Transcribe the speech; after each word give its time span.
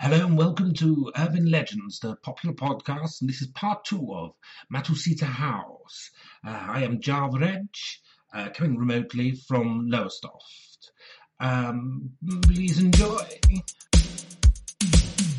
Hello 0.00 0.24
and 0.24 0.38
welcome 0.38 0.74
to 0.74 1.10
Urban 1.18 1.50
Legends, 1.50 1.98
the 1.98 2.14
popular 2.14 2.54
podcast, 2.54 3.20
and 3.20 3.28
this 3.28 3.42
is 3.42 3.48
part 3.48 3.84
two 3.84 4.14
of 4.14 4.32
Matusita 4.72 5.24
House. 5.24 6.12
Uh, 6.46 6.50
I 6.50 6.84
am 6.84 7.00
Java 7.00 7.64
uh, 8.32 8.48
coming 8.50 8.78
remotely 8.78 9.32
from 9.32 9.88
Lowestoft. 9.90 10.92
Um, 11.40 12.10
please 12.44 12.78
enjoy. 12.78 13.26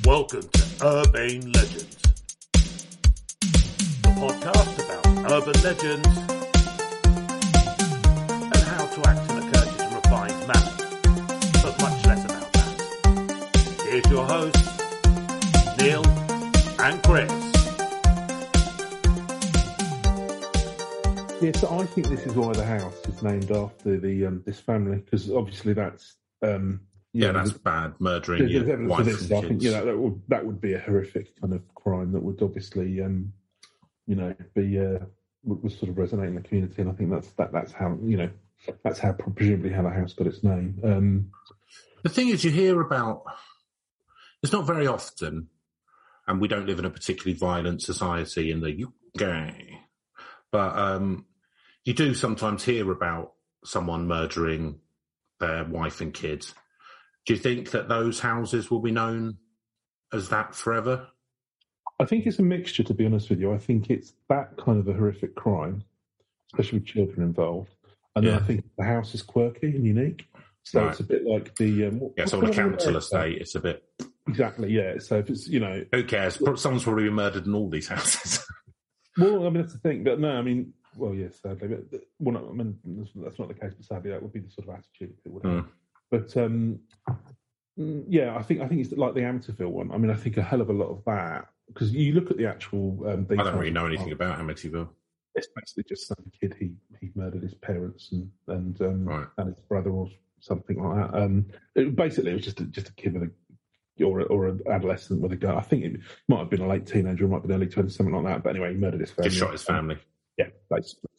Welcome 0.03 0.41
to 0.41 0.65
Urbane 0.85 1.53
Legends, 1.53 1.97
the 4.01 4.09
podcast 4.09 4.75
about 4.83 5.31
urban 5.31 5.61
legends 5.63 6.17
and 8.43 8.63
how 8.67 8.85
to 8.87 9.09
act 9.09 9.31
in 9.31 9.37
a 9.37 9.48
that. 14.01 14.09
Here's 14.09 14.15
your 14.15 14.25
hosts, 14.27 15.79
Neil 15.79 16.05
and 16.79 17.03
Chris. 17.03 17.31
Yeah, 21.41 21.51
so 21.55 21.69
I 21.79 21.85
think 21.85 22.07
this 22.09 22.25
is 22.25 22.33
why 22.33 22.51
the 22.51 22.65
house 22.65 22.97
is 23.07 23.23
named 23.23 23.49
after 23.51 23.97
the 23.97 24.25
um, 24.25 24.43
this 24.45 24.59
family 24.59 24.97
because 24.97 25.31
obviously 25.31 25.73
that's 25.73 26.15
um, 26.41 26.81
Yeah, 27.13 27.31
know, 27.31 27.39
that's 27.39 27.53
bad. 27.53 27.93
Murdering 27.99 28.39
there's 28.39 28.51
your 28.51 28.63
evidence 28.63 28.89
wife 28.89 29.05
this. 29.05 29.29
and 29.29 29.33
I 29.45 29.47
think 29.47 29.61
you 29.63 29.71
know 29.71 29.85
that 29.85 29.97
would 29.97 30.21
that 30.27 30.45
would 30.45 30.59
be 30.59 30.73
a 30.73 30.79
horrific 30.79 31.39
kind 31.39 31.53
of 31.53 31.61
crime 31.75 32.11
that 32.11 32.21
would 32.21 32.41
obviously 32.41 33.01
um, 33.01 33.31
you 34.05 34.15
know 34.15 34.35
be 34.53 34.79
uh, 34.79 34.99
would, 35.43 35.63
would 35.63 35.71
sort 35.71 35.89
of 35.89 35.95
resonate 35.95 36.27
in 36.27 36.35
the 36.35 36.41
community, 36.41 36.81
and 36.81 36.91
I 36.91 36.93
think 36.93 37.09
that's 37.09 37.29
that 37.31 37.53
that's 37.53 37.71
how 37.71 37.97
you 38.03 38.17
know 38.17 38.29
that's 38.83 38.99
how 38.99 39.13
presumably 39.13 39.69
how 39.71 39.83
the 39.83 39.89
house 39.89 40.13
got 40.13 40.27
its 40.27 40.43
name. 40.43 40.77
Um, 40.83 41.31
The 42.03 42.09
thing 42.09 42.29
is, 42.29 42.43
you 42.43 42.51
hear 42.51 42.81
about. 42.81 43.23
It's 44.41 44.53
not 44.53 44.65
very 44.67 44.87
often, 44.87 45.47
and 46.27 46.39
we 46.39 46.47
don't 46.47 46.65
live 46.65 46.79
in 46.79 46.85
a 46.85 46.89
particularly 46.89 47.37
violent 47.37 47.81
society 47.81 48.51
in 48.51 48.61
the 48.61 48.85
UK. 48.85 49.53
But 50.51 50.77
um, 50.77 51.25
you 51.83 51.93
do 51.93 52.13
sometimes 52.13 52.63
hear 52.63 52.89
about 52.91 53.33
someone 53.65 54.07
murdering 54.07 54.79
their 55.39 55.65
wife 55.65 56.01
and 56.01 56.13
kids. 56.13 56.53
Do 57.25 57.33
you 57.33 57.39
think 57.39 57.71
that 57.71 57.89
those 57.89 58.19
houses 58.19 58.71
will 58.71 58.79
be 58.79 58.91
known 58.91 59.37
as 60.13 60.29
that 60.29 60.55
forever? 60.55 61.07
I 61.99 62.05
think 62.05 62.25
it's 62.25 62.39
a 62.39 62.43
mixture, 62.43 62.83
to 62.83 62.93
be 62.93 63.05
honest 63.05 63.29
with 63.29 63.39
you. 63.41 63.53
I 63.53 63.57
think 63.57 63.89
it's 63.89 64.13
that 64.29 64.55
kind 64.57 64.79
of 64.79 64.87
a 64.87 64.93
horrific 64.93 65.35
crime, 65.35 65.83
especially 66.53 66.79
with 66.79 66.87
children 66.87 67.23
involved. 67.23 67.71
And 68.15 68.25
then 68.25 68.35
I 68.35 68.39
think 68.39 68.63
the 68.77 68.85
house 68.85 69.13
is 69.13 69.21
quirky 69.21 69.67
and 69.67 69.85
unique. 69.85 70.25
So 70.63 70.81
Right. 70.81 70.91
it's 70.91 70.99
a 70.99 71.03
bit 71.03 71.25
like 71.25 71.55
the. 71.55 71.85
Um, 71.87 72.11
Yeah, 72.17 72.25
so 72.25 72.37
on 72.37 72.43
a 72.45 72.47
the 72.47 72.51
one 72.51 72.65
in 72.65 72.71
council 72.71 72.97
estate, 72.97 73.37
it's 73.41 73.55
a 73.55 73.59
bit. 73.59 73.83
Exactly, 74.29 74.71
yeah. 74.71 74.99
So 74.99 75.17
if 75.19 75.29
it's, 75.29 75.47
you 75.47 75.59
know, 75.59 75.83
Who 75.91 76.03
cares? 76.03 76.39
Someone's 76.61 76.83
probably 76.83 77.05
been 77.05 77.13
murdered 77.13 77.45
in 77.45 77.55
all 77.55 77.69
these 77.69 77.87
houses. 77.87 78.45
well, 79.17 79.45
I 79.45 79.49
mean, 79.49 79.61
that's 79.61 79.73
the 79.73 79.79
thing. 79.79 80.03
But 80.03 80.19
no, 80.19 80.31
I 80.31 80.41
mean, 80.41 80.73
well, 80.95 81.13
yes, 81.13 81.39
sadly. 81.41 81.67
But, 81.67 82.01
well, 82.19 82.33
no, 82.41 82.49
I 82.49 82.53
mean, 82.53 82.77
that's, 83.15 83.39
not 83.39 83.47
the 83.47 83.53
case, 83.53 83.73
but 83.75 83.85
sadly, 83.85 84.11
that 84.11 84.21
would 84.21 84.33
be 84.33 84.39
the 84.39 84.49
sort 84.49 84.67
of 84.67 84.75
attitude 84.75 85.17
it 85.25 85.31
would 85.31 85.43
have. 85.43 85.63
Mm. 85.63 85.67
But 86.11 86.37
um, 86.37 86.79
mm, 87.79 88.03
yeah, 88.07 88.35
I 88.35 88.41
think 88.41 88.61
I 88.61 88.67
think 88.67 88.81
it's 88.81 88.91
like 88.91 89.13
the 89.13 89.21
Amityville 89.21 89.69
one. 89.69 89.91
I 89.91 89.97
mean, 89.97 90.11
I 90.11 90.15
think 90.15 90.37
a 90.37 90.41
hell 90.41 90.61
of 90.61 90.69
a 90.69 90.73
lot 90.73 90.89
of 90.89 91.03
that 91.05 91.47
because 91.67 91.91
you 91.91 92.13
look 92.13 92.31
at 92.31 92.37
the 92.37 92.47
actual. 92.47 93.07
Um, 93.07 93.27
I 93.29 93.35
don't 93.43 93.57
really 93.57 93.71
know 93.71 93.85
anything 93.85 94.11
about 94.11 94.39
Amityville. 94.39 94.89
it's 95.35 95.47
basically 95.55 95.83
just 95.87 96.07
some 96.07 96.31
kid 96.39 96.55
he 96.59 96.71
he 96.99 97.11
murdered 97.15 97.43
his 97.43 97.53
parents 97.55 98.11
and 98.11 98.29
and 98.47 98.81
um, 98.81 99.05
Right. 99.05 99.27
and 99.37 99.49
his 99.49 99.59
brother 99.65 99.91
or 99.91 100.09
something 100.39 100.81
like 100.81 101.11
that. 101.11 101.17
Um, 101.17 101.45
it, 101.75 101.95
basically, 101.95 102.31
it 102.31 102.35
was 102.35 102.45
just 102.45 102.59
a, 102.59 102.65
just 102.65 102.89
a 102.89 102.93
kid 102.93 103.13
with 103.13 103.23
a 103.23 103.31
or 104.01 104.21
or 104.23 104.47
an 104.47 104.61
adolescent 104.69 105.21
with 105.21 105.31
a 105.31 105.35
gun. 105.35 105.55
I 105.55 105.61
think 105.61 105.85
it 105.85 105.99
might 106.27 106.39
have 106.39 106.49
been 106.49 106.61
a 106.61 106.67
late 106.67 106.85
teenager, 106.85 107.25
it 107.25 107.27
might 107.27 107.37
have 107.37 107.43
been 107.43 107.55
early 107.55 107.67
twenties, 107.67 107.95
something 107.95 108.15
like 108.15 108.25
that. 108.25 108.43
But 108.43 108.51
anyway, 108.51 108.73
he 108.73 108.79
murdered 108.79 109.01
his 109.01 109.11
family. 109.11 109.29
Just 109.29 109.39
shot 109.39 109.51
his 109.51 109.63
family. 109.63 109.97
Yeah, 110.37 110.47
basically, 110.69 111.09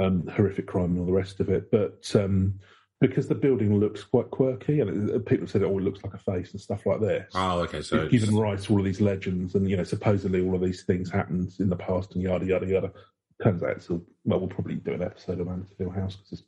um, 0.00 0.26
horrific 0.26 0.66
crime 0.66 0.90
and 0.92 1.00
all 1.00 1.06
the 1.06 1.12
rest 1.12 1.40
of 1.40 1.48
it. 1.48 1.70
But 1.70 2.10
um, 2.14 2.60
because 3.00 3.28
the 3.28 3.34
building 3.34 3.78
looks 3.78 4.04
quite 4.04 4.30
quirky, 4.30 4.80
and 4.80 5.10
it, 5.10 5.26
people 5.26 5.46
said, 5.46 5.62
"Oh, 5.62 5.78
it 5.78 5.82
looks 5.82 6.02
like 6.02 6.14
a 6.14 6.18
face" 6.18 6.52
and 6.52 6.60
stuff 6.60 6.86
like 6.86 7.00
this. 7.00 7.30
Oh, 7.34 7.60
okay. 7.60 7.82
So 7.82 8.02
It's 8.02 8.10
given 8.10 8.36
rise 8.36 8.66
to 8.66 8.72
all 8.72 8.78
of 8.78 8.84
these 8.84 9.00
legends, 9.00 9.54
and 9.54 9.68
you 9.68 9.76
know, 9.76 9.84
supposedly 9.84 10.42
all 10.42 10.54
of 10.54 10.62
these 10.62 10.82
things 10.84 11.10
happened 11.10 11.52
in 11.58 11.68
the 11.68 11.76
past, 11.76 12.14
and 12.14 12.22
yada 12.22 12.46
yada 12.46 12.66
yada. 12.66 12.92
Turns 13.42 13.62
out 13.62 13.70
it's 13.70 13.90
all 13.90 14.02
well. 14.24 14.38
We'll 14.38 14.48
probably 14.48 14.76
do 14.76 14.92
an 14.92 15.02
episode 15.02 15.40
on 15.40 15.46
Amityville 15.46 15.94
House 15.94 16.16
because 16.16 16.40
it's 16.40 16.42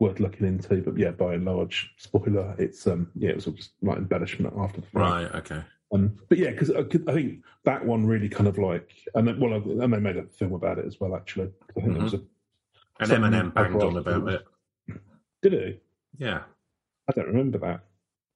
worth 0.00 0.20
looking 0.20 0.46
into. 0.46 0.82
But 0.82 0.98
yeah, 0.98 1.10
by 1.10 1.34
and 1.34 1.44
large, 1.44 1.92
spoiler, 1.98 2.54
it's 2.58 2.86
um 2.86 3.10
yeah, 3.14 3.30
it 3.30 3.36
was 3.36 3.46
all 3.46 3.52
just 3.54 3.70
like 3.82 3.98
embellishment 3.98 4.54
after 4.58 4.80
the 4.80 4.86
fact. 4.86 4.94
right. 4.94 5.34
Okay. 5.36 5.62
Um, 5.92 6.16
but 6.28 6.38
yeah, 6.38 6.50
because 6.50 6.70
I, 6.72 6.80
I 6.80 7.12
think 7.14 7.44
that 7.64 7.84
one 7.86 8.04
really 8.04 8.28
kind 8.28 8.48
of 8.48 8.58
like, 8.58 8.90
and 9.14 9.28
then, 9.28 9.38
well, 9.38 9.52
and 9.54 9.80
they 9.92 9.98
made 9.98 10.16
a 10.16 10.24
film 10.24 10.52
about 10.52 10.78
it 10.78 10.86
as 10.86 10.98
well. 10.98 11.14
Actually, 11.14 11.50
I 11.76 11.80
think 11.80 11.96
it 11.96 12.02
was 12.02 12.14
a 12.14 12.20
And 12.98 13.10
Eminem 13.12 13.54
banged 13.54 13.80
on 13.80 13.96
about 13.98 14.28
it. 14.28 14.44
did 15.42 15.52
he? 15.52 15.80
Yeah. 16.18 16.42
I 17.08 17.12
don't 17.12 17.26
remember 17.28 17.58
that. 17.58 17.84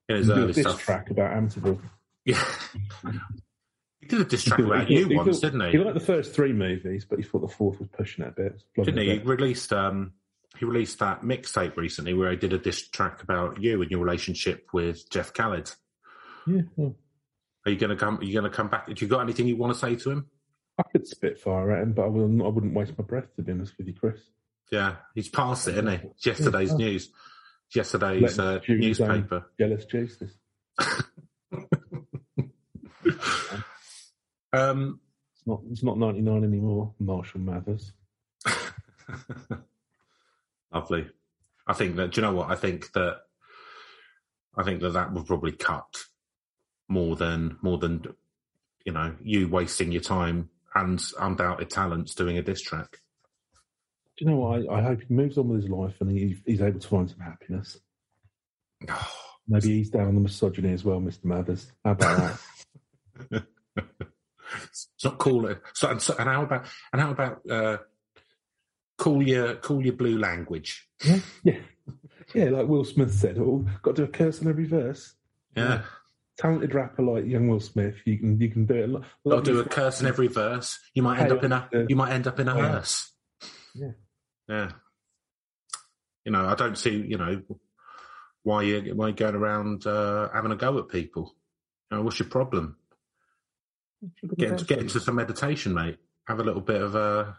In 0.09 0.17
his 0.19 0.27
He 0.29 0.35
did 0.35 0.45
a 0.45 0.53
diss 0.53 0.61
stuff. 0.67 0.81
track 0.81 1.11
about 1.11 1.33
Amityville. 1.33 1.81
Yeah. 2.25 2.45
he 4.01 4.07
did 4.07 4.21
a 4.21 4.25
diss 4.25 4.45
track 4.45 4.61
about 4.61 4.89
you 4.91 5.09
once, 5.17 5.41
thought- 5.41 5.51
didn't 5.53 5.67
He 5.73 5.79
he? 5.79 5.79
liked 5.79 5.95
the 5.95 6.01
first 6.05 6.35
three 6.35 6.53
movies, 6.53 7.05
but 7.09 7.19
he 7.19 7.25
thought 7.25 7.41
the 7.41 7.49
fourth 7.49 7.81
was 7.81 7.89
pushing 7.89 8.25
it 8.25 8.29
a 8.29 8.33
bit. 8.33 8.63
Didn't 8.77 8.99
he? 8.99 9.13
He 9.15 9.19
released 9.19 9.73
um 9.73 10.13
he 10.57 10.65
released 10.65 10.99
that 11.01 11.23
mixtape 11.23 11.77
recently 11.77 12.15
where 12.15 12.31
he 12.31 12.37
did 12.37 12.53
a 12.53 12.59
diss 12.59 12.89
track 12.89 13.23
about 13.23 13.61
you 13.63 13.81
and 13.83 13.91
your 13.91 14.01
relationship 14.05 14.69
with 14.73 15.09
Jeff 15.11 15.33
Khaled. 15.33 15.71
Yeah, 16.47 16.63
yeah. 16.77 16.89
Are 17.67 17.71
you 17.73 17.77
gonna 17.79 17.97
come 17.97 18.19
are 18.19 18.25
you 18.25 18.33
gonna 18.35 18.51
come 18.51 18.69
back? 18.69 18.89
Have 18.89 19.01
you 19.01 19.09
got 19.09 19.21
anything 19.21 19.47
you 19.47 19.57
want 19.57 19.73
to 19.75 19.79
say 19.79 19.95
to 19.97 20.11
him? 20.11 20.27
I 20.79 20.85
could 20.93 21.07
spit 21.07 21.39
fire 21.41 21.73
at 21.73 21.83
him, 21.83 21.93
but 21.93 22.05
I 22.05 22.09
wouldn't. 22.09 22.41
I 22.43 22.47
wouldn't 22.49 22.73
waste 22.75 22.97
my 22.97 23.05
breath 23.05 23.35
to 23.37 23.43
be 23.43 23.53
honest 23.53 23.77
with 23.77 23.89
you, 23.89 23.95
Chris. 23.95 24.21
Yeah, 24.71 24.97
he's 25.15 25.29
past 25.29 25.67
it, 25.69 25.73
isn't 25.73 25.89
he? 25.89 25.95
It's 26.09 26.25
yesterday's 26.27 26.71
Yeah. 26.71 26.77
news. 26.77 27.11
Yesterday's 27.75 28.39
uh, 28.39 28.61
newspaper. 28.69 29.47
Jealous 29.59 29.85
Jesus. 29.85 30.31
Um 34.53 35.01
It's 35.35 35.47
not. 35.47 35.61
It's 35.71 35.83
not 35.83 35.99
ninety 35.99 36.21
nine 36.23 36.45
anymore. 36.45 36.95
Marshall 36.99 37.41
Mathers. 37.41 37.93
Lovely. 40.73 41.09
I 41.67 41.73
think 41.73 41.97
that. 41.97 42.13
Do 42.13 42.21
you 42.21 42.27
know 42.27 42.35
what? 42.35 42.51
I 42.51 42.55
think 42.55 42.93
that. 42.93 43.21
I 44.57 44.65
think 44.65 44.81
that 44.81 44.95
that 44.95 45.13
would 45.13 45.27
probably 45.27 45.53
cut 45.53 46.05
more 46.89 47.15
than 47.15 47.59
more 47.63 47.79
than 47.79 48.05
you 48.85 48.93
know 48.93 49.15
you 49.23 49.49
wasting 49.49 49.93
your 49.93 50.03
time 50.03 50.51
and 50.75 51.03
undoubted 51.21 51.71
talents 51.71 52.15
doing 52.15 52.39
a 52.39 52.43
diss 52.43 52.61
track. 52.61 52.99
Do 54.17 54.25
you 54.25 54.31
know 54.31 54.37
what? 54.39 54.69
I, 54.69 54.79
I 54.79 54.83
hope 54.83 55.03
he 55.07 55.15
moves 55.15 55.39
on 55.39 55.49
with 55.49 55.63
his 55.63 55.71
life 55.71 55.95
and 56.01 56.11
he, 56.11 56.37
he's 56.45 56.61
able 56.61 56.81
to 56.81 56.89
find 56.89 57.09
some 57.09 57.21
happiness. 57.21 57.79
Maybe 59.49 59.79
he's 59.79 59.91
down 59.91 60.09
on 60.09 60.15
the 60.15 60.21
misogyny 60.21 60.73
as 60.73 60.85
well, 60.85 61.01
Mr. 61.01 61.25
Mathers. 61.25 61.73
How 61.85 61.93
about 61.93 62.39
that? 63.31 63.47
it's 64.65 64.89
not 65.05 65.19
cool. 65.19 65.55
So, 65.75 65.91
and, 65.91 66.03
so, 66.03 66.15
and 66.19 66.29
how 66.29 66.43
about 66.43 66.67
and 66.93 67.01
how 67.01 67.11
about 67.11 67.51
uh, 67.51 67.79
call 68.99 69.23
your 69.23 69.55
call 69.55 69.83
your 69.83 69.95
blue 69.95 70.19
language? 70.19 70.87
yeah, 71.05 71.21
yeah, 71.43 71.61
yeah. 72.35 72.51
Like 72.51 72.67
Will 72.67 72.85
Smith 72.85 73.15
said, 73.15 73.39
oh, 73.39 73.67
got 73.83 73.97
to 73.97 74.03
do 74.03 74.09
a 74.09 74.13
curse 74.13 74.43
in 74.43 74.49
every 74.49 74.67
verse. 74.67 75.15
Yeah, 75.57 75.83
Talented 76.37 76.75
rapper 76.75 77.03
like 77.03 77.27
young 77.27 77.49
Will 77.49 77.61
Smith, 77.61 77.97
you 78.05 78.19
can 78.19 78.39
you 78.39 78.51
can 78.51 78.67
do 78.67 79.03
it. 79.25 79.31
To 79.31 79.43
do 79.43 79.61
a 79.61 79.65
curse 79.65 80.01
in 80.01 80.07
every 80.07 80.29
verse. 80.29 80.79
You 80.95 81.03
might 81.03 81.19
end 81.19 81.33
up 81.33 81.43
in 81.43 81.53
a 81.53 81.69
uh, 81.75 81.85
you 81.89 81.97
might 81.97 82.13
end 82.13 82.27
up 82.27 82.39
in 82.39 82.49
a 82.49 82.55
yeah. 82.55 82.71
hearse. 82.71 83.13
Yeah. 83.75 83.91
Yeah. 84.49 84.71
You 86.25 86.33
know, 86.33 86.47
I 86.47 86.55
don't 86.55 86.77
see, 86.77 86.97
you 86.97 87.17
know, 87.17 87.43
why 88.43 88.63
you 88.63 88.95
why 88.95 89.09
you 89.09 89.15
going 89.15 89.35
around 89.35 89.87
uh, 89.87 90.29
having 90.33 90.53
a 90.53 90.57
go 90.57 90.79
at 90.79 90.89
people. 90.89 91.35
You 91.91 91.97
know, 91.97 92.03
what's 92.03 92.19
your 92.19 92.29
problem? 92.29 92.77
Get 94.37 94.51
into, 94.51 94.65
get 94.65 94.79
into 94.79 95.01
some 95.01 95.17
meditation, 95.17 95.75
mate. 95.75 95.99
Have 96.27 96.39
a 96.39 96.45
little 96.45 96.61
bit 96.61 96.81
of 96.81 96.95
a, 96.95 97.39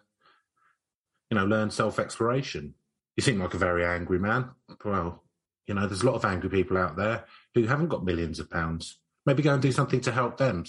you 1.30 1.38
know, 1.38 1.46
learn 1.46 1.70
self 1.72 2.00
exploration. 2.00 2.74
You 3.16 3.24
seem 3.24 3.40
like 3.40 3.54
a 3.54 3.58
very 3.58 3.86
angry 3.86 4.20
man. 4.20 4.50
Well, 4.84 5.24
you 5.68 5.74
know, 5.74 5.88
there's 5.88 6.02
a 6.04 6.06
lot 6.06 6.16
of 6.16 6.26
angry 6.26 6.50
people 6.50 6.78
out 6.78 6.96
there 6.96 7.26
who 7.54 7.64
haven't 7.68 7.90
got 7.90 8.04
millions 8.06 8.40
of 8.40 8.50
pounds. 8.50 8.98
Maybe 9.26 9.44
go 9.44 9.54
and 9.54 9.62
do 9.62 9.72
something 9.72 10.02
to 10.02 10.12
help 10.12 10.38
them. 10.38 10.66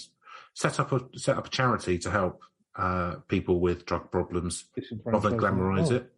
Set 0.53 0.79
up 0.79 0.91
a 0.91 1.01
set 1.17 1.37
up 1.37 1.47
a 1.47 1.49
charity 1.49 1.97
to 1.99 2.11
help 2.11 2.43
uh, 2.75 3.15
people 3.27 3.59
with 3.59 3.85
drug 3.85 4.11
problems. 4.11 4.65
rather 5.05 5.29
than 5.29 5.39
glamorise 5.39 5.91
it. 5.91 6.11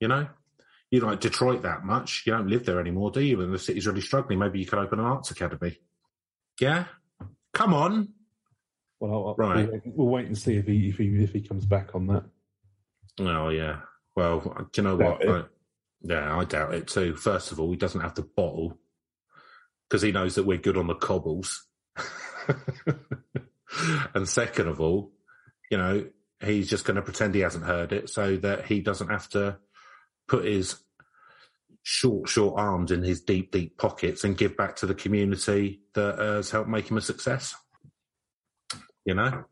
You 0.00 0.08
know, 0.08 0.28
you 0.90 1.00
like 1.00 1.20
Detroit 1.20 1.62
that 1.62 1.84
much. 1.84 2.24
You 2.26 2.32
don't 2.32 2.48
live 2.48 2.64
there 2.64 2.80
anymore, 2.80 3.10
do 3.10 3.20
you? 3.20 3.40
And 3.42 3.52
the 3.52 3.58
city's 3.58 3.86
really 3.86 4.00
struggling. 4.00 4.38
Maybe 4.38 4.58
you 4.60 4.66
could 4.66 4.78
open 4.78 4.98
an 4.98 5.04
arts 5.04 5.30
academy. 5.30 5.78
Yeah, 6.58 6.86
come 7.52 7.74
on. 7.74 8.08
Well, 8.98 9.28
I'll, 9.28 9.34
Right. 9.36 9.68
we'll 9.84 10.08
wait 10.08 10.26
and 10.26 10.36
see 10.36 10.56
if 10.56 10.66
he 10.66 10.88
if 10.88 10.96
he 10.98 11.22
if 11.22 11.32
he 11.32 11.42
comes 11.42 11.66
back 11.66 11.94
on 11.94 12.06
that. 12.08 12.24
Oh 13.18 13.48
yeah. 13.48 13.80
Well, 14.16 14.68
do 14.72 14.82
you 14.82 14.88
know 14.88 14.96
Doubt 14.96 15.26
what? 15.26 15.28
I, 15.28 15.44
yeah, 16.02 16.36
I 16.36 16.44
doubt 16.44 16.74
it 16.74 16.88
too. 16.88 17.14
First 17.14 17.52
of 17.52 17.60
all, 17.60 17.70
he 17.70 17.76
doesn't 17.76 18.00
have 18.00 18.14
to 18.14 18.22
bottle 18.22 18.78
because 19.88 20.02
he 20.02 20.12
knows 20.12 20.36
that 20.36 20.46
we're 20.46 20.58
good 20.58 20.76
on 20.76 20.86
the 20.86 20.94
cobbles. 20.94 21.66
and 24.14 24.28
second 24.28 24.68
of 24.68 24.80
all, 24.80 25.12
you 25.70 25.78
know, 25.78 26.06
he's 26.42 26.68
just 26.70 26.84
going 26.84 26.96
to 26.96 27.02
pretend 27.02 27.34
he 27.34 27.40
hasn't 27.40 27.64
heard 27.64 27.92
it 27.92 28.08
so 28.08 28.36
that 28.36 28.66
he 28.66 28.80
doesn't 28.80 29.08
have 29.08 29.28
to 29.30 29.58
put 30.28 30.44
his 30.44 30.76
short, 31.82 32.28
short 32.28 32.58
arms 32.58 32.90
in 32.90 33.02
his 33.02 33.20
deep, 33.20 33.50
deep 33.50 33.76
pockets 33.76 34.24
and 34.24 34.38
give 34.38 34.56
back 34.56 34.76
to 34.76 34.86
the 34.86 34.94
community 34.94 35.80
that 35.94 36.18
has 36.18 36.50
helped 36.50 36.68
make 36.68 36.90
him 36.90 36.96
a 36.96 37.02
success. 37.02 37.54
You 39.04 39.14
know, 39.14 39.44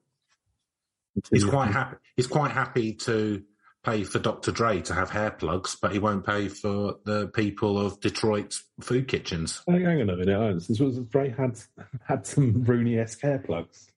he's 1.31 1.44
quite 1.44 1.70
happy. 1.70 1.97
He's 2.17 2.26
quite 2.26 2.50
happy 2.50 2.94
to 2.94 3.43
pay 3.85 4.05
for 4.05 4.19
Dr. 4.19 4.53
Dre 4.53 4.81
to 4.82 4.94
have 4.94 5.11
hair 5.11 5.31
plugs, 5.31 5.76
but 5.81 5.93
he 5.93 5.99
won't 5.99 6.26
pay 6.26 6.49
for 6.49 6.97
the 7.05 7.29
people 7.29 7.79
of 7.79 8.00
Detroit's 8.00 8.65
food 8.81 9.09
kitchens. 9.09 9.62
Hang 9.69 9.87
on 9.87 10.11
a 10.11 10.17
minute, 10.17 10.69
this 10.69 10.81
was 10.81 10.99
Dre 10.99 11.31
had 11.31 11.59
had 12.06 12.26
some 12.26 12.65
Rooney 12.65 12.99
esque 12.99 13.23
hair 13.23 13.38
plugs. 13.38 13.91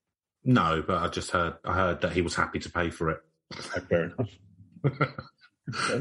No, 0.44 0.83
but 0.85 1.01
I 1.01 1.07
just 1.07 1.31
heard 1.31 1.56
I 1.63 1.73
heard 1.73 2.01
that 2.01 2.13
he 2.13 2.21
was 2.21 2.35
happy 2.35 2.59
to 2.59 2.69
pay 2.69 2.89
for 2.89 3.12
it. 3.12 3.19
Oh, 3.53 3.79
fair 3.89 4.03
enough. 4.06 4.29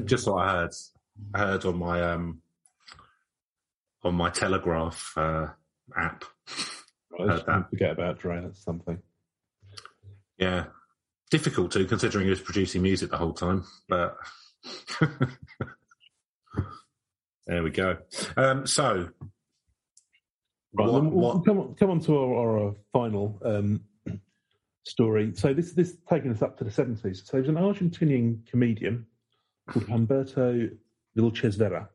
just 0.05 0.27
what 0.27 0.47
I 0.47 0.53
heard. 0.53 0.75
I 1.35 1.39
heard 1.39 1.65
on 1.67 1.79
my 1.79 2.03
um 2.03 2.41
on 4.03 4.15
my 4.15 4.31
Telegraph 4.31 5.13
uh, 5.17 5.49
app. 5.97 6.25
Right, 7.11 7.29
Heard 7.29 7.47
that. 7.47 7.71
Forget 7.71 7.91
about 7.91 8.19
Dre. 8.19 8.41
That's 8.41 8.63
something. 8.63 8.99
Yeah, 10.39 10.67
difficult 11.31 11.71
to 11.73 11.85
considering 11.85 12.25
he 12.25 12.31
was 12.31 12.41
producing 12.41 12.83
music 12.83 13.11
the 13.11 13.17
whole 13.17 13.33
time, 13.33 13.65
but 13.89 14.17
there 17.47 17.63
we 17.63 17.71
go. 17.71 17.97
Um, 18.37 18.67
so, 18.67 19.09
Right, 20.73 20.89
what, 20.89 21.03
we'll 21.03 21.35
what, 21.35 21.45
come 21.45 21.59
on, 21.59 21.75
come 21.75 21.91
on 21.91 22.01
to 22.01 22.17
our, 22.17 22.61
our 22.61 22.75
final 22.93 23.41
um, 23.45 23.81
story. 24.85 25.33
So 25.35 25.53
this 25.53 25.73
this 25.73 25.97
taking 26.09 26.31
us 26.31 26.43
up 26.43 26.59
to 26.59 26.65
the 26.65 26.71
seventies. 26.71 27.23
So 27.25 27.37
there's 27.37 27.49
an 27.49 27.57
Argentinian 27.57 28.47
comedian 28.47 29.07
called 29.69 29.87
Humberto 29.87 30.77
Vilches 31.19 31.57
Vera. 31.57 31.89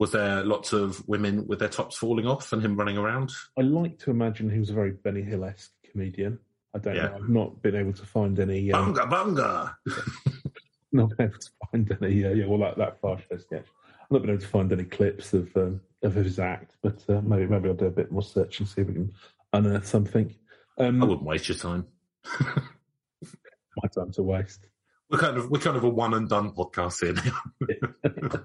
was 0.00 0.10
there 0.10 0.44
lots 0.44 0.72
of 0.72 1.06
women 1.08 1.46
with 1.46 1.60
their 1.60 1.68
tops 1.68 1.96
falling 1.96 2.26
off 2.26 2.52
and 2.52 2.60
him 2.60 2.76
running 2.76 2.98
around? 2.98 3.30
I 3.56 3.62
like 3.62 3.98
to 4.00 4.10
imagine 4.10 4.50
he 4.50 4.58
was 4.58 4.70
a 4.70 4.74
very 4.74 4.90
Benny 4.90 5.22
Hill 5.22 5.44
esque 5.44 5.70
comedian. 5.90 6.40
I 6.74 6.78
don't 6.78 6.96
Yeah. 6.96 7.06
know. 7.08 7.14
I've 7.16 7.28
not 7.28 7.62
been 7.62 7.76
able 7.76 7.92
to 7.92 8.04
find 8.06 8.38
any. 8.40 8.72
Um, 8.72 8.94
Bunga 8.94 9.08
bunga. 9.10 9.74
not 10.92 11.10
been 11.16 11.26
able 11.28 11.38
to 11.38 11.50
find 11.70 11.98
any. 12.02 12.24
Uh, 12.24 12.30
yeah, 12.30 12.46
well, 12.46 12.58
that 12.60 12.76
that 12.78 13.00
far 13.00 13.18
show 13.18 13.36
sketch. 13.36 13.66
I've 14.02 14.10
not 14.10 14.22
been 14.22 14.30
able 14.30 14.40
to 14.42 14.48
find 14.48 14.72
any 14.72 14.84
clips 14.84 15.32
of 15.32 15.56
um, 15.56 15.80
of 16.02 16.14
his 16.14 16.38
act, 16.38 16.76
but 16.82 17.02
uh, 17.08 17.20
maybe 17.22 17.46
maybe 17.46 17.68
I'll 17.68 17.74
do 17.74 17.86
a 17.86 17.90
bit 17.90 18.10
more 18.12 18.22
search 18.22 18.58
and 18.60 18.68
see 18.68 18.80
if 18.82 18.88
we 18.88 18.94
can 18.94 19.12
unearth 19.52 19.86
something. 19.86 20.34
Um, 20.78 21.02
I 21.02 21.06
wouldn't 21.06 21.26
waste 21.26 21.48
your 21.48 21.56
time. 21.58 21.86
my 22.42 23.88
time 23.94 24.10
to 24.12 24.22
waste. 24.22 24.66
We're 25.10 25.18
kind 25.18 25.36
of 25.36 25.50
we're 25.50 25.60
kind 25.60 25.76
of 25.76 25.84
a 25.84 25.88
one 25.88 26.14
and 26.14 26.28
done 26.28 26.50
podcast 26.52 27.00
here. 27.00 28.42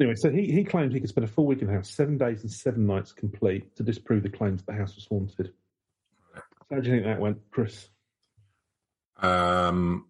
Anyway, 0.00 0.14
so 0.16 0.30
he, 0.30 0.50
he 0.50 0.64
claimed 0.64 0.94
he 0.94 1.00
could 1.00 1.10
spend 1.10 1.26
a 1.26 1.28
full 1.28 1.44
week 1.44 1.60
in 1.60 1.66
the 1.66 1.74
house, 1.74 1.90
seven 1.90 2.16
days 2.16 2.40
and 2.40 2.50
seven 2.50 2.86
nights 2.86 3.12
complete, 3.12 3.76
to 3.76 3.82
disprove 3.82 4.22
the 4.22 4.30
claims 4.30 4.62
that 4.62 4.72
the 4.72 4.78
house 4.78 4.94
was 4.94 5.04
haunted. 5.04 5.52
How 6.70 6.80
do 6.80 6.88
you 6.88 6.94
think 6.94 7.04
that 7.06 7.20
went, 7.20 7.38
Chris? 7.50 7.88
Um, 9.20 10.06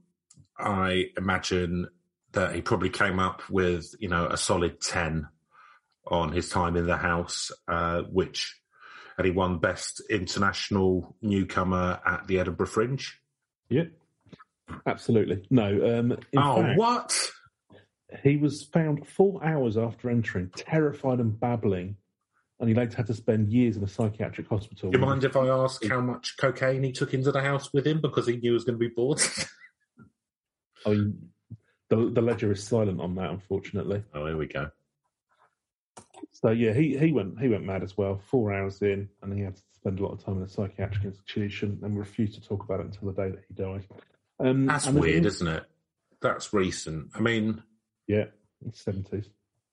I 0.58 1.06
imagine 1.16 1.88
that 2.32 2.54
he 2.54 2.60
probably 2.60 2.90
came 2.90 3.18
up 3.18 3.42
with, 3.50 3.94
you 3.98 4.08
know, 4.08 4.26
a 4.26 4.36
solid 4.36 4.80
10 4.80 5.26
on 6.06 6.32
his 6.32 6.48
time 6.48 6.76
in 6.76 6.86
the 6.86 6.96
house, 6.96 7.50
uh, 7.66 8.02
which, 8.02 8.60
and 9.16 9.26
he 9.26 9.32
won 9.32 9.58
Best 9.58 10.02
International 10.10 11.16
Newcomer 11.22 12.00
at 12.04 12.26
the 12.26 12.38
Edinburgh 12.38 12.66
Fringe. 12.66 13.18
Yeah, 13.68 13.84
absolutely. 14.86 15.46
No. 15.50 15.98
Um, 15.98 16.16
oh, 16.36 16.62
fact, 16.62 16.78
what? 16.78 17.30
He 18.22 18.36
was 18.36 18.64
found 18.64 19.06
four 19.06 19.44
hours 19.44 19.76
after 19.78 20.10
entering, 20.10 20.50
terrified 20.56 21.20
and 21.20 21.38
babbling, 21.38 21.96
and 22.60 22.68
he 22.68 22.74
later 22.74 22.96
had 22.96 23.06
to 23.06 23.14
spend 23.14 23.48
years 23.50 23.76
in 23.76 23.82
a 23.82 23.88
psychiatric 23.88 24.46
hospital. 24.48 24.90
Do 24.90 24.98
you 24.98 25.04
mind 25.04 25.24
if 25.24 25.34
I 25.36 25.48
ask 25.48 25.84
how 25.86 26.00
much 26.00 26.36
cocaine 26.36 26.82
he 26.82 26.92
took 26.92 27.14
into 27.14 27.32
the 27.32 27.40
house 27.40 27.72
with 27.72 27.86
him 27.86 28.00
because 28.00 28.26
he 28.26 28.34
knew 28.36 28.50
he 28.50 28.54
was 28.54 28.64
going 28.64 28.78
to 28.78 28.88
be 28.88 28.94
bored? 28.94 29.20
I 30.86 30.90
mean, 30.90 31.30
the, 31.88 32.10
the 32.10 32.22
ledger 32.22 32.52
is 32.52 32.62
silent 32.62 33.00
on 33.00 33.14
that, 33.16 33.30
unfortunately. 33.30 34.04
oh, 34.14 34.26
here 34.26 34.36
we 34.36 34.46
go. 34.46 34.70
So 36.32 36.50
yeah, 36.50 36.72
he, 36.72 36.96
he 36.96 37.12
went 37.12 37.38
he 37.40 37.48
went 37.48 37.64
mad 37.64 37.82
as 37.82 37.96
well. 37.98 38.20
Four 38.30 38.54
hours 38.54 38.80
in, 38.82 39.08
and 39.22 39.32
he 39.34 39.40
had 39.42 39.56
to 39.56 39.62
spend 39.74 39.98
a 39.98 40.02
lot 40.02 40.12
of 40.12 40.24
time 40.24 40.36
in 40.36 40.42
a 40.42 40.48
psychiatric 40.48 41.04
institution 41.04 41.78
and 41.82 41.98
refused 41.98 42.34
to 42.34 42.40
talk 42.46 42.62
about 42.64 42.80
it 42.80 42.86
until 42.86 43.10
the 43.12 43.22
day 43.22 43.30
that 43.30 43.44
he 43.48 43.54
died. 43.54 43.86
Um, 44.38 44.66
That's 44.66 44.86
weird, 44.86 45.24
al- 45.24 45.26
isn't 45.28 45.48
it? 45.48 45.64
That's 46.22 46.52
recent. 46.52 47.08
I 47.14 47.20
mean, 47.20 47.62
Yeah, 48.06 48.26
seventies. 48.72 49.28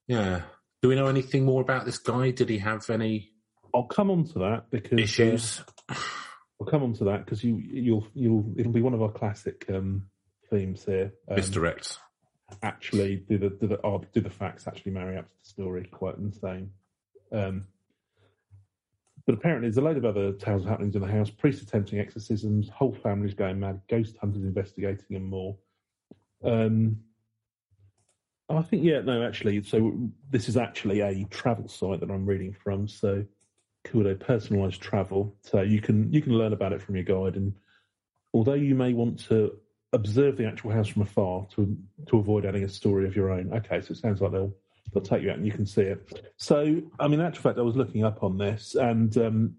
yeah. 0.08 0.42
Do 0.82 0.90
we 0.90 0.96
know 0.96 1.08
anything 1.08 1.46
more 1.46 1.62
about 1.62 1.86
this 1.86 1.98
guy? 1.98 2.32
Did 2.32 2.50
he 2.50 2.60
have 2.60 2.90
any 2.90 3.32
I'll 3.74 3.84
come 3.84 4.10
on 4.10 4.26
to 4.26 4.40
that 4.40 4.70
because 4.70 4.98
uh, 4.98 5.02
issues? 5.02 5.64
I'll 5.90 6.68
come 6.68 6.84
on 6.84 6.94
to 6.94 7.06
that 7.06 7.26
because 7.26 7.44
you 7.44 7.58
you'll 7.58 8.08
you'll 8.14 8.54
it'll 8.58 8.72
be 8.72 8.82
one 8.82 8.94
of 8.94 9.02
our 9.02 9.12
classic 9.12 9.66
um, 9.70 10.08
themes 10.50 10.84
here. 10.86 11.14
Um, 11.30 11.38
Misdirects. 11.38 11.98
actually 12.64 13.18
do 13.18 13.38
the 13.38 13.50
do 13.50 13.68
the 13.68 13.80
oh, 13.84 14.04
do 14.14 14.22
the 14.22 14.30
facts 14.30 14.68
actually 14.68 14.94
marry 14.94 15.18
up 15.18 15.30
to 15.30 15.36
the 15.40 15.46
story 15.46 15.88
quite 15.92 16.18
insane 16.18 16.72
um 17.34 17.66
but 19.26 19.36
apparently 19.36 19.68
there's 19.68 19.78
a 19.78 19.82
load 19.82 19.98
of 19.98 20.06
other 20.06 20.32
tales 20.32 20.62
and 20.62 20.70
happenings 20.70 20.96
in 20.96 21.02
the 21.02 21.08
house 21.12 21.30
priests 21.30 21.62
attempting 21.62 22.00
exorcisms 22.00 22.70
whole 22.70 22.94
families 23.04 23.34
going 23.34 23.60
mad 23.60 23.82
ghost 23.90 24.16
hunters 24.22 24.44
investigating 24.44 25.18
and 25.18 25.26
more 25.26 25.58
um 26.46 26.98
i 28.50 28.62
think 28.62 28.84
yeah 28.84 29.02
no 29.02 29.26
actually 29.26 29.62
so 29.64 29.98
this 30.30 30.48
is 30.48 30.58
actually 30.58 31.02
a 31.02 31.26
travel 31.26 31.68
site 31.68 32.00
that 32.00 32.10
i'm 32.10 32.26
reading 32.26 32.54
from 32.54 32.88
so 32.88 33.24
Kudo 33.86 34.20
personalized 34.20 34.82
travel 34.82 35.36
so 35.42 35.62
you 35.62 35.82
can 35.82 36.12
you 36.12 36.22
can 36.22 36.34
learn 36.34 36.54
about 36.54 36.74
it 36.74 36.82
from 36.82 36.96
your 36.96 37.06
guide 37.06 37.36
and 37.36 37.54
although 38.34 38.54
you 38.54 38.76
may 38.76 38.94
want 38.94 39.20
to 39.28 39.58
observe 39.94 40.38
the 40.38 40.46
actual 40.46 40.72
house 40.72 40.88
from 40.88 41.04
afar 41.04 41.46
to 41.56 41.78
to 42.08 42.18
avoid 42.18 42.46
adding 42.46 42.64
a 42.64 42.70
story 42.70 43.06
of 43.06 43.16
your 43.16 43.32
own. 43.32 43.52
Okay, 43.54 43.82
so 43.82 43.92
it 43.92 43.98
sounds 43.98 44.22
like 44.22 44.32
they'll 44.32 44.54
they'll 44.94 45.04
take 45.04 45.24
you 45.24 45.30
out 45.30 45.38
and 45.38 45.46
you 45.46 45.52
can 45.52 45.66
see 45.66 45.82
it. 45.82 46.34
So, 46.38 46.82
I 47.00 47.08
mean, 47.08 47.20
in 47.20 47.26
actual 47.26 47.44
fact, 47.44 47.60
I 47.60 47.64
was 47.64 47.76
looking 47.76 48.04
up 48.04 48.24
on 48.24 48.38
this, 48.38 48.76
and 48.76 49.16
um, 49.18 49.56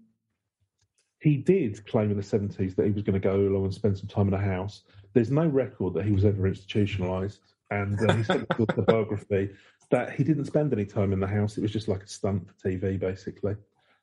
he 1.19 1.37
did 1.37 1.85
claim 1.87 2.11
in 2.11 2.17
the 2.17 2.23
seventies 2.23 2.75
that 2.75 2.85
he 2.85 2.91
was 2.91 3.03
going 3.03 3.19
to 3.19 3.19
go 3.19 3.35
along 3.35 3.65
and 3.65 3.73
spend 3.73 3.97
some 3.97 4.07
time 4.07 4.27
in 4.27 4.33
a 4.33 4.41
house. 4.41 4.83
There's 5.13 5.31
no 5.31 5.45
record 5.45 5.93
that 5.95 6.05
he 6.05 6.11
was 6.11 6.25
ever 6.25 6.47
institutionalized, 6.47 7.41
and 7.71 7.99
uh, 8.09 8.13
he 8.15 8.23
said 8.23 8.35
in 8.37 8.45
his 8.49 8.59
autobiography 8.69 9.49
that 9.91 10.11
he 10.13 10.23
didn't 10.23 10.45
spend 10.45 10.71
any 10.73 10.85
time 10.85 11.13
in 11.13 11.19
the 11.19 11.27
house. 11.27 11.57
It 11.57 11.61
was 11.61 11.71
just 11.71 11.87
like 11.87 12.03
a 12.03 12.07
stunt 12.07 12.47
for 12.47 12.69
TV, 12.69 12.99
basically. 12.99 13.55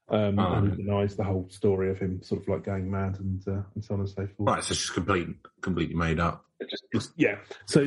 Um, 0.09 0.39
Ah. 0.39 0.59
and 0.59 0.71
he 0.71 0.77
denies 0.85 1.17
the 1.17 1.25
whole 1.25 1.49
story 1.51 1.91
of 1.91 1.99
him 1.99 2.23
sort 2.23 2.41
of 2.41 2.47
like 2.49 2.63
going 2.65 2.89
mad 2.89 3.19
and 3.19 3.43
uh, 3.49 3.63
and 3.75 3.85
so 3.85 3.95
on 3.95 4.01
and 4.01 4.09
so 4.09 4.25
forth. 4.27 4.31
Right, 4.39 4.63
so 4.63 4.71
it's 4.73 4.81
just 4.83 4.95
complete, 4.95 5.27
completely 5.63 5.97
made 5.97 6.21
up. 6.21 6.45
It 6.61 6.71
just, 6.71 6.85
it's, 6.93 7.13
yeah. 7.17 7.39
So, 7.67 7.85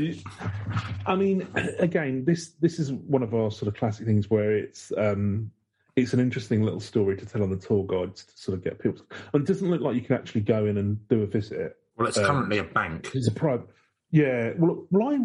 I 1.05 1.15
mean, 1.15 1.47
again, 1.79 2.25
this 2.25 2.49
this 2.59 2.77
is 2.77 2.91
one 2.91 3.23
of 3.23 3.33
our 3.33 3.51
sort 3.51 3.69
of 3.69 3.75
classic 3.75 4.05
things 4.05 4.29
where 4.29 4.51
it's 4.51 4.91
um, 4.97 5.49
it's 5.95 6.13
an 6.13 6.19
interesting 6.19 6.61
little 6.61 6.81
story 6.81 7.15
to 7.17 7.25
tell 7.25 7.41
on 7.41 7.49
the 7.51 7.57
tour 7.57 7.85
guides 7.85 8.25
to 8.25 8.37
sort 8.37 8.57
of 8.57 8.63
get 8.65 8.79
people. 8.79 9.05
And 9.33 9.41
it 9.43 9.47
doesn't 9.47 9.69
look 9.69 9.81
like 9.81 9.95
you 9.95 10.01
can 10.01 10.15
actually 10.17 10.41
go 10.41 10.65
in 10.65 10.77
and 10.77 11.07
do 11.07 11.23
a 11.23 11.25
visit. 11.25 11.77
Well, 11.97 12.07
it's 12.07 12.17
Um, 12.17 12.25
currently 12.25 12.57
a 12.57 12.63
bank. 12.65 13.11
It's 13.13 13.27
a 13.29 13.31
private. 13.31 13.67
Yeah. 14.11 14.51
Well, 14.57 14.85
well 14.91 15.07
I, 15.09 15.15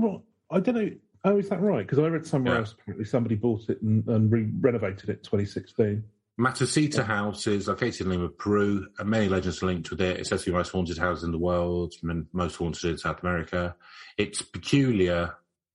I 0.51 0.61
don't 0.61 0.75
know. 0.75 0.91
Oh, 1.25 1.39
is 1.39 1.49
that 1.49 1.61
right? 1.61 1.87
Because 1.87 1.99
I 1.99 2.07
read 2.09 2.27
somewhere 2.27 2.55
Yeah. 2.55 2.61
else 2.61 2.73
apparently 2.73 3.05
somebody 3.07 3.35
bought 3.35 3.69
it 3.71 3.81
and, 3.83 4.07
and 4.09 4.31
re- 4.31 4.51
renovated 4.61 5.09
it 5.09 5.23
2016. 5.25 6.05
Matusita 6.39 7.05
House 7.05 7.47
is 7.47 7.69
located 7.69 8.03
in 8.03 8.11
Lima, 8.11 8.29
Peru, 8.29 8.87
and 8.99 9.09
many 9.09 9.29
legends 9.29 9.63
are 9.63 9.67
linked 9.67 9.91
with 9.91 10.01
it. 10.01 10.19
It's 10.19 10.29
said 10.31 10.41
to 10.41 10.45
be 10.47 10.51
the 10.51 10.57
most 10.59 10.71
haunted 10.71 10.99
house 10.99 11.23
in 11.23 11.31
the 11.31 11.39
world, 11.39 11.95
most 12.33 12.57
haunted 12.57 12.85
in 12.91 12.99
South 12.99 13.23
America. 13.23 13.77
Its 14.19 14.43
peculiar 14.43 15.35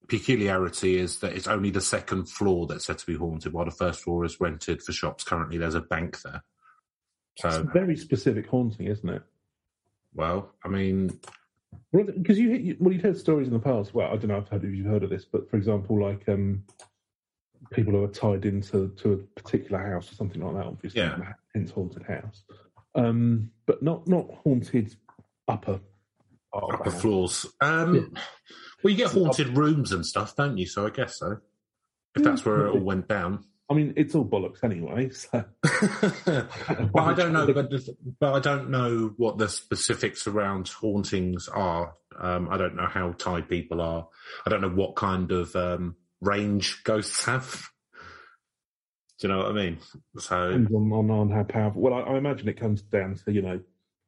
peculiarity 0.09 0.97
is 0.97 1.19
that 1.19 1.33
it's 1.33 1.47
only 1.47 1.69
the 1.69 1.79
second 1.81 2.25
floor 2.29 2.65
that's 2.67 2.85
said 2.85 2.97
to 2.97 3.05
be 3.05 3.15
haunted, 3.15 3.53
while 3.53 3.63
the 3.65 3.71
first 3.71 4.01
floor 4.01 4.25
is 4.25 4.39
rented 4.41 4.81
for 4.83 4.91
shops. 4.91 5.23
Currently, 5.23 5.57
there's 5.57 5.75
a 5.75 5.81
bank 5.81 6.21
there. 6.23 6.43
It's 7.37 7.45
a 7.45 7.51
So, 7.51 7.63
very 7.71 7.95
specific 7.95 8.47
haunting, 8.47 8.87
isn't 8.87 9.07
it? 9.09 9.21
well, 10.13 10.51
I 10.65 10.67
mean, 10.67 11.19
Because 11.91 12.37
you, 12.37 12.49
you, 12.51 12.77
well, 12.79 12.93
you've 12.93 13.01
heard 13.01 13.17
stories 13.17 13.47
in 13.47 13.53
the 13.53 13.59
past. 13.59 13.93
Well, 13.93 14.07
I 14.07 14.15
don't 14.15 14.27
know 14.27 14.37
if 14.37 14.51
if 14.51 14.63
you've 14.63 14.85
heard 14.85 15.03
of 15.03 15.09
this, 15.09 15.25
but 15.25 15.49
for 15.49 15.57
example, 15.57 15.99
like 16.01 16.27
um, 16.29 16.63
people 17.71 17.93
who 17.93 18.03
are 18.03 18.07
tied 18.09 18.45
into 18.45 18.89
to 18.97 19.13
a 19.13 19.17
particular 19.41 19.79
house 19.79 20.11
or 20.11 20.15
something 20.15 20.41
like 20.41 20.55
that, 20.55 20.65
obviously, 20.65 21.01
Yeah. 21.01 21.33
hence 21.55 21.71
haunted 21.71 22.03
house. 22.03 22.43
Um, 22.95 23.51
but 23.65 23.81
not 23.81 24.07
not 24.07 24.27
haunted 24.43 24.95
upper 25.47 25.79
upper 26.53 26.91
floors. 26.91 27.45
Um, 27.61 28.13
Well, 28.83 28.91
you 28.91 28.97
get 28.97 29.11
haunted 29.11 29.57
rooms 29.57 29.91
and 29.91 30.05
stuff, 30.05 30.35
don't 30.35 30.57
you? 30.57 30.65
So 30.65 30.85
I 30.85 30.89
guess 30.89 31.17
so. 31.19 31.37
If 32.15 32.23
that's 32.23 32.45
where 32.45 32.67
it 32.67 32.71
all 32.71 32.79
went 32.79 33.07
down. 33.07 33.43
I 33.69 33.75
mean, 33.75 33.93
it's 33.95 34.15
all 34.15 34.25
bollocks 34.25 34.63
anyway. 34.63 35.11
So. 35.19 35.45
but 36.93 37.03
I 37.03 37.13
don't 37.13 37.33
know. 37.33 37.53
But, 37.53 37.71
but 38.19 38.33
I 38.33 38.39
don't 38.39 38.69
know 38.69 39.13
what 39.17 39.37
the 39.37 39.47
specifics 39.47 40.25
around 40.27 40.69
hauntings 40.69 41.47
are. 41.47 41.93
Um, 42.19 42.49
I 42.49 42.57
don't 42.57 42.75
know 42.75 42.87
how 42.87 43.11
tied 43.11 43.47
people 43.47 43.79
are. 43.81 44.07
I 44.45 44.49
don't 44.49 44.61
know 44.61 44.69
what 44.69 44.95
kind 44.95 45.31
of 45.31 45.55
um, 45.55 45.95
range 46.21 46.83
ghosts 46.83 47.25
have. 47.25 47.69
Do 49.19 49.27
you 49.27 49.33
know 49.33 49.39
what 49.39 49.47
I 49.47 49.53
mean? 49.53 49.77
So 50.17 50.51
Depends 50.51 50.73
on, 50.73 50.91
on, 50.91 51.11
on 51.11 51.29
how 51.29 51.43
powerful. 51.43 51.81
Well, 51.81 51.93
I, 51.93 52.01
I 52.01 52.17
imagine 52.17 52.47
it 52.47 52.59
comes 52.59 52.81
down 52.81 53.15
to 53.25 53.31
you 53.31 53.41
know 53.41 53.59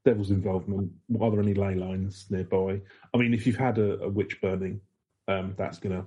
devil's 0.06 0.32
involvement. 0.32 0.92
Are 1.20 1.32
there 1.32 1.42
any 1.42 1.54
ley 1.54 1.76
lines 1.76 2.28
nearby? 2.30 2.82
I 3.14 3.18
mean, 3.18 3.34
if 3.34 3.46
you've 3.46 3.58
had 3.58 3.78
a, 3.78 4.00
a 4.04 4.10
witch 4.10 4.40
burning, 4.42 4.82
um, 5.28 5.54
that's 5.58 5.80
gonna. 5.80 6.06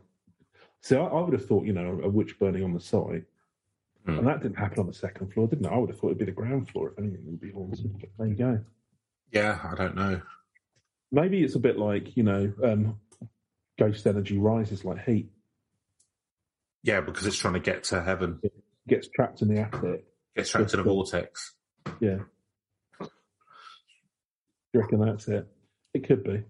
So 0.80 1.04
I, 1.04 1.08
I, 1.08 1.20
would 1.22 1.34
have 1.34 1.46
thought 1.46 1.66
you 1.66 1.72
know 1.72 2.00
a 2.02 2.08
witch 2.08 2.38
burning 2.38 2.64
on 2.64 2.72
the 2.72 2.80
site, 2.80 3.24
Hmm. 4.04 4.18
and 4.18 4.26
that 4.26 4.42
didn't 4.42 4.58
happen 4.58 4.80
on 4.80 4.86
the 4.86 4.92
second 4.92 5.32
floor, 5.32 5.46
didn't 5.48 5.64
it? 5.64 5.72
I 5.72 5.76
would 5.78 5.88
have 5.90 5.98
thought 5.98 6.08
it'd 6.08 6.18
be 6.18 6.24
the 6.26 6.32
ground 6.32 6.68
floor 6.68 6.90
if 6.92 6.98
anything 6.98 7.24
would 7.24 7.40
be 7.40 7.50
haunted. 7.52 7.98
But 8.00 8.10
there 8.18 8.26
you 8.26 8.34
go. 8.34 8.60
yeah, 9.32 9.58
I 9.64 9.74
don't 9.74 9.96
know. 9.96 10.20
Maybe 11.10 11.42
it's 11.42 11.54
a 11.54 11.58
bit 11.60 11.78
like 11.78 12.16
you 12.16 12.22
know, 12.22 12.52
um, 12.62 12.98
ghost 13.78 14.06
energy 14.06 14.36
rises 14.36 14.84
like 14.84 15.04
heat, 15.04 15.30
Yeah, 16.82 17.00
because 17.00 17.26
it's 17.26 17.38
trying 17.38 17.54
to 17.54 17.60
get 17.60 17.84
to 17.84 18.02
heaven, 18.02 18.40
It 18.42 18.52
gets 18.88 19.08
trapped 19.08 19.40
in 19.42 19.48
the 19.48 19.60
attic. 19.60 20.04
gets 20.36 20.50
trapped 20.50 20.74
in 20.74 20.80
a 20.80 20.82
vortex. 20.82 21.54
Yeah. 22.00 22.18
Do 23.00 23.08
you 24.74 24.80
reckon 24.80 25.00
that's 25.00 25.28
it? 25.28 25.46
It 25.94 26.06
could 26.06 26.24
be. 26.24 26.42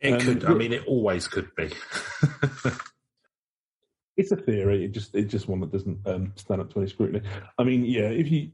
It 0.00 0.14
Um, 0.14 0.20
could. 0.20 0.44
I 0.44 0.54
mean, 0.54 0.72
it 0.72 0.84
always 0.86 1.28
could 1.28 1.54
be. 1.54 1.70
It's 4.20 4.32
a 4.32 4.36
theory. 4.36 4.84
It 4.84 4.92
just 4.92 5.14
it's 5.14 5.30
just 5.30 5.48
one 5.48 5.60
that 5.60 5.72
doesn't 5.72 5.98
um, 6.06 6.32
stand 6.36 6.60
up 6.60 6.72
to 6.72 6.80
any 6.80 6.88
scrutiny. 6.88 7.22
I 7.58 7.64
mean, 7.64 7.84
yeah, 7.84 8.08
if 8.08 8.30
you, 8.30 8.50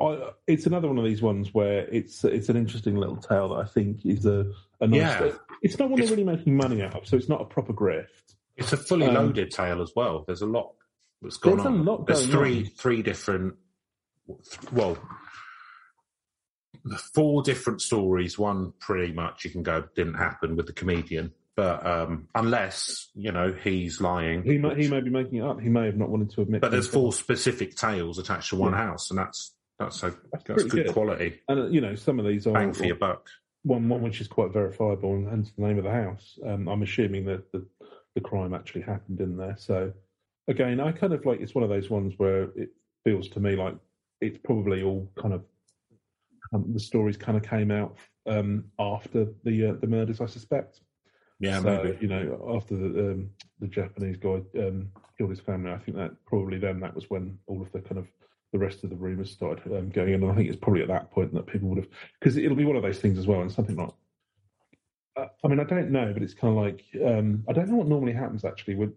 I, 0.00 0.30
it's 0.46 0.66
another 0.66 0.88
one 0.88 0.98
of 0.98 1.04
these 1.04 1.22
ones 1.22 1.52
where 1.54 1.86
it's 1.88 2.24
it's 2.24 2.48
an 2.48 2.56
interesting 2.56 2.96
little 2.96 3.16
tale 3.16 3.50
that 3.50 3.56
I 3.56 3.64
think 3.64 4.04
is 4.04 4.26
a, 4.26 4.50
a 4.80 4.86
nice. 4.86 4.98
Yeah. 4.98 5.32
It's 5.62 5.78
not 5.78 5.90
one 5.90 5.98
It's- 6.00 6.08
they're 6.10 6.16
really 6.24 6.36
making 6.36 6.56
money 6.56 6.82
out 6.82 6.94
of, 6.96 7.06
so 7.06 7.16
it's 7.16 7.28
not 7.28 7.40
a 7.40 7.44
proper 7.44 7.72
grift. 7.72 8.06
It's 8.56 8.72
a 8.72 8.76
fully 8.76 9.06
Um, 9.06 9.14
loaded 9.14 9.50
tale 9.50 9.80
as 9.80 9.92
well. 9.96 10.24
There's 10.26 10.42
a 10.42 10.46
lot 10.46 10.74
that's 11.22 11.36
gone 11.36 11.56
There's 11.56 11.66
a 11.66 11.68
on. 11.70 11.84
lot 11.84 12.06
There's 12.06 12.26
three 12.26 12.58
on. 12.58 12.64
three 12.76 13.02
different. 13.02 13.54
Well, 14.72 14.98
four 17.14 17.42
different 17.42 17.80
stories. 17.80 18.38
One 18.38 18.72
pretty 18.78 19.12
much 19.12 19.44
you 19.44 19.50
can 19.50 19.62
go 19.62 19.84
didn't 19.94 20.14
happen 20.14 20.56
with 20.56 20.66
the 20.66 20.72
comedian, 20.72 21.32
but 21.56 21.84
um, 21.86 22.28
unless 22.34 23.10
you 23.14 23.32
know 23.32 23.52
he's 23.52 24.00
lying. 24.00 24.42
He 24.42 24.58
may, 24.58 24.74
he 24.82 24.88
may 24.88 25.00
be 25.00 25.10
making 25.10 25.38
it 25.38 25.44
up. 25.44 25.60
He 25.60 25.68
may 25.68 25.86
have 25.86 25.96
not 25.96 26.08
wanted 26.08 26.30
to 26.30 26.42
admit. 26.42 26.60
but 26.62 26.70
there's 26.70 26.88
four 26.88 27.12
specific 27.12 27.76
tales 27.76 28.18
attached 28.18 28.50
to 28.50 28.56
one 28.56 28.72
Yeah. 28.72 28.78
house, 28.86 29.10
and 29.10 29.18
that's 29.18 29.54
that's 29.78 30.02
a 30.02 30.10
That's 30.32 30.44
that's, 30.44 30.62
good, 30.64 30.70
good. 30.86 30.92
quality. 30.92 31.40
and 31.48 31.60
uh, 31.60 31.66
you 31.66 31.80
know 31.80 31.94
some 31.94 32.18
of 32.18 32.26
these 32.26 32.46
are 32.46 32.52
Bang 32.52 32.72
for 32.72 32.84
your 32.84 32.96
buck. 32.96 33.26
one 33.64 33.88
one 33.88 34.02
which 34.02 34.20
is 34.20 34.28
quite 34.28 34.52
verifiable 34.52 35.14
and 35.14 35.28
hence 35.28 35.52
the 35.56 35.62
name 35.66 35.78
of 35.78 35.84
the 35.84 35.90
house. 35.90 36.38
Um, 36.46 36.68
I'm 36.68 36.82
assuming 36.82 37.24
that 37.26 37.50
the, 37.52 37.66
the 38.14 38.20
crime 38.20 38.54
actually 38.54 38.82
happened 38.82 39.20
in 39.20 39.36
there. 39.36 39.56
So 39.58 39.92
again, 40.48 40.80
I 40.80 40.92
kind 40.92 41.12
of 41.12 41.24
like 41.26 41.40
it's 41.40 41.54
one 41.54 41.64
of 41.64 41.70
those 41.70 41.90
ones 41.90 42.14
where 42.16 42.44
it 42.56 42.70
feels 43.04 43.28
to 43.30 43.40
me 43.40 43.56
like 43.56 43.74
it's 44.20 44.38
probably 44.38 44.82
all 44.82 45.10
kind 45.20 45.34
of 45.34 45.42
um, 46.54 46.66
the 46.72 46.80
stories 46.80 47.16
kind 47.16 47.36
of 47.36 47.42
came 47.42 47.70
out 47.70 47.96
um, 48.26 48.64
after 48.78 49.26
the 49.44 49.70
uh, 49.70 49.72
the 49.80 49.86
murders, 49.86 50.20
I 50.20 50.26
suspect. 50.26 50.80
Yeah, 51.42 51.60
so 51.60 51.82
maybe. 51.82 51.98
you 52.00 52.06
know 52.06 52.54
after 52.54 52.76
the 52.76 52.86
um, 52.86 53.30
the 53.60 53.66
Japanese 53.66 54.16
guy 54.16 54.40
um, 54.60 54.88
killed 55.18 55.30
his 55.30 55.40
family, 55.40 55.72
I 55.72 55.78
think 55.78 55.96
that 55.96 56.12
probably 56.24 56.56
then 56.56 56.78
that 56.80 56.94
was 56.94 57.10
when 57.10 57.36
all 57.48 57.60
of 57.60 57.72
the 57.72 57.80
kind 57.80 57.98
of 57.98 58.06
the 58.52 58.60
rest 58.60 58.84
of 58.84 58.90
the 58.90 58.96
rumours 58.96 59.32
started 59.32 59.76
um, 59.76 59.90
going 59.90 60.14
in. 60.14 60.22
And 60.22 60.30
I 60.30 60.36
think 60.36 60.48
it's 60.48 60.58
probably 60.58 60.82
at 60.82 60.88
that 60.88 61.10
point 61.10 61.34
that 61.34 61.46
people 61.48 61.68
would 61.70 61.78
have 61.78 61.88
because 62.20 62.36
it'll 62.36 62.56
be 62.56 62.64
one 62.64 62.76
of 62.76 62.84
those 62.84 63.00
things 63.00 63.18
as 63.18 63.26
well, 63.26 63.40
and 63.40 63.50
something 63.50 63.76
like. 63.76 63.90
Uh, 65.16 65.26
I 65.44 65.48
mean, 65.48 65.58
I 65.58 65.64
don't 65.64 65.90
know, 65.90 66.12
but 66.14 66.22
it's 66.22 66.32
kind 66.32 66.56
of 66.56 66.62
like 66.62 66.84
um, 67.04 67.44
I 67.48 67.52
don't 67.52 67.68
know 67.68 67.76
what 67.76 67.88
normally 67.88 68.12
happens 68.12 68.44
actually. 68.44 68.76
With 68.76 68.94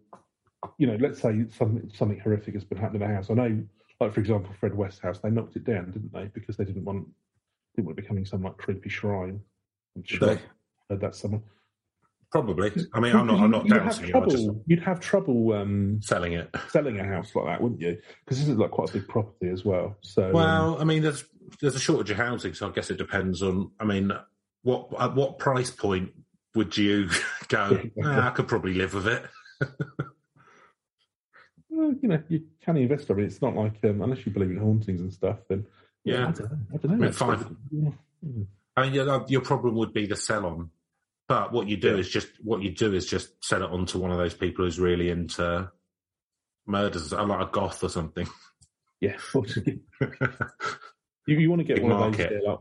you 0.77 0.85
know, 0.85 0.97
let's 0.99 1.19
say 1.19 1.45
something 1.49 1.91
something 1.95 2.19
horrific 2.19 2.53
has 2.53 2.63
been 2.63 2.77
happening 2.77 3.01
in 3.01 3.09
a 3.09 3.15
house. 3.15 3.31
I 3.31 3.33
know, 3.33 3.63
like 3.99 4.13
for 4.13 4.19
example, 4.19 4.53
Fred 4.59 4.75
West's 4.75 4.99
house, 4.99 5.17
they 5.17 5.31
knocked 5.31 5.55
it 5.55 5.63
down, 5.63 5.89
didn't 5.89 6.13
they? 6.13 6.25
Because 6.25 6.57
they 6.57 6.65
didn't 6.65 6.85
want 6.85 7.07
didn't 7.75 7.87
want 7.87 7.97
it 7.97 8.03
becoming 8.03 8.25
some 8.25 8.43
like 8.43 8.57
creepy 8.57 8.89
shrine. 8.89 9.41
I'm 9.95 10.03
sure 10.03 10.27
they? 10.27 10.33
I 10.35 10.39
heard 10.91 11.01
that 11.01 11.15
somewhere. 11.15 11.41
Probably. 12.31 12.71
I 12.93 12.99
mean, 12.99 13.15
I'm 13.15 13.27
not. 13.27 13.39
I'm 13.39 13.51
not 13.51 13.65
You'd 13.65 13.73
have 13.77 13.83
doubting 13.85 14.05
you. 14.07 14.11
Trouble. 14.11 14.29
just 14.31 14.49
You'd 14.65 14.83
have 14.83 14.99
trouble 14.99 15.53
um, 15.53 15.99
selling 16.01 16.33
it. 16.33 16.49
selling 16.69 16.99
a 16.99 17.03
house 17.05 17.33
like 17.35 17.45
that, 17.45 17.61
wouldn't 17.61 17.79
you? 17.81 17.97
Because 18.25 18.39
this 18.39 18.47
is 18.49 18.57
like 18.57 18.71
quite 18.71 18.89
a 18.89 18.93
big 18.93 19.07
property 19.07 19.49
as 19.49 19.63
well. 19.63 19.95
So, 20.01 20.25
um, 20.27 20.33
Well, 20.33 20.77
I 20.81 20.83
mean, 20.83 21.01
there's 21.03 21.23
there's 21.61 21.75
a 21.75 21.79
shortage 21.79 22.09
of 22.11 22.17
housing, 22.17 22.53
so 22.53 22.67
I 22.67 22.71
guess 22.71 22.89
it 22.89 22.97
depends 22.97 23.41
on. 23.41 23.71
I 23.79 23.85
mean, 23.85 24.11
what 24.63 24.89
at 24.99 25.15
what 25.15 25.39
price 25.39 25.71
point 25.71 26.11
would 26.55 26.75
you 26.77 27.09
go? 27.47 27.79
"Ah, 28.03 28.27
I 28.27 28.29
could 28.31 28.47
probably 28.47 28.73
live 28.73 28.93
with 28.93 29.07
it. 29.07 29.23
well, 31.69 31.93
you 32.01 32.09
know, 32.09 32.21
you 32.27 32.43
can 32.63 32.77
invest. 32.77 33.09
I 33.11 33.13
mean, 33.13 33.25
it's 33.25 33.41
not 33.41 33.55
like 33.55 33.73
um, 33.83 34.01
unless 34.01 34.25
you 34.25 34.31
believe 34.31 34.51
in 34.51 34.57
hauntings 34.57 35.01
and 35.01 35.13
stuff, 35.13 35.37
then 35.49 35.65
Yeah. 36.03 36.27
I 36.27 36.31
don't 36.31 36.39
know. 36.51 36.57
I 36.73 36.77
don't 36.77 36.85
know. 36.85 36.93
I 36.93 36.97
mean, 36.97 37.11
five- 37.11 37.55
yeah. 37.71 37.89
I 38.77 38.83
mean, 38.83 38.93
your, 38.93 39.25
your 39.29 39.41
problem 39.41 39.75
would 39.75 39.93
be 39.93 40.05
the 40.05 40.15
sell 40.17 40.45
on, 40.45 40.69
but 41.27 41.51
what 41.51 41.67
you 41.67 41.77
do 41.77 41.93
Yeah. 41.93 41.97
is 41.99 42.09
just 42.09 42.27
what 42.43 42.61
you 42.61 42.71
do 42.71 42.93
is 42.93 43.05
just 43.05 43.43
sell 43.43 43.63
it 43.63 43.69
on 43.71 43.85
to 43.87 43.97
one 43.99 44.11
of 44.11 44.17
those 44.17 44.33
people 44.33 44.65
who's 44.65 44.79
really 44.79 45.09
into 45.09 45.71
murders, 46.67 47.11
like 47.11 47.47
a 47.47 47.49
goth 47.51 47.83
or 47.83 47.89
something. 47.89 48.27
Yeah, 49.01 49.17
you, 51.27 51.37
you 51.39 51.49
want 51.49 51.59
to 51.59 51.63
get 51.65 51.75
Big 51.75 51.83
one 51.83 51.91
of 51.91 52.17
those, 52.17 52.27
like, 52.47 52.59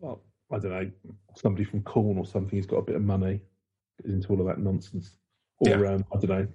well, 0.00 0.22
I 0.52 0.58
don't 0.58 0.70
know, 0.70 0.90
somebody 1.36 1.64
from 1.64 1.82
Korn 1.82 2.16
or 2.16 2.24
something 2.24 2.56
who's 2.56 2.64
got 2.64 2.76
a 2.76 2.82
bit 2.82 2.94
of 2.96 3.02
money 3.02 3.40
into 4.04 4.28
all 4.28 4.40
of 4.40 4.46
that 4.46 4.58
nonsense. 4.58 5.14
Or, 5.58 5.68
Yeah. 5.70 5.94
um, 5.94 6.04
I 6.14 6.18
don't 6.18 6.28
know, 6.30 6.48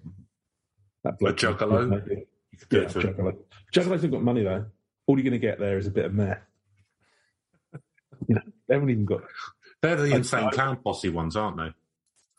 that 1.03 1.13
A 1.21 1.33
juggalo? 1.33 2.25
Yeah, 2.71 2.79
juggalo. 2.86 3.38
Juggalos 3.75 4.01
have 4.01 4.12
got 4.12 4.24
money 4.24 4.43
though. 4.43 4.65
All 5.05 5.17
you're 5.17 5.24
going 5.24 5.33
to 5.33 5.38
get 5.47 5.59
there 5.59 5.77
is 5.77 5.88
a 5.88 5.91
bit 5.91 6.05
of 6.05 6.13
meth. 6.13 6.39
you 8.27 8.36
know, 8.36 8.41
they 8.67 8.74
haven't 8.75 8.89
even 8.89 9.05
got. 9.05 9.21
They're 9.81 9.96
the 9.96 10.15
insane 10.15 10.50
clown 10.51 10.77
posse 10.77 11.10
ones, 11.10 11.36
aren't 11.36 11.57
they? 11.57 11.74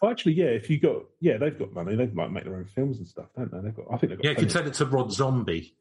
Actually, 0.09 0.35
yeah. 0.35 0.47
If 0.47 0.71
you 0.71 0.79
got, 0.79 1.05
yeah, 1.21 1.39
they've 1.39 1.59
got 1.59 1.73
money. 1.73 1.97
They 1.97 2.07
might 2.07 2.31
make 2.31 2.45
their 2.45 2.57
own 2.57 2.67
films 2.67 2.99
and 2.99 3.09
stuff, 3.09 3.27
don't 3.37 3.51
they? 3.51 3.61
They've 3.61 3.75
got. 3.75 3.87
I 3.91 3.97
think 3.97 4.11
they've 4.11 4.19
got. 4.19 4.25
Yeah, 4.25 4.31
you 4.31 4.37
could 4.37 4.53
send 4.53 4.67
it 4.69 4.75
to 4.75 4.87
Rob 4.87 5.11
Zombie. 5.13 5.75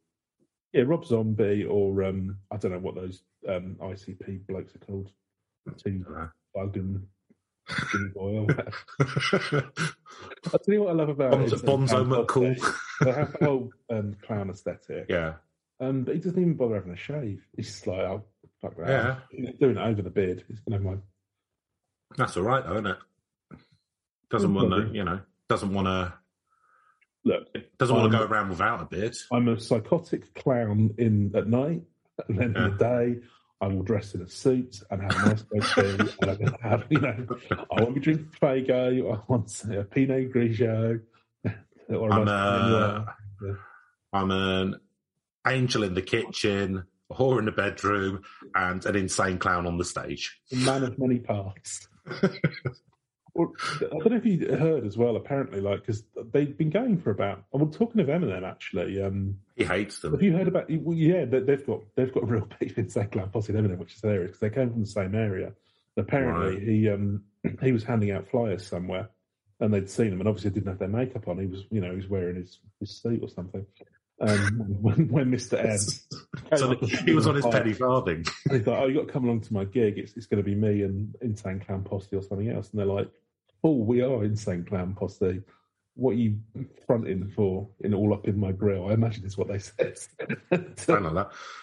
Yeah, 0.73 0.83
Rob 0.85 1.05
Zombie 1.05 1.63
or 1.63 2.03
um, 2.03 2.37
I 2.51 2.57
don't 2.57 2.71
know 2.71 2.79
what 2.79 2.95
those 2.95 3.21
um, 3.47 3.77
ICP 3.79 4.47
blokes 4.47 4.75
are 4.75 4.79
called. 4.79 5.11
Two 5.83 5.99
Dunno. 5.99 6.31
Bug 6.55 6.77
and 6.77 7.05
Jimmy 7.91 8.09
Boyle. 8.13 8.47
I 8.99 10.57
tell 10.57 10.61
you 10.67 10.83
what 10.83 10.91
I 10.91 10.93
love 10.93 11.09
about 11.09 11.33
Bonzo, 11.33 11.53
it 11.53 11.53
um, 11.53 11.87
Bonzo 11.87 12.25
McCool. 12.25 12.73
They 13.01 13.11
have 13.11 13.33
the 13.33 13.45
whole 13.45 13.69
um, 13.89 14.15
clown 14.25 14.49
aesthetic, 14.49 15.05
yeah, 15.09 15.33
um, 15.79 16.03
but 16.03 16.15
he 16.15 16.21
doesn't 16.21 16.39
even 16.39 16.55
bother 16.55 16.75
having 16.75 16.93
a 16.93 16.97
shave. 16.97 17.45
He's 17.55 17.67
just 17.67 17.87
like, 17.87 17.99
oh, 17.99 18.23
fuck 18.61 18.77
that. 18.77 18.87
Yeah. 18.87 19.15
He's 19.29 19.59
doing 19.59 19.77
it 19.77 19.81
over 19.81 20.01
the 20.01 20.09
beard. 20.09 20.43
He's 20.47 20.59
gonna 20.61 20.77
have 20.77 20.85
my 20.85 20.97
that's 22.15 22.37
all 22.37 22.43
right, 22.43 22.63
though, 22.65 22.73
isn't 22.73 22.87
it? 22.87 22.97
Doesn't 24.29 24.53
want 24.53 24.71
to, 24.71 24.93
you 24.93 25.03
know, 25.03 25.21
doesn't 25.49 25.73
want 25.73 25.87
to, 25.87 26.13
look. 27.23 27.47
doesn't 27.77 27.95
want 27.95 28.11
to 28.11 28.17
go 28.17 28.23
around 28.25 28.49
without 28.49 28.81
a 28.81 28.85
beard. 28.85 29.15
I'm 29.31 29.47
a 29.47 29.59
psychotic 29.59 30.33
clown 30.33 30.93
in 30.97 31.33
at 31.35 31.47
night, 31.47 31.83
and 32.27 32.37
then 32.37 32.55
in 32.55 32.71
the 32.71 32.77
day. 32.77 33.15
I 33.59 33.65
will 33.65 33.81
dress 33.81 34.13
in 34.13 34.21
a 34.21 34.27
suit 34.29 34.83
and 34.91 35.01
have 35.01 35.15
a 35.15 35.29
nice 35.29 35.41
goatee, 35.41 35.97
and 36.21 36.29
I'm 36.29 36.37
going 36.37 36.51
to 36.51 36.57
have, 36.61 36.85
you 36.91 36.99
know, 36.99 37.25
I 37.75 37.81
won't 37.81 37.95
be 37.95 38.01
drinking 38.01 38.29
Faygo. 38.39 39.15
I 39.15 39.19
want 39.27 39.49
say, 39.49 39.77
a 39.77 39.83
Pinot 39.83 40.31
Grigio. 40.31 41.01
Or 41.89 42.11
I'm 42.11 42.27
a, 42.27 43.15
Yeah. 43.41 43.53
I'm 44.13 44.29
an 44.29 44.75
angel 45.47 45.83
in 45.83 45.93
the 45.93 46.01
kitchen, 46.01 46.83
a 47.09 47.13
whore 47.15 47.39
in 47.39 47.45
the 47.45 47.51
bedroom, 47.51 48.23
and 48.53 48.85
an 48.85 48.95
insane 48.95 49.39
clown 49.39 49.65
on 49.65 49.77
the 49.77 49.85
stage. 49.85 50.39
a 50.51 50.57
man 50.57 50.83
of 50.83 50.99
many 50.99 51.17
parts. 51.19 51.87
Well, 53.33 53.53
I 53.81 53.89
don't 53.99 54.09
know 54.09 54.15
if 54.17 54.25
you 54.25 54.47
heard 54.57 54.83
as 54.83 54.97
well. 54.97 55.15
Apparently, 55.15 55.61
like 55.61 55.81
because 55.81 56.03
they've 56.33 56.57
been 56.57 56.71
going 56.71 56.97
for 56.97 57.11
about. 57.11 57.43
I'm 57.53 57.61
well, 57.61 57.69
talking 57.69 58.01
of 58.01 58.07
Eminem, 58.07 58.43
actually, 58.43 58.99
um, 58.99 59.37
He 59.55 59.63
hates 59.63 59.99
them. 59.99 60.13
have 60.13 60.23
you 60.23 60.33
heard 60.35 60.47
about? 60.47 60.65
Well, 60.71 60.97
yeah, 60.97 61.25
they- 61.25 61.41
they've 61.41 61.63
got 61.63 61.81
they've 61.95 62.11
got 62.11 62.23
a 62.23 62.25
real 62.25 62.49
beef 62.59 62.77
in. 62.79 62.89
Clown 62.89 63.29
Posse 63.29 63.53
and 63.53 63.63
Eminem, 63.67 63.77
which 63.77 63.93
is 63.93 64.01
hilarious 64.01 64.29
because 64.29 64.39
they 64.39 64.49
came 64.49 64.71
from 64.71 64.81
the 64.81 64.87
same 64.87 65.13
area. 65.13 65.53
Apparently, 65.97 66.55
Right. 66.55 66.63
he 66.63 66.89
um 66.89 67.23
he 67.61 67.71
was 67.71 67.83
handing 67.83 68.09
out 68.09 68.27
flyers 68.27 68.65
somewhere, 68.65 69.09
and 69.59 69.71
they'd 69.71 69.87
seen 69.89 70.07
him, 70.13 70.19
and 70.19 70.27
obviously 70.27 70.49
didn't 70.49 70.69
have 70.69 70.79
their 70.79 70.87
makeup 70.87 71.27
on. 71.27 71.37
He 71.37 71.45
was, 71.45 71.63
you 71.69 71.79
know, 71.81 71.91
he 71.91 71.95
was 71.97 72.07
wearing 72.09 72.37
his 72.37 72.59
his 72.79 72.89
suit 72.89 73.21
or 73.21 73.29
something. 73.29 73.63
Um, 74.19 74.77
when 74.81 75.07
when 75.09 75.29
Mister 75.29 75.57
M, 75.57 75.77
so 76.55 76.75
he 77.05 77.13
was 77.13 77.27
on 77.27 77.35
his 77.35 77.45
penny 77.45 77.73
farthing. 77.73 78.25
and 78.49 78.57
he's 78.57 78.67
like, 78.67 78.79
"Oh, 78.79 78.87
you 78.87 78.95
got 78.95 79.07
to 79.07 79.13
come 79.13 79.25
along 79.25 79.41
to 79.41 79.53
my 79.53 79.65
gig. 79.65 79.97
It's 79.97 80.15
it's 80.17 80.25
going 80.25 80.43
to 80.43 80.49
be 80.49 80.55
me 80.55 80.83
and 80.83 81.15
Insane 81.21 81.59
Clown 81.59 81.83
Posse 81.83 82.15
or 82.15 82.21
something 82.21 82.49
else." 82.49 82.71
And 82.71 82.79
they're 82.79 82.87
like, 82.87 83.09
"Oh, 83.63 83.75
we 83.75 84.01
are 84.01 84.23
Insane 84.23 84.65
Clown 84.65 84.95
Posse." 84.95 85.43
what 85.97 86.11
are 86.11 86.19
you 86.19 86.37
fronting 86.85 87.27
for 87.35 87.67
in 87.79 87.93
all 87.93 88.13
up 88.13 88.27
in 88.27 88.39
my 88.39 88.51
grill? 88.51 88.87
I 88.87 88.93
imagine 88.93 89.25
is 89.25 89.37
what 89.37 89.47
they 89.47 89.59
said. 89.59 89.97
Something 90.77 91.13
like 91.13 91.13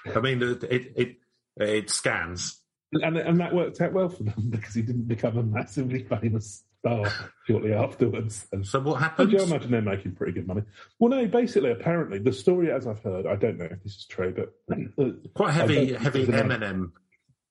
that. 0.04 0.16
I 0.16 0.20
mean, 0.20 0.42
it 0.42 0.64
it 0.96 1.16
it 1.56 1.90
scans. 1.90 2.60
and 2.92 3.16
and 3.16 3.40
that 3.40 3.54
worked 3.54 3.80
out 3.80 3.92
well 3.92 4.08
for 4.08 4.24
them 4.24 4.50
because 4.50 4.74
he 4.74 4.82
didn't 4.82 5.08
become 5.08 5.38
a 5.38 5.42
massively 5.42 6.02
famous 6.02 6.64
star 6.84 7.30
shortly 7.46 7.72
afterwards. 7.72 8.46
And 8.52 8.66
So 8.66 8.80
what 8.80 8.96
I 8.98 9.04
happened? 9.04 9.30
do 9.30 9.38
imagine 9.42 9.70
they're 9.70 9.80
making 9.82 10.12
pretty 10.12 10.32
good 10.32 10.46
money. 10.46 10.62
Well, 10.98 11.10
no, 11.10 11.26
basically, 11.26 11.70
apparently, 11.70 12.18
the 12.18 12.32
story, 12.32 12.70
as 12.70 12.86
I've 12.86 13.00
heard, 13.02 13.26
I 13.26 13.36
don't 13.36 13.58
know 13.58 13.64
if 13.70 13.82
this 13.82 13.96
is 13.96 14.06
true, 14.06 14.34
but 14.34 14.54
uh, 14.98 15.10
Quite 15.34 15.52
heavy, 15.52 15.94
heavy 15.94 16.26
Eminem 16.26 16.92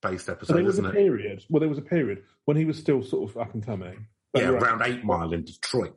based 0.02 0.26
so 0.28 0.34
episode, 0.34 0.56
there 0.58 0.64
was 0.64 0.76
isn't 0.76 0.86
a 0.86 0.90
it? 0.90 0.94
period. 0.94 1.44
Well, 1.50 1.60
there 1.62 1.70
was 1.70 1.78
a 1.78 1.84
period 1.84 2.24
when 2.46 2.58
he 2.58 2.66
was 2.66 2.78
still 2.78 3.02
sort 3.02 3.30
of 3.32 3.38
up 3.38 3.54
and 3.54 3.66
coming. 3.66 4.08
Yeah, 4.36 4.50
around 4.50 4.82
Eight 4.84 5.04
Mile 5.06 5.32
in 5.32 5.44
Detroit, 5.44 5.96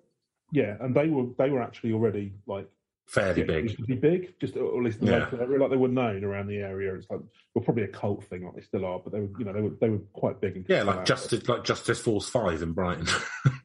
Yeah, 0.53 0.77
and 0.81 0.95
they 0.95 1.09
were 1.09 1.27
they 1.39 1.49
were 1.51 1.63
actually 1.63 1.93
already 1.95 2.35
like 2.47 2.69
fairly 3.07 3.41
yeah, 3.43 3.47
big. 3.47 4.01
big, 4.01 4.35
just 4.41 4.57
or 4.57 4.79
at 4.79 4.85
least 4.85 5.01
the 5.01 5.07
Yeah. 5.07 5.19
local 5.19 5.41
area. 5.41 5.59
Like 5.61 5.71
they 5.71 5.77
were 5.77 5.89
known 5.89 6.25
around 6.25 6.49
the 6.49 6.57
area. 6.59 6.95
It's 6.95 7.09
like 7.11 7.21
well, 7.55 7.65
probably 7.65 7.85
a 7.85 7.89
cult 7.89 8.25
thing, 8.25 8.45
like 8.45 8.55
they 8.55 8.63
still 8.63 8.85
are, 8.85 8.99
but 8.99 9.13
they 9.13 9.21
were 9.21 9.31
you 9.39 9.45
know 9.45 9.53
they 9.53 9.61
were 9.63 9.71
they 9.81 9.89
were 9.91 9.99
quite 10.13 10.41
big. 10.41 10.57
And 10.57 10.67
Yeah, 10.69 10.83
like 10.83 11.05
Justice, 11.05 11.49
like 11.49 11.65
Justice 11.65 12.01
Force 12.01 12.29
Five 12.29 12.63
in 12.63 12.73
Brighton. 12.73 13.07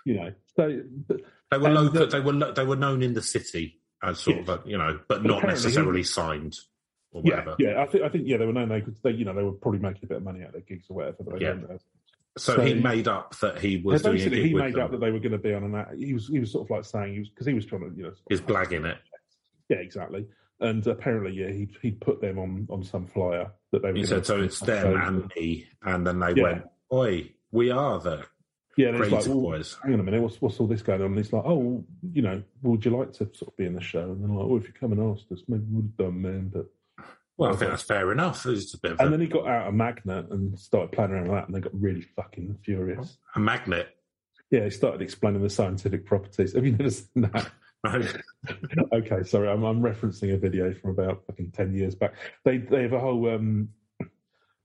you 0.04 0.14
know. 0.14 0.32
So 0.56 0.80
but, 1.08 1.20
they 1.50 1.58
were 1.58 1.70
local. 1.70 2.00
the- 2.00 2.06
they 2.06 2.20
were 2.20 2.32
lo- 2.32 2.52
they 2.52 2.64
were 2.64 2.76
known 2.76 3.02
in 3.02 3.14
the 3.14 3.22
city 3.22 3.80
as 4.02 4.18
sort 4.18 4.38
Yes. 4.38 4.48
of 4.48 4.64
a, 4.66 4.68
you 4.68 4.78
know, 4.78 4.98
but 5.08 5.22
But 5.22 5.24
not 5.28 5.42
necessarily 5.46 6.02
signed 6.02 6.56
or 7.12 7.22
yeah, 7.24 7.30
whatever. 7.40 7.56
yeah, 7.58 7.82
I 7.82 7.86
think 7.86 8.04
I 8.04 8.08
think 8.08 8.24
yeah 8.26 8.36
they 8.38 8.46
were 8.46 8.52
known 8.52 8.68
they 8.68 8.80
could 8.80 8.96
they 9.02 9.10
you 9.10 9.24
know 9.24 9.34
they 9.34 9.42
were 9.42 9.52
probably 9.52 9.80
making 9.80 10.04
a 10.04 10.06
bit 10.06 10.16
of 10.18 10.22
money 10.22 10.40
out 10.40 10.48
of 10.48 10.52
their 10.52 10.62
gigs 10.62 10.86
or 10.88 10.96
whatever. 10.96 11.16
But 11.20 11.38
they 11.38 11.44
Yeah. 11.44 11.54
weren't, 11.54 11.82
So, 12.38 12.56
So- 12.56 12.62
he 12.62 12.74
made 12.74 13.08
up 13.08 13.36
that 13.40 13.58
he 13.60 13.78
was 13.78 14.02
doing 14.02 14.16
a 14.20 14.28
he 14.28 14.54
made 14.54 14.74
them. 14.74 14.82
up 14.82 14.90
that 14.92 15.00
they 15.00 15.10
were 15.10 15.18
going 15.18 15.32
to 15.32 15.38
be 15.38 15.52
on 15.52 15.64
an. 15.64 15.74
act- 15.74 15.96
He 15.96 16.14
was 16.14 16.28
he 16.28 16.38
was 16.38 16.52
sort 16.52 16.66
of 16.66 16.70
like 16.70 16.84
saying 16.84 17.12
he 17.14 17.18
was 17.20 17.28
because 17.28 17.46
he 17.46 17.54
was 17.54 17.66
trying 17.66 17.90
to 17.90 17.96
you 17.96 18.04
know. 18.04 18.12
He's 18.28 18.40
blagging 18.40 18.84
it. 18.88 18.98
Yeah, 19.68 19.78
exactly. 19.78 20.26
And 20.60 20.86
apparently, 20.86 21.32
yeah, 21.32 21.50
he 21.50 21.68
he 21.82 21.90
put 21.90 22.20
them 22.20 22.38
on 22.38 22.66
on 22.70 22.84
some 22.84 23.06
flyer 23.06 23.50
that 23.72 23.82
they 23.82 23.90
were. 23.92 23.98
He 23.98 24.04
said, 24.06 24.26
"So 24.26 24.40
it's 24.42 24.60
them 24.60 24.94
and 25.00 25.30
me," 25.34 25.66
and 25.82 26.06
then 26.06 26.20
they 26.20 26.34
Yeah. 26.34 26.42
went, 26.42 26.64
"Oi, 26.92 27.32
we 27.50 27.70
are 27.70 27.98
the 27.98 28.24
yeah, 28.76 28.88
and 28.90 29.00
like, 29.10 29.26
well, 29.26 29.40
Boys." 29.40 29.76
hang 29.82 29.94
on 29.94 30.00
a 30.00 30.02
minute, 30.02 30.22
what's 30.22 30.40
what's 30.40 30.60
all 30.60 30.66
this 30.66 30.82
going 30.82 31.00
on? 31.00 31.08
And 31.08 31.16
he's 31.16 31.32
like, 31.32 31.42
oh, 31.44 31.84
you 32.12 32.22
know, 32.22 32.42
would 32.62 32.84
you 32.84 32.96
like 32.96 33.12
to 33.14 33.28
sort 33.34 33.48
of 33.48 33.56
be 33.56 33.64
in 33.66 33.74
the 33.74 33.80
show? 33.80 34.02
And 34.12 34.22
they're 34.22 34.28
like, 34.36 34.46
oh, 34.46 34.56
if 34.56 34.66
you 34.68 34.72
come 34.72 34.92
and 34.92 35.00
ask 35.16 35.24
us, 35.32 35.42
maybe 35.48 35.64
we 35.68 35.76
would 35.76 35.84
have 35.86 35.96
done, 35.96 36.22
man. 36.22 36.50
But 36.52 36.66
Well, 37.40 37.54
I 37.54 37.56
think 37.56 37.70
that's 37.70 37.82
fair 37.82 38.12
enough. 38.12 38.44
It's 38.44 38.74
a 38.74 38.78
bit 38.78 38.92
of 38.92 39.00
and 39.00 39.08
a, 39.08 39.10
then 39.12 39.20
he 39.22 39.26
got 39.26 39.48
out 39.48 39.68
a 39.68 39.72
magnet 39.72 40.26
and 40.30 40.58
started 40.58 40.92
playing 40.92 41.12
around 41.12 41.22
with 41.22 41.32
that, 41.32 41.46
and 41.46 41.54
they 41.54 41.60
got 41.60 41.72
really 41.80 42.02
fucking 42.02 42.58
furious. 42.62 43.16
a 43.34 43.40
magnet. 43.40 43.96
Yeah, 44.50 44.64
he 44.64 44.70
started 44.70 45.00
explaining 45.00 45.40
the 45.40 45.48
scientific 45.48 46.04
properties. 46.04 46.52
Have 46.54 46.66
you 46.66 46.72
never 46.72 46.90
seen 46.90 47.30
that? 47.32 47.50
okay, 48.92 49.22
sorry, 49.24 49.48
I'm, 49.48 49.64
I'm 49.64 49.80
referencing 49.80 50.34
a 50.34 50.36
video 50.36 50.74
from 50.74 50.90
about 50.90 51.24
fucking 51.26 51.52
ten 51.52 51.74
years 51.74 51.94
back. 51.94 52.12
They 52.44 52.58
they 52.58 52.82
have 52.82 52.92
a 52.92 53.00
whole 53.00 53.26
um. 53.30 53.70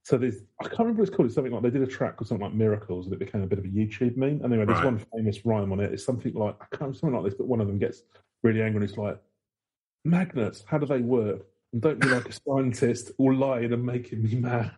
So 0.03 0.17
there's 0.17 0.41
I 0.59 0.65
can't 0.65 0.79
remember 0.79 0.99
what 1.03 1.07
it's 1.07 1.15
called. 1.15 1.27
It's 1.27 1.35
something 1.35 1.53
like 1.53 1.63
they 1.63 1.69
did 1.69 1.81
a 1.81 1.87
track 1.87 2.17
called 2.17 2.27
something 2.27 2.45
like 2.45 2.53
Miracles, 2.55 3.05
and 3.05 3.13
it 3.13 3.19
became 3.19 3.41
a 3.41 3.47
bit 3.47 3.57
of 3.57 3.63
a 3.63 3.69
YouTube 3.69 4.17
meme. 4.17 4.41
And 4.43 4.51
anyway, 4.51 4.65
there's 4.65 4.79
Right. 4.79 4.85
one 4.85 5.05
famous 5.15 5.45
rhyme 5.45 5.71
on 5.71 5.79
it. 5.79 5.93
It's 5.93 6.03
something 6.03 6.33
like 6.33 6.55
I 6.59 6.65
can't 6.65 6.81
remember 6.81 6.97
something 6.97 7.15
like 7.15 7.31
this, 7.31 7.37
but 7.37 7.47
one 7.47 7.61
of 7.61 7.67
them 7.67 7.79
gets 7.79 8.03
really 8.43 8.61
angry 8.61 8.81
and 8.81 8.89
it's 8.89 8.97
like, 8.97 9.17
"Magnets, 10.03 10.65
how 10.67 10.77
do 10.77 10.85
they 10.85 10.99
work? 10.99 11.45
And 11.75 11.81
don't 11.81 11.99
be 11.99 12.07
like 12.07 12.29
a 12.29 12.31
scientist 12.31 13.11
or 13.17 13.33
lying 13.33 13.73
and 13.73 13.85
making 13.85 14.23
me 14.23 14.35
mad." 14.35 14.71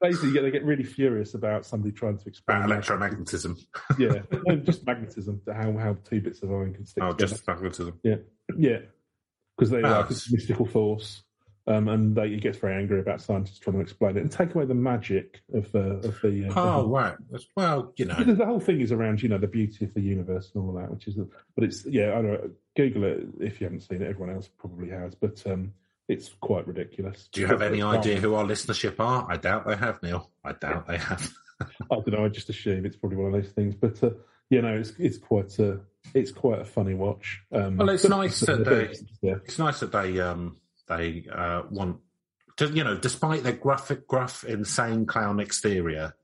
Basically, 0.00 0.30
yeah, 0.30 0.42
they 0.42 0.52
get 0.52 0.64
really 0.64 0.84
furious 0.84 1.34
about 1.34 1.66
somebody 1.66 1.90
trying 1.92 2.16
to 2.16 2.28
explain 2.28 2.62
About 2.62 2.84
electromagnetism. 2.84 3.58
yeah, 3.98 4.22
no, 4.46 4.54
just 4.56 4.86
magnetism. 4.86 5.42
How 5.52 5.76
how 5.76 5.96
two 6.08 6.20
bits 6.20 6.42
of 6.44 6.52
iron 6.52 6.72
can 6.74 6.86
stick 6.86 7.02
Oh, 7.02 7.10
together. 7.10 7.32
just 7.34 7.46
magnetism. 7.48 7.98
Yeah, 8.04 8.16
yeah, 8.56 8.78
because 9.58 9.70
they 9.70 9.82
like 9.82 10.08
this 10.08 10.30
mystical 10.32 10.64
force, 10.66 11.24
um, 11.70 11.88
and 11.88 12.16
they, 12.16 12.28
he 12.30 12.36
gets 12.36 12.58
very 12.58 12.74
angry 12.74 13.00
about 13.00 13.20
scientists 13.20 13.58
trying 13.58 13.76
to 13.76 13.80
explain 13.82 14.16
it 14.16 14.20
and 14.20 14.30
take 14.32 14.54
away 14.54 14.64
the 14.64 14.74
magic 14.74 15.40
of 15.54 15.74
uh, 15.74 15.78
of 16.08 16.18
the. 16.22 16.46
Uh, 16.48 16.52
Oh, 16.56 16.82
the 16.82 16.88
right. 16.88 17.14
Well, 17.56 17.92
you 17.96 18.06
know. 18.06 18.16
the, 18.24 18.34
the 18.34 18.46
whole 18.46 18.60
thing 18.60 18.80
is 18.80 18.92
around 18.92 19.22
you 19.22 19.28
know 19.28 19.38
the 19.38 19.46
beauty 19.46 19.84
of 19.84 19.94
the 19.94 20.00
universe 20.00 20.50
and 20.54 20.64
all 20.64 20.72
that, 20.74 20.90
which 20.90 21.06
is. 21.08 21.16
But 21.54 21.64
it's 21.64 21.86
yeah, 21.86 22.10
I 22.10 22.22
don't 22.22 22.24
know. 22.32 22.50
Google 22.76 23.04
it 23.04 23.26
if 23.40 23.60
you 23.60 23.66
haven't 23.66 23.80
seen 23.82 24.02
it. 24.02 24.08
Everyone 24.08 24.34
else 24.34 24.48
probably 24.58 24.90
has, 24.90 25.14
but 25.14 25.42
um, 25.46 25.72
it's 26.08 26.30
quite 26.40 26.66
ridiculous. 26.66 27.28
Do 27.32 27.40
you 27.40 27.46
have 27.46 27.62
any 27.62 27.82
idea 27.96 28.16
um, 28.16 28.22
who 28.22 28.34
our 28.34 28.44
listenership 28.44 28.98
are? 28.98 29.26
I 29.30 29.36
doubt 29.36 29.66
they 29.66 29.76
have, 29.76 30.02
Neil. 30.02 30.30
I 30.44 30.52
doubt 30.52 30.86
they 30.88 30.98
have. 30.98 31.30
I 31.60 31.66
don't 31.94 32.12
know. 32.12 32.24
I 32.24 32.28
just 32.28 32.48
assume 32.48 32.86
it's 32.86 32.96
probably 32.96 33.18
one 33.18 33.34
of 33.34 33.42
those 33.42 33.52
things, 33.52 33.74
but 33.74 34.02
uh, 34.02 34.10
you 34.48 34.62
know, 34.62 34.74
it's 34.76 34.92
it's 34.98 35.18
quite 35.18 35.56
a 35.58 35.80
it's 36.14 36.32
quite 36.32 36.60
a 36.60 36.64
funny 36.64 36.94
watch. 36.94 37.42
Um, 37.52 37.76
Well, 37.76 37.90
it's 37.90 38.04
nice 38.08 38.40
that 38.40 38.64
they- 38.64 38.94
yeah. 39.28 39.36
It's 39.44 39.58
nice 39.58 39.80
that 39.80 39.92
they 39.92 40.18
um 40.20 40.56
they 40.90 41.24
uh 41.32 41.62
want 41.70 41.96
to 42.58 42.66
you 42.68 42.84
know, 42.84 42.96
despite 42.98 43.42
their 43.42 43.54
graphic 43.54 44.06
gruff, 44.06 44.44
insane 44.44 45.06
clown 45.06 45.40
exterior, 45.40 46.14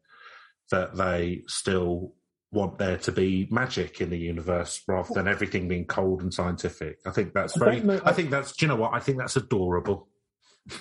that 0.70 0.94
they 0.96 1.42
still 1.46 2.12
want 2.52 2.78
there 2.78 2.98
to 2.98 3.12
be 3.12 3.48
magic 3.50 4.00
in 4.00 4.10
the 4.10 4.18
universe 4.18 4.82
rather 4.86 5.12
than 5.14 5.28
everything 5.28 5.68
being 5.68 5.84
cold 5.86 6.22
and 6.22 6.32
scientific. 6.32 6.98
I 7.06 7.10
think 7.10 7.32
that's 7.32 7.56
I 7.60 7.64
very 7.64 7.80
know- 7.80 8.00
I 8.04 8.12
think 8.12 8.30
that's 8.30 8.52
do 8.52 8.66
you 8.66 8.68
know 8.68 8.76
what? 8.76 8.92
I 8.94 9.00
think 9.00 9.18
that's 9.18 9.36
adorable. 9.36 10.08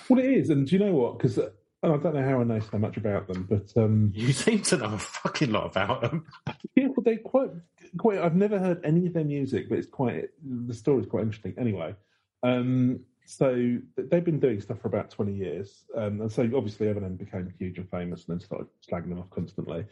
Well, 0.08 0.18
it 0.18 0.26
is, 0.26 0.50
and 0.50 0.66
do 0.66 0.76
you 0.76 0.84
know 0.84 0.92
what? 0.92 1.16
Because 1.18 1.38
I 1.38 1.88
don't 1.88 2.14
know 2.14 2.22
how 2.22 2.40
I 2.40 2.44
know 2.44 2.58
so 2.58 2.78
much 2.78 2.96
about 2.96 3.28
them, 3.28 3.46
but 3.48 3.70
um, 3.80 4.10
You 4.14 4.32
seem 4.32 4.62
to 4.62 4.78
know 4.78 4.94
a 4.94 4.98
fucking 4.98 5.52
lot 5.52 5.66
about 5.66 6.00
them. 6.00 6.26
yeah, 6.74 6.88
well, 6.88 7.04
they 7.04 7.16
quite, 7.18 7.50
quite. 7.96 8.18
I've 8.18 8.34
never 8.34 8.58
heard 8.58 8.80
any 8.84 9.06
of 9.06 9.12
their 9.12 9.24
music, 9.24 9.68
but 9.68 9.78
it's 9.78 9.86
quite. 9.86 10.30
The 10.44 10.74
story's 10.74 11.06
quite 11.06 11.22
interesting. 11.22 11.54
Anyway, 11.58 11.94
um, 12.42 13.00
so 13.26 13.78
they've 13.96 14.24
been 14.24 14.40
doing 14.40 14.60
stuff 14.60 14.80
for 14.80 14.88
about 14.88 15.10
twenty 15.10 15.34
years, 15.34 15.84
um, 15.96 16.20
and 16.20 16.32
so 16.32 16.42
obviously 16.56 16.86
Eminem 16.86 17.18
became 17.18 17.52
huge 17.58 17.78
and 17.78 17.90
famous, 17.90 18.24
and 18.26 18.38
then 18.38 18.44
started 18.44 18.68
slagging 18.88 19.10
them 19.10 19.18
off 19.18 19.30
constantly. 19.30 19.84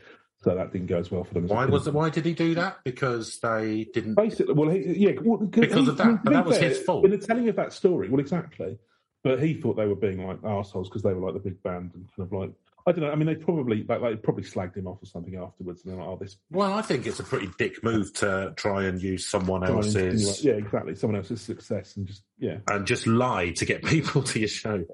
So 0.42 0.54
that 0.54 0.72
didn't 0.72 0.88
go 0.88 0.98
as 0.98 1.10
well 1.10 1.24
for 1.24 1.34
them. 1.34 1.46
Why 1.48 1.64
was 1.64 1.86
it, 1.86 1.94
why 1.94 2.10
did 2.10 2.26
he 2.26 2.34
do 2.34 2.54
that? 2.56 2.78
Because 2.84 3.38
they 3.38 3.88
didn't 3.94 4.14
Basically, 4.14 4.52
well, 4.52 4.68
he, 4.68 4.92
yeah, 4.94 5.12
well, 5.22 5.38
Because 5.38 5.84
he- 5.84 5.88
of 5.88 5.96
that, 5.96 6.22
but 6.22 6.32
that 6.32 6.44
was 6.44 6.58
fair, 6.58 6.68
his 6.68 6.78
fault. 6.82 7.04
In 7.04 7.12
the 7.12 7.18
telling 7.18 7.48
of 7.48 7.56
that 7.56 7.72
story, 7.72 8.08
well, 8.08 8.20
exactly. 8.20 8.78
But 9.22 9.42
he 9.42 9.54
thought 9.54 9.76
they 9.76 9.86
were 9.86 9.94
being 9.96 10.26
like 10.26 10.38
assholes 10.44 10.90
because 10.90 11.02
they 11.02 11.14
were 11.14 11.24
like 11.24 11.32
the 11.42 11.48
big 11.48 11.62
band 11.62 11.92
and 11.94 12.06
kind 12.14 12.26
of 12.26 12.32
like 12.32 12.50
I 12.86 12.92
don't 12.92 13.00
know. 13.00 13.10
I 13.10 13.14
mean, 13.14 13.26
they 13.26 13.34
probably 13.34 13.82
like, 13.82 14.02
they 14.02 14.16
probably 14.16 14.42
slagged 14.42 14.76
him 14.76 14.86
off 14.86 15.02
or 15.02 15.06
something 15.06 15.36
afterwards, 15.36 15.82
and 15.82 15.92
they're 15.92 16.00
like, 16.00 16.08
"Oh, 16.08 16.18
this." 16.20 16.36
Well, 16.50 16.74
I 16.74 16.82
think 16.82 17.06
it's 17.06 17.18
a 17.18 17.24
pretty 17.24 17.48
dick 17.58 17.82
move 17.82 18.12
to 18.14 18.52
try 18.56 18.84
and 18.84 19.02
use 19.02 19.26
someone 19.26 19.64
else's 19.64 20.44
Yeah, 20.44 20.54
exactly. 20.54 20.94
Someone 20.94 21.16
else's 21.16 21.40
success 21.40 21.96
and 21.96 22.06
just 22.06 22.24
yeah. 22.38 22.58
and 22.68 22.86
just 22.86 23.06
lie 23.06 23.50
to 23.52 23.64
get 23.64 23.82
people 23.84 24.22
to 24.22 24.38
your 24.38 24.48
show. 24.48 24.84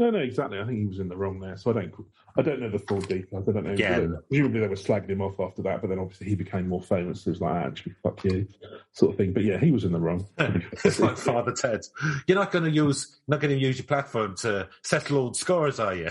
No, 0.00 0.08
no, 0.08 0.20
exactly. 0.20 0.58
I 0.58 0.64
think 0.64 0.78
he 0.78 0.86
was 0.86 0.98
in 0.98 1.10
the 1.10 1.16
wrong 1.16 1.40
there. 1.40 1.58
So 1.58 1.70
I 1.70 1.74
don't, 1.74 1.94
I 2.34 2.40
don't 2.40 2.58
know 2.58 2.70
the 2.70 2.78
full 2.78 3.02
details. 3.02 3.46
I 3.46 3.52
don't 3.52 3.64
know. 3.64 3.72
Again. 3.72 4.16
Presumably 4.30 4.60
they 4.60 4.66
were 4.66 4.74
slagging 4.74 5.10
him 5.10 5.20
off 5.20 5.38
after 5.38 5.60
that, 5.60 5.82
but 5.82 5.90
then 5.90 5.98
obviously 5.98 6.26
he 6.26 6.34
became 6.34 6.66
more 6.66 6.80
famous. 6.80 7.20
So 7.20 7.28
it 7.28 7.32
was 7.32 7.40
like, 7.42 7.66
actually, 7.66 7.94
fuck 8.02 8.24
you, 8.24 8.48
sort 8.92 9.12
of 9.12 9.18
thing. 9.18 9.34
But 9.34 9.44
yeah, 9.44 9.58
he 9.58 9.70
was 9.70 9.84
in 9.84 9.92
the 9.92 10.00
wrong. 10.00 10.26
it's 10.38 11.00
like 11.00 11.18
Father 11.18 11.52
Ted. 11.52 11.82
You're 12.26 12.38
not 12.38 12.50
going 12.50 12.64
to 12.64 12.70
use 12.70 13.20
not 13.28 13.40
going 13.40 13.54
to 13.54 13.60
use 13.60 13.76
your 13.76 13.84
platform 13.84 14.36
to 14.36 14.70
settle 14.82 15.18
old 15.18 15.36
scores, 15.36 15.78
are 15.78 15.94
you? 15.94 16.08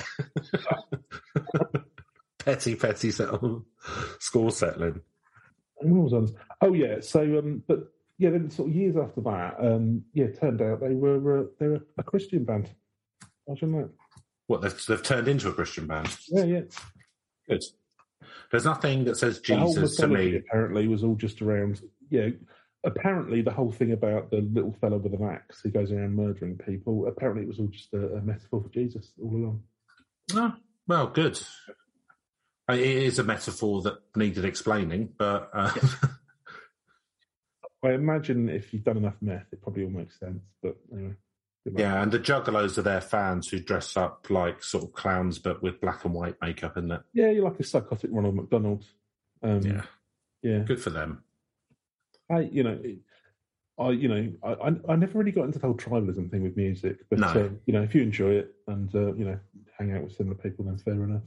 petty, 2.38 2.76
petty 2.76 3.10
settle 3.10 3.66
score 4.20 4.52
settling. 4.52 5.02
What 5.78 6.04
was 6.04 6.14
on? 6.14 6.36
Oh 6.62 6.74
yeah. 6.74 7.00
So 7.00 7.22
um, 7.40 7.64
but 7.68 7.92
yeah, 8.20 8.30
then 8.30 8.52
sort 8.52 8.70
of 8.70 8.76
years 8.76 8.98
after 8.98 9.22
that, 9.22 9.56
um, 9.60 10.04
yeah, 10.14 10.26
it 10.26 10.40
turned 10.40 10.62
out 10.62 10.80
they 10.80 10.94
were 10.94 11.40
uh, 11.40 11.44
they 11.58 11.70
were 11.70 11.82
a 11.98 12.04
Christian 12.04 12.44
band. 12.44 12.70
Imagine 13.50 13.72
that. 13.72 13.90
What 14.46 14.62
they've, 14.62 14.86
they've 14.88 15.04
turned 15.04 15.28
into 15.28 15.50
a 15.50 15.54
Christian 15.54 15.88
band. 15.88 16.16
Yeah, 16.28 16.44
yeah. 16.44 16.62
Good. 17.48 17.64
There's 18.52 18.66
nothing 18.66 19.06
that 19.06 19.18
says 19.18 19.42
The 19.42 19.56
whole 19.56 19.74
Jesus 19.74 19.96
to 19.98 20.08
mythology 20.08 20.32
me. 20.34 20.38
apparently 20.38 20.88
was 20.88 21.04
all 21.04 21.16
just 21.16 21.42
around. 21.42 21.82
Yeah, 22.12 22.30
apparently 22.84 23.42
the 23.42 23.52
whole 23.52 23.72
thing 23.72 23.92
about 23.92 24.30
the 24.30 24.38
little 24.38 24.76
fellow 24.80 24.98
with 24.98 25.14
an 25.14 25.24
axe 25.24 25.62
who 25.62 25.70
goes 25.70 25.92
around 25.92 26.16
murdering 26.16 26.58
people. 26.58 27.08
Apparently 27.08 27.44
it 27.44 27.48
was 27.48 27.60
all 27.60 27.68
just 27.68 27.94
a, 27.94 28.16
a 28.16 28.22
metaphor 28.22 28.62
for 28.62 28.70
Jesus 28.70 29.12
all 29.22 29.36
along. 29.36 29.64
Oh, 30.34 30.54
well, 30.88 31.08
good. 31.08 31.40
It 32.70 32.80
is 32.80 33.18
a 33.18 33.24
metaphor 33.24 33.82
that 33.82 34.00
needed 34.16 34.46
explaining, 34.46 35.10
but 35.18 35.50
uh, 35.54 35.74
I 37.84 37.94
imagine 37.94 38.50
if 38.50 38.74
you've 38.74 38.84
done 38.84 38.98
enough 38.98 39.16
meth, 39.22 39.48
it 39.52 39.62
probably 39.62 39.86
all 39.86 39.90
makes 39.90 40.20
sense. 40.20 40.44
But 40.62 40.78
anyway. 40.94 41.14
Yeah. 41.76 42.02
And 42.02 42.12
the 42.12 42.20
Juggalos 42.20 42.78
are 42.78 42.82
their 42.84 43.02
fans 43.02 43.48
who 43.50 43.60
dress 43.60 43.96
up 43.98 44.28
like 44.30 44.64
sort 44.64 44.84
of 44.84 44.94
clowns, 44.94 45.40
but 45.40 45.62
with 45.64 45.80
black 45.82 46.06
and 46.06 46.14
white 46.14 46.36
makeup, 46.42 46.78
isn't 46.78 46.92
it? 46.92 47.02
yeah, 47.14 47.30
you're 47.32 47.44
like 47.44 47.60
a 47.60 47.64
psychotic 47.64 48.10
Ronald 48.14 48.36
McDonald. 48.36 48.86
Um, 49.42 49.62
Yeah, 49.62 49.82
yeah. 50.42 50.60
good 50.60 50.82
for 50.82 50.90
them. 50.90 51.24
I, 52.30 52.42
you 52.42 52.64
know, 52.64 52.80
I, 53.80 53.90
you 53.92 54.08
know, 54.08 54.32
I, 54.44 54.52
I, 54.52 54.76
I 54.90 54.96
never 54.96 55.18
really 55.18 55.32
got 55.32 55.46
into 55.46 55.58
the 55.60 55.66
whole 55.68 55.76
tribalism 55.78 56.30
thing 56.30 56.44
with 56.44 56.58
music, 56.58 56.98
but 57.10 57.20
No. 57.20 57.28
uh, 57.28 57.50
you 57.66 57.74
know, 57.74 57.82
if 57.82 57.96
you 57.96 58.02
enjoy 58.02 58.32
it 58.32 58.54
and 58.68 58.94
uh, 58.94 59.14
you 59.14 59.26
know, 59.26 59.40
hang 59.78 59.94
out 59.94 60.04
with 60.04 60.14
similar 60.16 60.36
people, 60.36 60.66
then 60.66 60.78
fair 60.78 60.94
enough. 60.94 61.22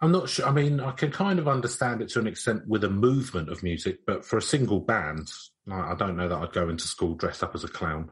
I'm 0.00 0.12
not 0.12 0.28
sure. 0.28 0.46
I 0.46 0.52
mean, 0.52 0.78
I 0.80 0.92
can 0.92 1.10
kind 1.10 1.38
of 1.40 1.48
understand 1.48 2.00
it 2.02 2.08
to 2.10 2.20
an 2.20 2.26
extent 2.28 2.66
with 2.68 2.84
a 2.84 2.88
movement 2.88 3.48
of 3.50 3.62
music, 3.64 4.06
but 4.06 4.24
for 4.24 4.36
a 4.38 4.42
single 4.42 4.78
band, 4.80 5.28
I 5.70 5.94
don't 5.96 6.16
know 6.16 6.28
that 6.28 6.36
I'd 6.38 6.52
go 6.52 6.68
into 6.68 6.86
school 6.86 7.14
dressed 7.14 7.42
up 7.42 7.54
as 7.56 7.64
a 7.64 7.68
clown. 7.68 8.10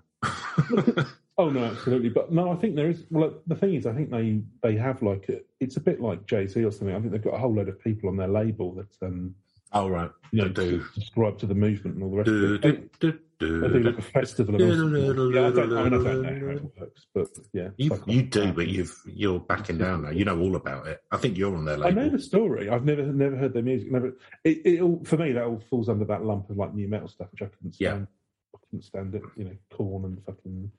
Oh 1.39 1.51
no, 1.51 1.65
absolutely. 1.65 2.09
But 2.09 2.33
no, 2.33 2.51
I 2.51 2.57
think 2.57 2.77
there 2.77 2.89
is. 2.89 3.05
Well, 3.11 3.35
the 3.47 3.55
thing 3.55 3.75
is, 3.75 3.87
I 3.87 3.93
think 3.93 4.11
they 4.11 4.41
they 4.63 4.77
have 4.77 5.03
like 5.03 5.29
a, 5.29 5.41
it's 5.61 5.77
a 5.77 5.81
bit 5.81 6.01
like 6.01 6.27
Jay 6.27 6.47
Z 6.47 6.65
or 6.65 6.71
something. 6.73 6.95
I 6.97 7.01
think 7.01 7.13
they've 7.13 7.23
got 7.23 7.35
a 7.35 7.39
whole 7.39 7.55
load 7.55 7.69
of 7.69 7.79
people 7.83 8.09
on 8.09 8.17
their 8.17 8.29
label 8.29 8.73
that 8.75 9.07
um 9.07 9.35
oh 9.73 9.89
right, 9.89 10.11
you 10.33 10.43
know 10.43 10.49
do 10.49 10.83
subscribe 10.95 11.39
to 11.39 11.47
the 11.47 11.55
movement 11.55 11.97
and 11.97 12.05
all 12.05 12.11
the 12.11 12.17
rest 12.17 12.27
do 12.27 12.55
of 12.55 12.61
do 12.63 12.69
it. 12.69 13.01
do 13.01 13.13
They, 13.39 13.69
they 13.69 13.69
do 13.75 13.81
like 13.83 13.99
a 13.99 14.03
festival. 14.03 14.55
And 14.55 14.65
all 14.65 15.15
sorts. 15.15 15.35
yeah, 15.35 15.47
I 15.47 15.51
don't, 15.51 15.77
I 15.77 15.83
mean, 15.85 15.87
I 15.87 15.91
don't 15.91 16.23
know 16.23 16.47
how 16.47 16.57
it 16.57 16.81
works, 16.81 17.07
but 17.13 17.29
yeah, 17.53 17.69
You 17.77 17.91
like- 17.91 18.07
you 18.07 18.23
do, 18.23 18.53
but 18.55 18.69
you've 18.69 18.99
you're 19.05 19.41
backing 19.41 19.77
down 19.77 20.05
now. 20.05 20.11
You 20.11 20.25
know 20.25 20.41
all 20.41 20.57
about 20.57 20.87
it. 20.87 21.03
I 21.13 21.19
think 21.19 21.37
you're 21.37 21.55
on 21.55 21.67
their 21.67 21.77
label. 21.77 21.99
I 22.01 22.03
know 22.05 22.09
the 22.09 22.19
story. 22.19 22.71
I've 22.71 22.87
never 22.87 23.03
never 23.03 23.37
heard 23.37 23.53
their 23.53 23.63
music. 23.63 23.93
Never. 23.93 24.17
It, 24.45 24.63
it 24.65 24.81
all 24.81 25.03
for 25.05 25.19
me 25.19 25.33
that 25.33 25.45
all 25.45 25.61
falls 25.69 25.91
under 25.91 26.07
that 26.07 26.25
lump 26.25 26.49
of 26.49 26.57
like 26.57 26.73
new 26.73 26.89
metal 26.89 27.09
stuff, 27.09 27.29
which 27.33 27.43
I 27.43 27.47
couldn't 27.55 27.77
Yeah. 27.79 27.91
stand. 27.91 28.07
I 28.55 28.59
couldn't 28.71 28.85
stand 28.85 29.15
it. 29.17 29.23
You 29.37 29.45
know, 29.45 29.57
Korn 29.71 30.07
and 30.07 30.25
fucking. 30.25 30.71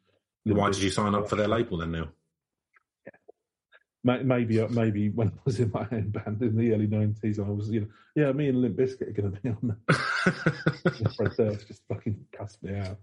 Why 0.56 0.70
did 0.72 0.82
you 0.82 0.90
sign 0.90 1.16
up 1.16 1.30
for 1.30 1.36
their 1.36 1.48
label 1.48 1.78
then, 1.78 1.92
Neil? 1.92 2.08
Ma- 4.04 4.24
Maybe, 4.24 4.60
uh, 4.62 4.68
maybe 4.70 5.10
when 5.10 5.28
I 5.30 5.32
was 5.46 5.60
in 5.60 5.72
my 5.74 5.86
own 5.92 6.10
band 6.12 6.42
in 6.42 6.56
the 6.56 6.74
early 6.74 6.88
nineties, 6.88 7.40
I 7.40 7.44
was, 7.44 7.70
you 7.70 7.82
know, 7.82 7.88
yeah, 8.16 8.32
me 8.32 8.48
and 8.50 8.62
Limp 8.62 8.78
Bizkit 8.78 9.10
are 9.10 9.12
going 9.22 9.32
to 9.34 9.42
be 9.42 9.50
on 9.50 9.78
the 9.86 11.14
Fred 11.16 11.32
Durst 11.36 11.68
just 11.68 11.82
fucking 11.88 12.26
cussed 12.32 12.64
me 12.64 12.78
out. 12.80 12.98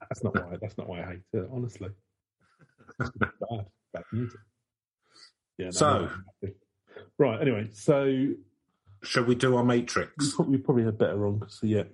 That's 0.00 0.24
not 0.24 0.34
why. 0.34 0.56
That's 0.60 0.78
not 0.78 0.88
why 0.88 1.00
I 1.02 1.06
hate 1.06 1.20
it. 1.32 1.48
Honestly, 1.52 1.90
bad, 3.16 3.66
bad 3.92 4.04
music. 4.12 4.40
Yeah. 5.58 5.66
no, 5.66 5.70
So- 5.72 5.86
I'm 5.88 6.02
not 6.02 6.10
happy. 6.42 6.54
right. 7.18 7.40
Anyway, 7.40 7.68
so 7.72 8.28
Shall 9.02 9.24
we 9.24 9.34
do 9.34 9.56
our 9.56 9.62
we 9.62 9.68
matrix? 9.68 10.34
probably, 10.34 10.56
we 10.56 10.62
probably 10.62 10.84
had 10.84 10.96
better 10.98 11.16
wrong. 11.16 11.44
So 11.48 11.66
yeah, 11.66 11.84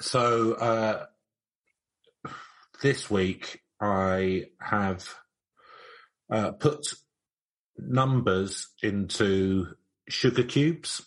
So 0.00 0.54
uh, 0.54 1.06
this 2.80 3.10
week 3.10 3.60
I 3.80 4.46
have 4.60 5.08
uh, 6.32 6.52
put 6.52 6.94
numbers 7.78 8.68
into 8.82 9.66
sugar 10.08 10.42
cubes, 10.42 11.02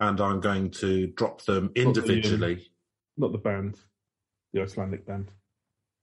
and 0.00 0.20
I'm 0.20 0.40
going 0.40 0.70
to 0.72 1.08
drop 1.08 1.44
them 1.44 1.70
the, 1.74 1.82
um, 1.82 1.88
individually. 1.88 2.70
not 3.16 3.32
the 3.32 3.38
band, 3.38 3.76
the 4.52 4.62
Icelandic 4.62 5.06
band. 5.06 5.30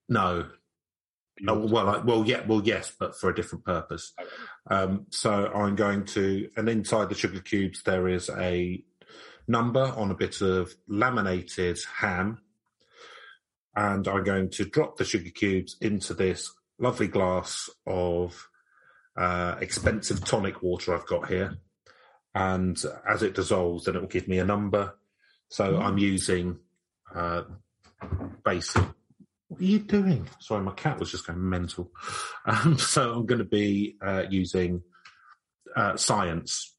No, 0.08 0.48
Oh, 1.48 1.68
well, 1.68 1.90
I, 1.90 1.98
well, 2.00 2.26
yeah, 2.26 2.46
well, 2.46 2.62
yes, 2.64 2.92
but 3.00 3.16
for 3.16 3.30
a 3.30 3.36
different 3.36 3.66
purpose. 3.66 4.14
Um, 4.70 5.06
so 5.10 5.48
I'm 5.48 5.76
going 5.76 6.06
to, 6.08 6.50
and 6.58 6.68
inside 6.68 7.10
the 7.10 7.16
sugar 7.16 7.40
cubes 7.40 7.84
there 7.84 8.08
is 8.08 8.30
a 8.30 8.84
number 9.48 9.84
on 9.96 10.12
a 10.12 10.16
bit 10.16 10.42
of 10.42 10.74
laminated 10.88 11.80
ham, 11.96 12.40
and 13.80 14.06
I'm 14.10 14.26
going 14.26 14.50
to 14.50 14.66
drop 14.66 14.98
the 14.98 15.06
sugar 15.06 15.30
cubes 15.30 15.78
into 15.80 16.14
this 16.14 16.52
lovely 16.80 17.08
glass 17.08 17.70
of 17.88 18.50
uh, 19.18 19.56
expensive 19.62 20.24
tonic 20.26 20.62
water 20.62 20.94
I've 20.94 21.08
got 21.08 21.30
here, 21.30 21.58
and 22.36 22.78
as 23.10 23.24
it 23.24 23.36
dissolves, 23.36 23.86
then 23.86 23.96
it 23.96 24.02
will 24.02 24.10
give 24.10 24.28
me 24.28 24.40
a 24.40 24.46
number. 24.46 24.96
So 25.48 25.80
I'm 25.80 25.98
using 25.98 26.60
uh, 27.16 27.44
basic 28.44 28.84
what 29.48 29.62
are 29.62 29.64
you 29.64 29.80
doing? 29.80 30.30
Sorry, 30.40 30.64
my 30.64 30.74
cat 30.74 31.00
was 31.00 31.10
just 31.12 31.26
going 31.26 31.50
mental. 31.50 31.92
Um, 32.46 32.80
so 32.80 33.14
I'm 33.14 33.28
going 33.28 33.40
to 33.40 33.46
be 33.46 33.98
uh, 34.02 34.24
using 34.28 34.82
uh, 35.76 35.98
science 35.98 36.76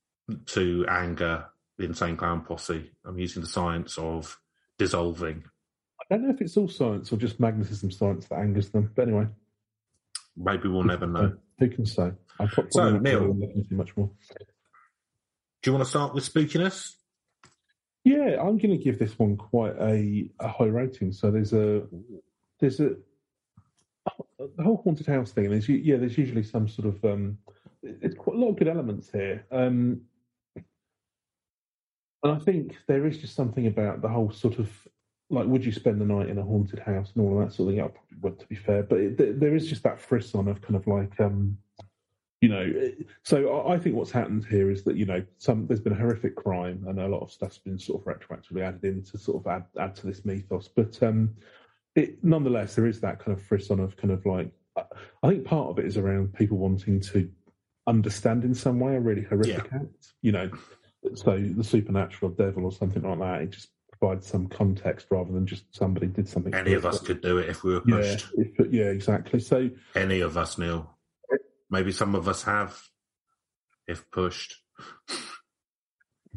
to 0.47 0.85
anger 0.89 1.45
the 1.79 1.85
insane 1.85 2.17
clown 2.17 2.43
posse. 2.43 2.91
I'm 3.05 3.19
using 3.19 3.43
the 3.43 3.49
science 3.49 3.99
of 3.99 4.37
dissolving. 4.79 5.45
I 6.11 6.17
don't 6.17 6.25
know 6.29 6.35
if 6.35 6.41
it's 6.41 6.57
all 6.57 6.69
science 6.69 7.13
or 7.13 7.17
just 7.17 7.39
magnetism 7.39 7.91
science 7.91 8.27
that 8.27 8.39
angers 8.39 8.71
them. 8.71 8.91
But 8.95 9.09
anyway, 9.09 9.27
Maybe 10.37 10.69
we'll 10.69 10.83
never 10.85 11.07
know. 11.07 11.35
who 11.59 11.69
can 11.69 11.87
say? 11.87 12.13
I 12.39 12.47
probably 12.47 12.71
So, 12.73 12.99
Neil. 12.99 13.35
too 13.69 13.77
much 13.77 13.97
more. 13.97 14.11
Do 15.63 15.71
you 15.71 15.73
want 15.73 15.85
to 15.85 15.91
start 15.91 16.15
with 16.15 16.33
spookiness? 16.33 16.95
Yeah, 18.05 18.41
I'm 18.41 18.57
going 18.59 18.71
to 18.77 18.83
give 18.83 18.99
this 18.99 19.19
one 19.19 19.37
quite 19.37 19.77
a, 19.79 20.31
a 20.41 20.49
high 20.49 20.65
rating. 20.67 21.13
So 21.13 21.31
there's 21.31 21.53
a 21.53 21.83
there's 22.59 22.81
a 22.81 22.97
the 24.57 24.63
whole 24.65 24.81
haunted 24.83 25.07
house 25.07 25.33
thing. 25.33 25.51
There's 25.51 25.69
yeah, 25.69 25.97
there's 25.99 26.17
usually 26.17 26.43
some 26.43 26.67
sort 26.67 26.89
of 26.89 27.05
um, 27.05 27.39
it's 27.83 28.17
quite 28.17 28.37
a 28.37 28.41
lot 28.41 28.49
of 28.51 28.57
good 28.57 28.69
elements 28.69 29.11
here. 29.11 29.45
Um, 29.53 30.03
and 32.23 32.33
I 32.33 32.39
think 32.39 32.77
there 32.87 33.07
is 33.07 33.19
just 33.19 33.35
something 33.35 33.67
about 33.67 34.01
the 34.03 34.09
whole 34.09 34.31
sort 34.31 34.59
of 34.59 34.71
like, 35.31 35.47
would 35.47 35.65
you 35.65 35.73
spend 35.73 36.01
the 36.01 36.05
night 36.05 36.29
in 36.29 36.39
a 36.39 36.43
haunted 36.43 36.81
house 36.81 37.13
and 37.15 37.25
all 37.25 37.39
of 37.41 37.47
that 37.49 37.55
sort 37.55 37.69
of 37.69 37.75
thing? 37.75 37.85
I 37.85 37.89
probably 37.89 38.17
would, 38.21 38.39
to 38.41 38.47
be 38.47 38.57
fair, 38.57 38.83
but 38.83 38.99
it, 39.01 39.17
there- 39.17 39.33
there 39.33 39.55
is 39.55 39.69
just 39.69 39.83
that 39.85 40.01
frisson 40.01 40.49
of 40.49 40.61
kind 40.61 40.77
of 40.77 40.87
like, 40.87 41.19
um, 41.21 41.57
you 42.41 42.49
know. 42.49 42.61
it- 42.67 43.07
So 43.23 43.49
I, 43.61 43.75
I 43.75 43.79
think 43.79 43.95
what's 43.97 44.11
happened 44.11 44.45
here 44.47 44.71
is 44.71 44.83
that 44.85 44.97
you 44.97 45.07
know, 45.07 45.23
some 45.39 45.67
there's 45.67 45.81
been 45.81 45.93
a 45.93 45.97
horrific 45.97 46.35
crime 46.37 46.85
and 46.89 46.99
a 46.99 47.07
lot 47.09 47.23
of 47.23 47.31
stuff's 47.31 47.59
been 47.59 47.79
sort 47.79 48.01
of 48.01 48.07
retroactively 48.13 48.63
added 48.63 48.85
in 48.85 49.03
to 49.05 49.19
sort 49.19 49.45
of 49.45 49.51
add 49.51 49.65
add 49.79 49.95
to 49.97 50.07
this 50.07 50.25
mythos, 50.25 50.69
but 50.69 51.01
um, 51.03 51.35
it 51.95 52.23
nonetheless 52.25 52.75
there 52.75 52.87
is 52.87 53.01
that 53.01 53.19
kind 53.19 53.37
of 53.37 53.43
frisson 53.45 53.79
of 53.81 53.97
kind 53.97 54.13
of 54.13 54.25
like, 54.27 54.51
I- 54.77 54.85
I 55.23 55.29
think 55.29 55.45
part 55.45 55.69
of 55.69 55.79
it 55.79 55.85
is 55.87 55.97
around 55.97 56.35
people 56.35 56.57
wanting 56.59 57.01
to 57.13 57.31
understand 57.87 58.45
in 58.45 58.55
some 58.55 58.81
way 58.81 58.97
a 58.97 59.01
really 59.01 59.23
horrific 59.23 59.57
act, 59.73 60.13
you 60.23 60.33
know. 60.33 60.51
So 61.15 61.39
the 61.39 61.65
supernatural 61.65 62.31
devil 62.33 62.65
or 62.65 62.73
something 62.73 63.03
like 63.03 63.19
that, 63.21 63.43
it 63.43 63.51
just 63.51 63.69
provides 64.01 64.27
some 64.27 64.49
context 64.49 65.07
rather 65.11 65.33
than 65.33 65.47
just 65.47 65.65
somebody 65.75 66.07
did 66.07 66.29
something. 66.29 66.55
Any 66.55 66.73
of 66.73 66.87
us 66.87 67.01
could 67.01 67.21
do 67.21 67.39
it 67.39 67.49
if 67.49 67.63
we 67.63 67.75
were 67.75 67.83
Yeah, 67.87 67.97
pushed. 67.97 68.27
if, 68.37 68.73
yeah, 68.73 68.85
exactly. 68.87 69.41
So 69.41 69.71
Any 69.95 70.21
of 70.21 70.37
us, 70.37 70.59
Neil. 70.59 70.91
Maybe 71.71 71.93
some 71.93 72.15
of 72.15 72.27
us 72.27 72.43
have, 72.45 72.81
if 73.87 74.11
pushed. 74.11 74.57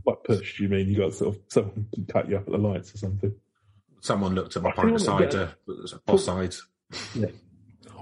what 0.04 0.24
pushed? 0.24 0.60
You 0.60 0.68
mean 0.70 0.90
you 0.90 0.98
got 0.98 1.14
sort 1.14 1.36
of 1.36 1.42
someone 1.48 1.88
to 1.96 2.14
cut 2.14 2.30
you 2.30 2.38
up 2.38 2.46
at 2.46 2.52
the 2.52 2.58
lights 2.58 2.94
or 2.94 2.98
something? 2.98 3.34
Someone 4.02 4.36
looked 4.36 4.56
at 4.58 4.64
my 4.64 4.72
pint 4.72 4.96
of 4.96 5.02
cider, 5.02 5.54
boss 6.06 6.26
side. 6.26 6.54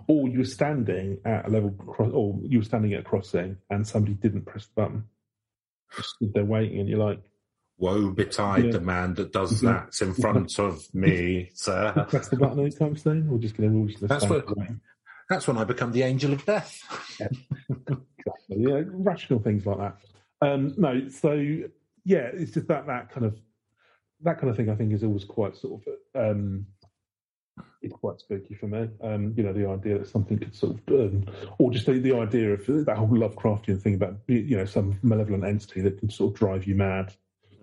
Or 0.07 0.27
you 0.27 0.39
were 0.39 0.45
standing 0.45 1.19
at 1.23 1.47
a 1.47 1.49
level, 1.49 1.69
cross, 1.71 2.09
or 2.11 2.39
you 2.43 2.57
were 2.57 2.65
standing 2.65 2.93
at 2.93 3.01
a 3.01 3.03
crossing 3.03 3.57
and 3.69 3.87
somebody 3.87 4.15
didn't 4.15 4.45
press 4.45 4.65
the 4.65 4.81
button. 4.81 5.03
Just 5.95 6.09
stood 6.15 6.33
there 6.33 6.43
waiting, 6.45 6.79
and 6.79 6.89
you're 6.89 6.97
like, 6.99 7.21
Woe 7.81 8.11
betide 8.11 8.65
Yeah. 8.65 8.71
the 8.73 8.79
man 8.79 9.15
that 9.15 9.33
does 9.33 9.61
Yeah. 9.63 9.87
that 9.89 10.01
in 10.07 10.13
front 10.13 10.57
of 10.59 10.81
me, 10.93 11.49
sir. 11.55 12.05
press 12.09 12.29
the 12.29 12.37
button 12.37 12.59
anytime 12.59 12.95
soon? 12.95 13.27
Or 13.27 13.39
just 13.39 13.57
going 13.57 13.87
to 13.87 14.07
That's 14.07 14.29
what- 14.29 14.45
That's 15.29 15.47
when 15.47 15.57
I 15.57 15.63
become 15.63 15.91
the 15.91 16.03
angel 16.03 16.31
of 16.33 16.45
death. 16.45 16.77
yeah, 18.49 18.81
rational 18.87 19.39
things 19.39 19.65
like 19.65 19.77
that. 19.79 19.97
Um, 20.41 20.73
no, 20.77 21.07
so 21.09 21.33
yeah, 22.03 22.29
it's 22.33 22.51
just 22.51 22.67
that 22.67 22.85
that 22.87 23.11
kind 23.11 23.25
of 23.25 23.37
that 24.21 24.39
kind 24.39 24.49
of 24.49 24.57
thing. 24.57 24.69
I 24.69 24.75
think 24.75 24.93
is 24.93 25.03
always 25.03 25.23
quite 25.23 25.55
sort 25.55 25.81
of 26.15 26.21
um, 26.33 26.65
it's 27.81 27.93
quite 27.93 28.19
spooky 28.19 28.53
for 28.55 28.67
me. 28.67 28.89
Um, 29.01 29.33
you 29.37 29.43
know, 29.43 29.53
the 29.53 29.67
idea 29.69 29.99
that 29.99 30.07
something 30.09 30.37
could 30.37 30.53
sort 30.55 30.77
of, 30.87 30.93
um, 30.93 31.25
or 31.59 31.71
just 31.71 31.85
the, 31.85 31.93
the 31.93 32.15
idea 32.15 32.53
of 32.53 32.65
that 32.85 32.97
whole 32.97 33.07
Lovecraftian 33.09 33.81
thing 33.81 33.95
about 33.95 34.17
you 34.27 34.57
know 34.57 34.65
some 34.65 34.99
malevolent 35.01 35.45
entity 35.45 35.81
that 35.81 35.97
can 35.99 36.09
sort 36.09 36.33
of 36.33 36.39
drive 36.39 36.65
you 36.67 36.75
mad 36.75 37.13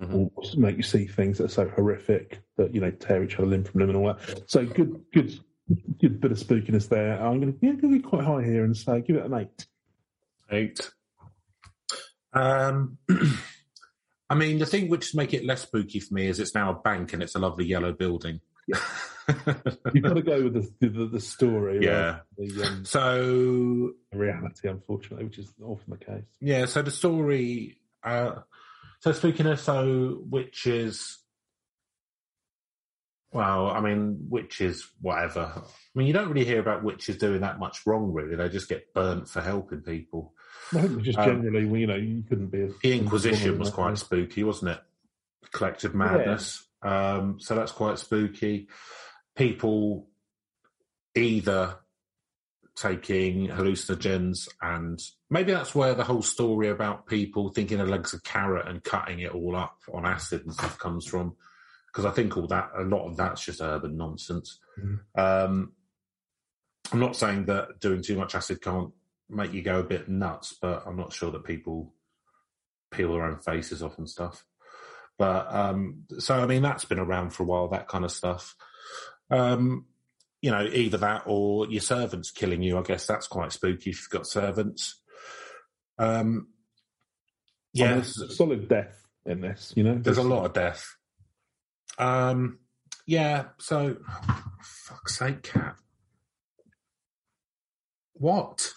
Mhm. 0.00 0.30
or 0.36 0.44
make 0.56 0.76
you 0.76 0.82
see 0.82 1.06
things 1.06 1.38
that 1.38 1.44
are 1.46 1.48
so 1.48 1.68
horrific 1.68 2.40
that 2.56 2.72
you 2.74 2.80
know 2.80 2.90
tear 2.92 3.24
each 3.24 3.36
other 3.36 3.46
limb 3.46 3.64
from 3.64 3.80
limb 3.80 3.90
and 3.90 3.96
all 3.98 4.06
that. 4.14 4.44
So 4.48 4.64
good, 4.64 5.02
good, 5.12 5.38
good 6.00 6.20
bit 6.20 6.30
of 6.32 6.38
spookiness 6.38 6.88
there. 6.88 7.20
I'm 7.20 7.40
going 7.40 7.52
to 7.52 7.58
yeah, 7.60 7.72
going 7.72 7.94
to 7.94 7.98
be 7.98 8.08
quite 8.08 8.24
high 8.24 8.42
here 8.44 8.64
and 8.64 8.76
say 8.76 9.00
give 9.00 9.16
it 9.16 9.24
an 9.26 9.34
eight. 9.34 9.66
Eight. 10.50 10.90
Um, 12.32 12.98
I 14.30 14.34
mean, 14.34 14.58
the 14.58 14.66
thing 14.66 14.88
which 14.88 15.14
make 15.14 15.32
it 15.34 15.44
less 15.44 15.62
spooky 15.62 16.00
for 16.00 16.14
me 16.14 16.26
is 16.28 16.38
it's 16.38 16.54
now 16.54 16.70
a 16.70 16.74
bank 16.74 17.12
and 17.12 17.22
it's 17.22 17.34
a 17.34 17.38
lovely 17.38 17.64
yellow 17.64 17.92
building. 17.92 18.40
You've 18.68 20.04
got 20.04 20.14
to 20.14 20.22
go 20.22 20.44
with 20.44 20.54
the 20.80 20.88
the, 20.88 21.06
the 21.06 21.20
story, 21.20 21.80
Yeah. 21.82 22.20
rather 22.38 22.52
the 22.54 22.64
um, 22.66 22.84
so 22.84 23.92
reality, 24.12 24.68
unfortunately, 24.68 25.24
which 25.24 25.38
is 25.38 25.52
often 25.62 25.90
the 25.98 26.04
case. 26.04 26.24
yeah, 26.40 26.66
so 26.66 26.82
the 26.82 26.90
story. 26.90 27.78
Uh, 28.04 28.36
so 29.00 29.12
speaking 29.12 29.46
of 29.46 29.60
so 29.60 30.18
witches. 30.28 31.18
Well, 33.30 33.68
I 33.70 33.80
mean, 33.80 34.26
witches, 34.30 34.88
whatever. 35.02 35.52
I 35.54 35.60
mean, 35.94 36.06
you 36.06 36.14
don't 36.14 36.30
really 36.30 36.46
hear 36.46 36.60
about 36.60 36.82
witches 36.82 37.18
doing 37.18 37.42
that 37.42 37.58
much 37.58 37.86
wrong, 37.86 38.10
really. 38.12 38.36
They 38.36 38.48
just 38.48 38.70
get 38.70 38.94
burnt 38.94 39.28
for 39.28 39.42
helping 39.42 39.82
people. 39.82 40.32
I 40.74 40.80
think 40.80 41.02
just 41.02 41.18
Um, 41.18 41.24
generally, 41.42 41.66
well, 41.66 41.80
you 41.80 41.86
know, 41.86 41.96
you 41.96 42.22
couldn't 42.26 42.46
be. 42.48 42.62
A, 42.62 42.68
The 42.82 42.92
Inquisition 42.96 43.58
was 43.58 43.68
quite 43.70 43.90
Yeah. 43.90 43.94
spooky, 43.96 44.44
wasn't 44.44 44.70
it? 44.72 44.80
Collective 45.52 45.94
madness. 45.94 46.66
Um, 46.80 47.38
so 47.38 47.54
that's 47.54 47.72
quite 47.72 47.98
spooky. 47.98 48.68
People 49.36 50.08
either 51.14 51.76
taking 52.80 53.48
hallucinogens, 53.48 54.48
and 54.62 55.00
maybe 55.30 55.52
that's 55.52 55.74
where 55.74 55.94
the 55.94 56.04
whole 56.04 56.22
story 56.22 56.68
about 56.68 57.06
people 57.06 57.48
thinking 57.50 57.80
of 57.80 57.88
legs 57.88 58.12
of 58.14 58.22
carrot 58.22 58.68
and 58.68 58.84
cutting 58.84 59.20
it 59.20 59.34
all 59.34 59.56
up 59.56 59.78
on 59.92 60.06
acid 60.06 60.42
and 60.44 60.54
stuff 60.54 60.78
comes 60.78 61.06
from. 61.06 61.34
Because 61.86 62.04
I 62.04 62.10
think 62.10 62.36
all 62.36 62.46
that, 62.48 62.70
a 62.76 62.82
lot 62.82 63.06
of 63.06 63.16
that's 63.16 63.44
just 63.44 63.60
urban 63.60 63.96
nonsense. 63.96 64.60
Um, 65.14 65.72
I'm 66.92 67.00
not 67.00 67.16
saying 67.16 67.46
that 67.46 67.80
doing 67.80 68.02
too 68.02 68.16
much 68.16 68.34
acid 68.34 68.62
can't 68.62 68.92
make 69.28 69.52
you 69.52 69.62
go 69.62 69.80
a 69.80 69.84
bit 69.84 70.08
nuts, 70.08 70.56
but 70.60 70.84
I'm 70.86 70.96
not 70.96 71.12
sure 71.12 71.30
that 71.32 71.44
people 71.44 71.92
peel 72.90 73.12
their 73.12 73.24
own 73.24 73.38
faces 73.38 73.82
off 73.82 73.98
and 73.98 74.08
stuff. 74.08 74.44
But 75.18 75.52
um, 75.52 76.04
so 76.18 76.36
I 76.36 76.46
mean 76.46 76.62
that's 76.62 76.84
been 76.84 77.00
around 77.00 77.30
for 77.30 77.42
a 77.42 77.46
while, 77.46 77.68
that 77.68 77.88
kind 77.88 78.04
of 78.04 78.12
stuff. 78.12 78.54
Um, 79.30 79.86
you 80.40 80.50
know, 80.50 80.64
either 80.64 80.98
that 80.98 81.22
or 81.26 81.66
your 81.66 81.80
servants 81.80 82.30
killing 82.30 82.62
you. 82.62 82.78
I 82.78 82.82
guess 82.82 83.06
that's 83.06 83.26
quite 83.26 83.52
spooky 83.52 83.90
if 83.90 83.98
you've 83.98 84.10
got 84.10 84.26
servants. 84.26 85.00
Um, 85.98 86.48
Yeah, 87.72 87.86
yeah, 87.86 87.94
there's 87.94 88.36
solid 88.36 88.68
death 88.68 89.04
in 89.26 89.40
this. 89.40 89.72
You 89.76 89.84
know, 89.84 89.98
there's 89.98 90.18
a 90.18 90.22
lot 90.22 90.46
of 90.46 90.52
death. 90.52 90.86
Um, 91.98 92.60
yeah, 93.06 93.46
so 93.58 93.96
fuck's 94.62 95.18
sake, 95.18 95.42
cat. 95.42 95.76
What? 98.14 98.72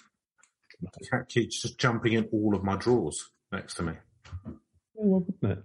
Cat 1.12 1.30
keeps 1.30 1.62
just 1.62 1.78
jumping 1.78 2.14
in 2.14 2.26
all 2.32 2.56
of 2.56 2.64
my 2.64 2.76
drawers 2.76 3.30
next 3.52 3.76
to 3.76 3.84
me. 3.84 3.94
Well, 4.96 5.26
wouldn't 5.42 5.64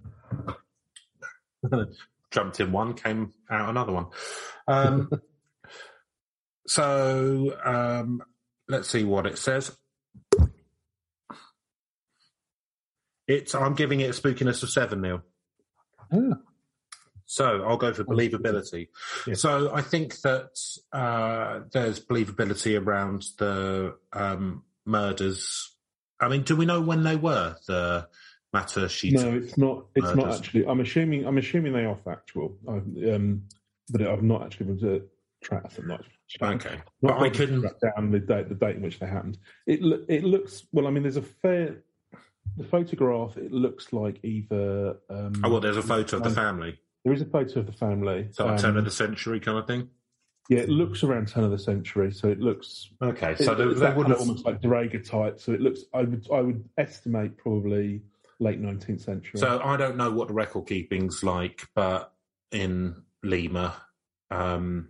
it? 1.73 1.89
Jumped 2.31 2.61
in 2.61 2.73
one, 2.73 2.95
came 2.95 3.33
out 3.51 3.71
another 3.71 3.93
one. 3.93 4.07
Um, 4.69 5.11
so 6.67 7.57
um, 7.65 8.23
let's 8.69 8.89
see 8.89 9.05
what 9.05 9.27
it 9.27 9.39
says. 9.39 9.77
It's 13.27 13.55
I'm 13.55 13.75
giving 13.75 14.01
it 14.01 14.17
a 14.17 14.21
spookiness 14.21 14.63
of 14.63 14.71
seven 14.71 15.01
Neil. 15.01 15.23
Ah. 16.13 16.39
So 17.27 17.65
I'll 17.65 17.77
go 17.77 17.93
for 17.93 18.05
believability. 18.05 18.89
Yeah. 19.27 19.35
So 19.35 19.75
I 19.75 19.83
think 19.83 20.21
that 20.21 20.51
uh, 20.93 21.61
there's 21.73 21.99
believability 21.99 22.81
around 22.81 23.25
the 23.39 23.97
um, 24.13 24.63
murders. 24.85 25.75
I 26.21 26.29
mean, 26.29 26.43
do 26.43 26.55
we 26.55 26.67
know 26.67 26.81
when 26.81 27.03
they 27.03 27.17
were 27.17 27.57
the 27.67 28.07
Matashita? 28.55 29.25
No, 29.25 29.37
it's 29.37 29.59
not. 29.59 29.87
It's 29.97 30.15
not 30.15 30.35
actually. 30.37 30.67
I'm 30.67 30.81
assuming. 30.81 31.27
I'm 31.27 31.37
assuming 31.37 31.73
they 31.73 31.85
are 31.85 31.99
factual. 32.05 32.57
I've, 32.69 32.87
um, 33.13 33.43
but 33.91 34.03
I've 34.03 34.23
not 34.23 34.45
actually 34.45 34.67
been 34.67 34.79
to 34.81 35.03
track 35.43 35.69
them. 35.71 35.89
Not, 35.89 36.05
Okay, 36.43 36.81
but 37.03 37.19
I 37.21 37.31
couldn't 37.31 37.63
down 37.81 38.11
the 38.11 38.19
date, 38.19 38.49
the 38.49 38.55
date 38.55 38.77
in 38.77 38.83
which 38.83 38.99
they 38.99 39.07
happened. 39.07 39.39
It 39.67 39.81
it 40.09 40.25
looks 40.25 40.67
well. 40.73 40.87
I 40.87 40.91
mean, 40.91 41.03
there's 41.05 41.17
a 41.17 41.23
fair. 41.23 41.77
The 42.57 42.65
photograph. 42.65 43.37
It 43.37 43.53
looks 43.53 43.93
like 43.93 44.19
either. 44.25 44.97
Um, 45.11 45.35
Oh 45.45 45.51
well, 45.51 45.61
there's 45.61 45.77
a 45.77 45.83
photo 45.83 46.17
of 46.19 46.23
the 46.25 46.31
family. 46.31 46.79
There 47.05 47.13
is 47.13 47.21
a 47.23 47.27
photo 47.27 47.61
of 47.61 47.67
the 47.67 47.73
family. 47.73 48.29
So 48.33 48.49
Um, 48.49 48.57
turn 48.59 48.77
of 48.77 48.85
the 48.85 48.91
century 48.91 49.39
kind 49.41 49.59
of 49.59 49.67
thing. 49.67 49.91
yeah, 50.49 50.61
it 50.61 50.69
looks 50.69 51.05
around 51.05 51.29
turn 51.29 51.45
of 51.45 51.51
the 51.51 51.59
century. 51.59 52.11
So 52.13 52.29
it 52.29 52.41
looks. 52.41 52.89
Okay, 53.03 53.37
so 53.37 53.53
it, 53.53 53.77
that 53.79 53.97
would 53.97 54.09
have. 54.09 54.19
almost 54.21 54.45
like 54.45 54.61
daguerreotype. 54.63 55.39
So 55.41 55.53
it 55.53 55.61
looks. 55.61 55.81
I 55.95 56.03
would. 56.03 56.27
I 56.33 56.41
would 56.41 56.69
estimate 56.79 57.37
probably 57.37 58.03
late 58.41 58.61
19th 58.61 59.01
century. 59.03 59.39
So 59.41 59.61
I 59.63 59.77
don't 59.77 59.97
know 59.97 60.11
what 60.11 60.29
the 60.29 60.35
record 60.35 60.67
keeping's 60.67 61.23
like, 61.23 61.69
but 61.75 62.13
in 62.53 63.03
Lima, 63.23 63.75
um, 64.31 64.89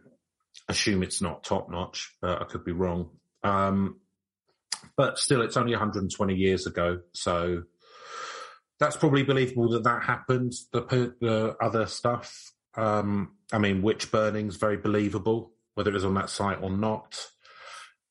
assume 0.68 1.02
it's 1.02 1.22
not 1.22 1.44
top 1.44 1.70
notch, 1.70 2.14
but 2.20 2.42
I 2.42 2.44
could 2.44 2.64
be 2.64 2.72
wrong. 2.72 3.10
Um, 3.42 4.00
but 4.96 5.18
still, 5.18 5.42
it's 5.42 5.56
only 5.56 5.72
120 5.72 6.34
years 6.34 6.66
ago, 6.66 7.00
so 7.12 7.62
that's 8.78 8.96
probably 8.96 9.22
believable 9.22 9.70
that 9.70 9.84
that 9.84 10.02
happened. 10.02 10.52
The, 10.72 11.14
the 11.20 11.56
other 11.60 11.86
stuff, 11.86 12.52
um, 12.76 13.32
I 13.52 13.58
mean, 13.58 13.82
witch 13.82 14.10
burning's 14.10 14.56
very 14.56 14.76
believable, 14.76 15.52
whether 15.74 15.90
it 15.90 15.94
was 15.94 16.04
on 16.04 16.14
that 16.14 16.30
site 16.30 16.62
or 16.62 16.70
not. 16.70 17.26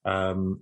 Um, 0.04 0.62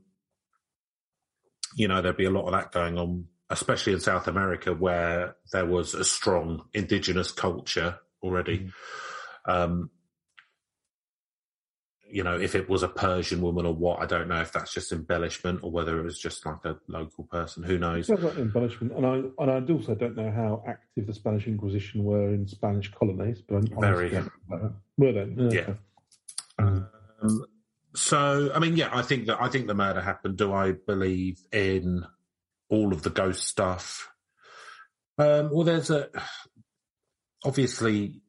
you 1.75 1.87
know, 1.87 2.01
there'd 2.01 2.17
be 2.17 2.25
a 2.25 2.31
lot 2.31 2.45
of 2.45 2.51
that 2.51 2.71
going 2.71 2.97
on, 2.97 3.25
especially 3.49 3.93
in 3.93 3.99
South 3.99 4.27
America, 4.27 4.73
where 4.73 5.35
there 5.51 5.65
was 5.65 5.93
a 5.93 6.03
strong 6.03 6.63
indigenous 6.73 7.31
culture 7.31 7.99
already. 8.21 8.69
Um, 9.45 9.89
you 12.13 12.23
know, 12.23 12.39
if 12.39 12.53
it 12.53 12.69
was 12.69 12.83
a 12.83 12.87
Persian 12.87 13.41
woman 13.41 13.65
or 13.65 13.73
what, 13.73 13.99
I 13.99 14.05
don't 14.05 14.27
know 14.27 14.39
if 14.39 14.51
that's 14.51 14.71
just 14.71 14.91
embellishment 14.91 15.61
or 15.63 15.71
whether 15.71 15.99
it 15.99 16.03
was 16.03 16.19
just 16.19 16.45
like 16.45 16.63
a 16.63 16.77
local 16.87 17.23
person. 17.23 17.63
Who 17.63 17.79
knows? 17.79 18.07
Like 18.07 18.37
embellishment, 18.37 18.93
and 18.93 19.03
I 19.03 19.15
and 19.41 19.51
I 19.51 19.73
also 19.73 19.95
don't 19.95 20.15
know 20.15 20.31
how 20.31 20.63
active 20.67 21.07
the 21.07 21.13
Spanish 21.13 21.47
Inquisition 21.47 22.03
were 22.03 22.29
in 22.29 22.47
Spanish 22.47 22.91
colonies, 22.91 23.41
but 23.41 23.55
I'm 23.55 23.81
Very. 23.81 24.15
honestly 24.15 24.17
don't 24.17 24.25
know 24.25 24.55
about 24.55 24.61
that. 24.61 24.73
Were 24.97 25.49
they? 25.49 25.55
Yeah. 25.57 25.73
Um, 26.59 27.45
so, 27.95 28.51
I 28.53 28.59
mean, 28.59 28.77
yeah, 28.77 28.89
I 28.91 29.01
think 29.01 29.25
that 29.25 29.41
I 29.41 29.49
think 29.49 29.65
the 29.65 29.73
murder 29.73 30.01
happened. 30.01 30.37
Do 30.37 30.53
I 30.53 30.73
believe 30.73 31.39
in 31.51 32.05
all 32.69 32.93
of 32.93 33.01
the 33.01 33.09
ghost 33.09 33.47
stuff? 33.47 34.07
Um, 35.17 35.49
well, 35.51 35.63
there's 35.63 35.89
a 35.89 36.09
obviously 37.43 38.21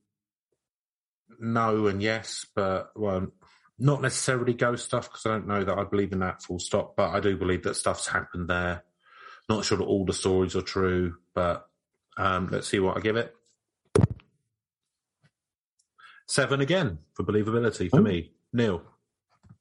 no 1.38 1.87
and 1.87 2.03
yes, 2.03 2.47
but 2.55 2.90
well, 2.97 3.29
not 3.78 4.02
necessarily 4.02 4.54
ghost 4.54 4.84
stuff 4.87 5.08
because 5.10 5.26
I 5.26 5.30
don't 5.30 5.46
know 5.48 5.64
that 5.64 5.78
I 5.78 5.84
believe 5.84 6.12
in 6.12 6.20
that 6.20 6.42
full 6.42 6.58
stop. 6.58 6.96
But 6.96 7.10
I 7.10 7.20
do 7.20 7.37
believe 7.37 7.62
that 7.64 7.74
stuff's 7.76 8.06
happened 8.06 8.48
there. 8.48 8.84
Not 9.48 9.64
sure 9.64 9.78
that 9.78 9.84
all 9.84 10.04
the 10.04 10.12
stories 10.12 10.56
are 10.56 10.62
true, 10.62 11.16
but 11.34 11.66
um, 12.16 12.48
let's 12.50 12.68
see 12.68 12.78
what 12.78 12.96
I 12.96 13.00
give 13.00 13.16
it. 13.16 13.34
Seven 16.26 16.60
again 16.60 16.98
for 17.14 17.24
believability 17.24 17.90
for 17.90 17.98
Oh. 17.98 18.02
me. 18.02 18.32
Neil. 18.52 18.82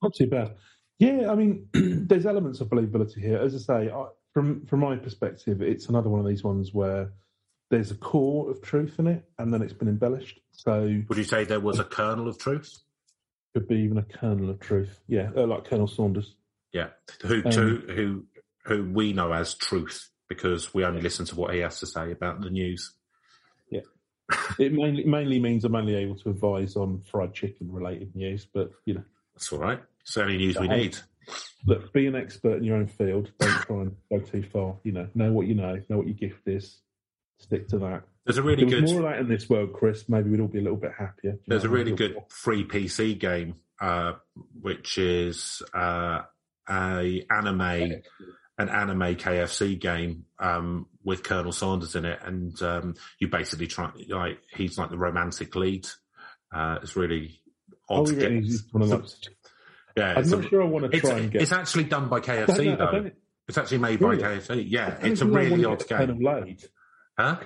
Not 0.01 0.13
too 0.15 0.27
bad. 0.27 0.55
Yeah, 0.99 1.29
I 1.31 1.35
mean, 1.35 1.67
there's 1.73 2.25
elements 2.25 2.61
of 2.61 2.69
believability 2.69 3.19
here. 3.19 3.37
As 3.37 3.55
I 3.55 3.57
say, 3.57 3.91
I, 3.91 4.05
from 4.33 4.65
from 4.67 4.79
my 4.79 4.95
perspective, 4.95 5.61
it's 5.61 5.89
another 5.89 6.09
one 6.09 6.19
of 6.21 6.27
these 6.27 6.43
ones 6.43 6.73
where 6.73 7.11
there's 7.69 7.91
a 7.91 7.95
core 7.95 8.49
of 8.51 8.61
truth 8.61 8.99
in 8.99 9.07
it, 9.07 9.25
and 9.39 9.53
then 9.53 9.61
it's 9.61 9.73
been 9.73 9.87
embellished. 9.89 10.39
So 10.51 11.01
Would 11.09 11.17
you 11.17 11.23
say 11.23 11.43
there 11.43 11.59
was 11.59 11.79
a 11.79 11.83
kernel 11.83 12.27
of 12.29 12.37
truth? 12.37 12.71
Could 13.53 13.67
be 13.67 13.75
even 13.75 13.97
a 13.99 14.03
kernel 14.03 14.49
of 14.49 14.59
truth. 14.59 14.99
Yeah, 15.07 15.29
uh, 15.35 15.45
like 15.45 15.65
Colonel 15.65 15.87
Sanders. 15.87 16.35
Yeah. 16.71 16.89
Who 17.21 17.43
Um, 17.45 17.51
to, 17.51 17.77
who 17.93 18.25
who 18.65 18.83
we 18.91 19.13
know 19.13 19.31
as 19.31 19.53
truth 19.53 20.09
because 20.27 20.73
we 20.73 20.85
only 20.85 21.01
listen 21.01 21.25
to 21.27 21.35
what 21.35 21.53
he 21.53 21.59
has 21.59 21.79
to 21.81 21.85
say 21.85 22.11
about 22.11 22.41
the 22.41 22.49
news. 22.49 22.93
Yeah, 23.69 23.81
it 24.57 24.73
mainly 24.73 25.03
mainly 25.03 25.39
means 25.39 25.65
I'm 25.65 25.75
only 25.75 25.95
able 25.95 26.15
to 26.19 26.29
advise 26.31 26.75
on 26.75 27.01
fried 27.01 27.33
chicken 27.33 27.71
related 27.71 28.15
news, 28.15 28.47
but 28.51 28.71
you 28.85 28.95
know, 28.95 29.03
That's 29.35 29.51
all 29.51 29.59
right. 29.59 29.79
It's 30.01 30.15
the 30.15 30.23
only 30.23 30.37
news 30.37 30.57
we 30.59 30.67
need. 30.67 30.97
look, 31.67 31.93
be 31.93 32.07
an 32.07 32.15
expert 32.15 32.57
in 32.57 32.63
your 32.63 32.77
own 32.77 32.87
field. 32.87 33.31
Don't 33.39 33.61
try 33.61 33.81
and 33.81 33.95
go 34.11 34.19
too 34.19 34.43
far. 34.43 34.75
You 34.83 34.93
know, 34.93 35.07
know 35.13 35.31
what 35.31 35.45
you 35.47 35.53
know, 35.55 35.79
know 35.89 35.97
what 35.97 36.07
your 36.07 36.15
gift 36.15 36.47
is. 36.47 36.79
Stick 37.37 37.67
to 37.69 37.77
that. 37.79 38.03
There's 38.25 38.37
a 38.37 38.43
really 38.43 38.65
good 38.65 38.85
more 38.85 38.99
of 38.99 39.03
that 39.03 39.19
in 39.19 39.27
this 39.27 39.49
world, 39.49 39.73
Chris, 39.73 40.07
maybe 40.07 40.29
we'd 40.29 40.39
all 40.39 40.47
be 40.47 40.59
a 40.59 40.61
little 40.61 40.77
bit 40.77 40.91
happier. 40.97 41.39
There's 41.47 41.65
a 41.65 41.69
really 41.69 41.91
good 41.93 42.15
free 42.29 42.63
PC 42.65 43.19
game 43.19 43.55
uh, 43.81 44.13
which 44.61 44.97
is 44.97 45.61
uh, 45.73 46.21
a 46.69 47.25
anime 47.29 48.01
an 48.59 48.69
anime 48.69 49.15
KFC 49.15 49.77
game 49.79 50.25
um, 50.39 50.85
with 51.03 51.23
Colonel 51.23 51.51
Sanders 51.51 51.95
in 51.95 52.05
it, 52.05 52.19
and 52.23 52.61
um, 52.61 52.93
you 53.19 53.27
basically 53.27 53.67
try 53.67 53.91
like 54.09 54.39
he's 54.55 54.77
like 54.77 54.89
the 54.91 54.97
romantic 54.97 55.55
lead. 55.55 55.87
Uh, 56.53 56.77
it's 56.81 56.95
really 56.95 57.39
Oh, 57.89 58.01
odd. 58.01 58.07
to 58.07 58.13
yeah, 58.13 58.39
get- 58.39 58.61
one 58.71 58.83
of 58.83 58.89
those. 58.89 59.19
yeah, 59.97 60.13
I'm 60.15 60.29
not 60.29 60.45
a- 60.45 60.47
sure 60.47 60.61
I 60.63 60.65
want 60.65 60.89
to 60.89 60.99
try 61.01 61.17
and 61.17 61.29
get. 61.31 61.41
It. 61.41 61.43
It's 61.43 61.51
actually 61.51 61.83
done 61.85 62.07
by 62.07 62.21
KFC 62.21 62.77
though. 62.77 63.11
It's 63.49 63.57
actually 63.57 63.79
made 63.79 63.99
by 63.99 64.15
KFC. 64.15 64.63
Yeah, 64.69 64.97
it's 65.01 65.19
a 65.21 65.25
really 65.25 65.65
odd 65.65 65.85
game. 65.85 66.57
Huh? 67.19 67.39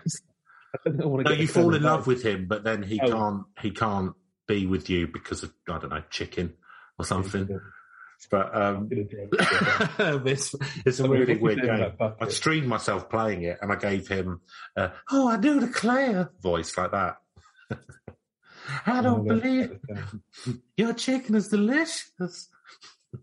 I 0.86 0.90
don't 0.90 1.10
want 1.10 1.26
to 1.28 1.34
No, 1.34 1.40
you 1.40 1.48
fall 1.48 1.74
in 1.74 1.84
love 1.84 2.08
with 2.08 2.24
him, 2.24 2.48
but 2.48 2.64
then 2.64 2.84
he 2.84 3.00
Oh. 3.02 3.10
can't. 3.12 3.44
He 3.62 3.72
can't 3.72 4.14
be 4.48 4.66
with 4.66 4.90
you 4.90 5.08
because 5.08 5.44
of 5.44 5.54
I 5.70 5.78
don't 5.80 5.90
know 5.90 6.04
chicken 6.10 6.54
or 6.98 7.06
something. 7.06 7.60
But 8.32 8.56
um, 8.56 8.90
this 10.24 10.56
it's 10.86 11.00
a 11.00 11.04
I 11.04 11.08
mean, 11.08 11.20
really 11.20 11.38
weird 11.38 11.62
game. 11.62 11.92
I 12.00 12.28
streamed 12.30 12.68
myself 12.68 13.10
playing 13.10 13.44
it, 13.44 13.60
and 13.62 13.72
I 13.72 13.76
gave 13.76 14.08
him, 14.08 14.42
uh, 14.76 14.90
"Oh, 15.12 15.28
I 15.28 15.38
do 15.38 15.60
declare" 15.60 16.32
voice 16.42 16.76
like 16.78 16.92
that. 16.92 17.18
I 18.86 19.02
don't 19.02 19.22
Oh, 19.32 19.36
believe 19.36 19.80
your 20.78 20.94
chicken 20.94 21.36
is 21.36 21.48
delicious. 21.50 22.50
I 23.14 23.18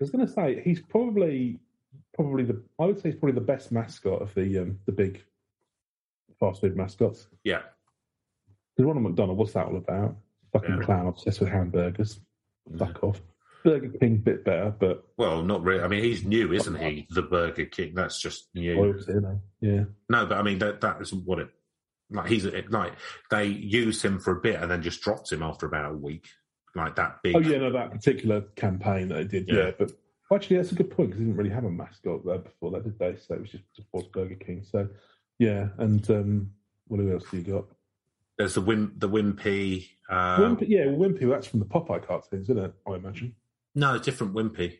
was 0.00 0.10
going 0.10 0.26
to 0.26 0.32
say 0.32 0.60
he's 0.64 0.80
probably 0.80 1.58
probably 2.14 2.44
the 2.44 2.62
I 2.78 2.86
would 2.86 3.00
say 3.00 3.10
he's 3.10 3.18
probably 3.18 3.34
the 3.34 3.40
best 3.46 3.72
mascot 3.72 4.22
of 4.22 4.32
the 4.34 4.58
um, 4.60 4.78
the 4.86 4.92
big 4.92 5.22
fast 6.48 6.60
food 6.60 6.76
mascots. 6.76 7.28
Yeah, 7.44 7.62
Because 8.76 8.86
Ronald 8.88 9.04
McDonald, 9.04 9.38
what's 9.38 9.52
that 9.52 9.66
all 9.66 9.76
about? 9.76 10.16
Fucking 10.52 10.78
Yeah. 10.78 10.84
clown 10.84 11.06
obsessed 11.06 11.40
with 11.40 11.48
hamburgers. 11.48 12.20
Mm. 12.70 12.78
Fuck 12.78 13.04
off. 13.04 13.22
Burger 13.64 13.88
King 13.98 14.18
bit 14.18 14.44
better, 14.44 14.74
but 14.78 15.04
Well, 15.16 15.42
not 15.42 15.62
really. 15.62 15.82
I 15.82 15.88
mean, 15.88 16.02
he's 16.04 16.24
new, 16.24 16.52
isn't 16.52 16.74
he? 16.76 17.06
The 17.10 17.22
Burger 17.22 17.64
King. 17.64 17.94
That's 17.94 18.20
just 18.20 18.48
new. 18.54 18.76
loyalty. 18.76 19.14
Yeah. 19.60 19.84
No, 20.10 20.26
but 20.26 20.36
I 20.38 20.42
mean 20.42 20.58
that 20.58 20.80
that 20.82 21.00
isn't 21.00 21.24
what 21.24 21.38
it. 21.38 21.48
Like 22.10 22.28
he's 22.28 22.44
like 22.68 22.92
they 23.30 23.46
used 23.46 24.04
him 24.04 24.18
for 24.20 24.32
a 24.36 24.40
bit 24.40 24.60
and 24.60 24.70
then 24.70 24.82
just 24.82 25.00
dropped 25.00 25.32
him 25.32 25.42
after 25.42 25.64
about 25.66 25.92
a 25.92 25.96
week. 25.96 26.28
Like 26.76 26.96
that 26.96 27.20
big. 27.22 27.36
Oh 27.36 27.38
yeah, 27.38 27.58
no, 27.58 27.72
that 27.72 27.90
particular 27.90 28.42
campaign 28.56 29.08
that 29.08 29.14
they 29.14 29.24
did, 29.24 29.48
yeah. 29.48 29.66
Yeah. 29.66 29.70
But 29.78 29.92
actually, 30.32 30.56
that's 30.56 30.72
a 30.72 30.74
good 30.74 30.90
point 30.90 31.08
because 31.10 31.20
they 31.20 31.24
didn't 31.24 31.38
really 31.38 31.54
have 31.54 31.64
a 31.64 31.70
mascot 31.70 32.24
there 32.26 32.38
before 32.38 32.70
that, 32.72 32.84
did 32.84 32.98
they? 32.98 33.16
So 33.16 33.34
it 33.34 33.40
was 33.40 33.50
just 33.50 33.64
towards 33.90 34.08
Burger 34.08 34.34
King. 34.34 34.62
So 34.70 34.88
yeah, 35.38 35.68
and 35.78 36.08
um, 36.10 36.50
what 36.86 37.00
else 37.00 37.24
do 37.30 37.38
you 37.38 37.42
got? 37.42 37.64
There's 38.38 38.54
the 38.54 38.62
Wim 38.62 38.98
the 38.98 39.08
Wimpy. 39.08 39.88
Uh, 40.08 40.38
Wimpy, 40.38 40.68
yeah, 40.68 40.86
Wimpy. 40.86 41.28
That's 41.28 41.46
from 41.46 41.60
the 41.60 41.66
Popeye 41.66 42.06
cartoons, 42.06 42.50
isn't 42.50 42.58
it? 42.58 42.74
I 42.86 42.94
imagine. 42.94 43.34
No, 43.74 43.98
different 43.98 44.34
Wimpy. 44.34 44.78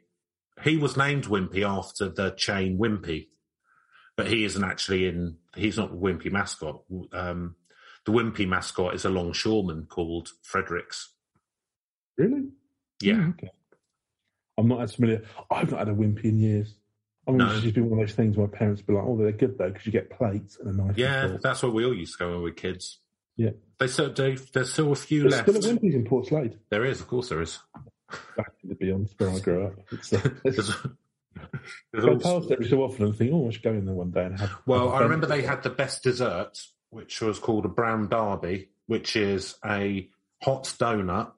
He 0.63 0.77
was 0.77 0.97
named 0.97 1.25
Wimpy 1.25 1.67
after 1.67 2.09
the 2.09 2.31
chain 2.31 2.79
Wimpy, 2.79 3.29
but 4.17 4.29
he 4.29 4.45
isn't 4.45 4.65
actually 4.65 5.07
in. 5.07 5.37
He's 5.57 5.77
not 5.77 5.91
the 5.91 5.97
Wimpy 5.97 6.31
mascot. 6.31 6.83
Um, 7.13 7.57
the 8.05 8.13
Wimpy 8.13 8.47
mascot 8.47 8.95
is 8.95 9.05
a 9.05 9.11
longshoreman 9.11 9.87
called 9.87 10.31
Fredericks. 10.43 11.13
Really? 12.17 12.49
Yeah. 13.01 13.15
Mm, 13.15 13.35
okay. 13.35 13.51
I'm 14.57 14.69
not 14.69 14.83
as 14.83 14.95
familiar. 14.95 15.23
I've 15.51 15.71
not 15.71 15.81
had 15.81 15.89
a 15.89 15.95
Wimpy 15.95 16.25
in 16.25 16.39
years. 16.39 16.75
I 17.27 17.31
mean, 17.31 17.39
No. 17.39 17.51
it's 17.53 17.63
just 17.63 17.75
been 17.75 17.89
one 17.89 18.01
of 18.01 18.07
those 18.07 18.15
things 18.15 18.37
where 18.37 18.47
my 18.47 18.57
parents 18.57 18.83
be 18.83 18.93
like, 18.93 19.05
"Oh, 19.07 19.17
they're 19.17 19.33
good 19.33 19.57
though," 19.59 19.71
because 19.71 19.87
you 19.87 19.93
get 19.93 20.11
plates 20.11 20.59
and 20.59 20.69
a 20.69 20.77
knife. 20.85 20.99
Yeah, 20.99 21.37
that's 21.43 21.63
what 21.63 21.73
we 21.73 21.85
all 21.85 21.95
used 21.95 22.13
to 22.15 22.19
go 22.19 22.29
when 22.31 22.37
we 22.39 22.43
were 22.45 22.51
kids. 22.53 22.99
Yeah. 23.37 23.51
They 23.79 23.87
still 23.89 24.11
do. 24.11 24.37
There's 24.53 24.73
still 24.73 24.93
a 24.93 24.97
few 24.97 25.23
There's 25.23 25.33
left. 25.35 25.49
still 25.51 25.57
a 25.57 25.75
Wimpy's 25.79 25.95
in 25.95 26.05
Portslade. 26.05 26.59
There 26.71 26.85
is, 26.85 27.01
of 27.01 27.09
course, 27.09 27.29
there 27.31 27.41
is. 27.43 27.59
Back 28.37 28.59
to 28.61 28.67
the 28.69 28.75
beyond 28.77 29.09
where 29.19 29.31
I 29.31 29.39
grew 29.41 29.65
up. 29.67 29.73
It's, 29.91 30.13
uh, 30.13 30.31
it's, 30.45 30.57
there's 31.93 32.05
I 32.05 32.09
also- 32.11 32.49
every 32.53 32.69
so 32.69 32.83
often 32.83 33.07
and 33.07 33.17
think, 33.17 33.33
"Oh, 33.33 33.49
I 33.49 33.51
should 33.51 33.63
go 33.63 33.73
in 33.73 33.87
there 33.87 33.95
one 33.95 34.11
day 34.11 34.27
and 34.27 34.39
have." 34.39 34.53
well, 34.67 34.91
have 34.93 35.01
I 35.01 35.03
remember 35.05 35.27
they 35.27 35.43
had 35.43 35.63
the 35.63 35.71
best 35.71 36.03
dessert, 36.05 36.63
which 36.91 37.21
was 37.21 37.39
called 37.39 37.65
a 37.65 37.69
brown 37.69 38.09
derby, 38.09 38.69
which 38.87 39.17
is 39.17 39.57
a 39.65 40.09
hot 40.43 40.65
donut 40.79 41.33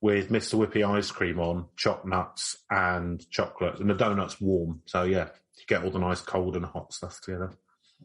with 0.00 0.30
Mr. 0.30 0.54
Whippy 0.54 0.86
ice 0.88 1.10
cream 1.10 1.40
on, 1.40 1.66
chopped 1.76 2.06
nuts 2.06 2.56
and 2.70 3.28
chocolate, 3.30 3.80
and 3.80 3.90
the 3.90 3.94
donut's 3.94 4.40
warm. 4.40 4.82
So 4.86 5.02
yeah, 5.02 5.28
you 5.56 5.64
get 5.66 5.82
all 5.84 5.90
the 5.90 5.98
nice 5.98 6.20
cold 6.20 6.56
and 6.56 6.64
hot 6.64 6.92
stuff 6.92 7.20
together. 7.20 7.52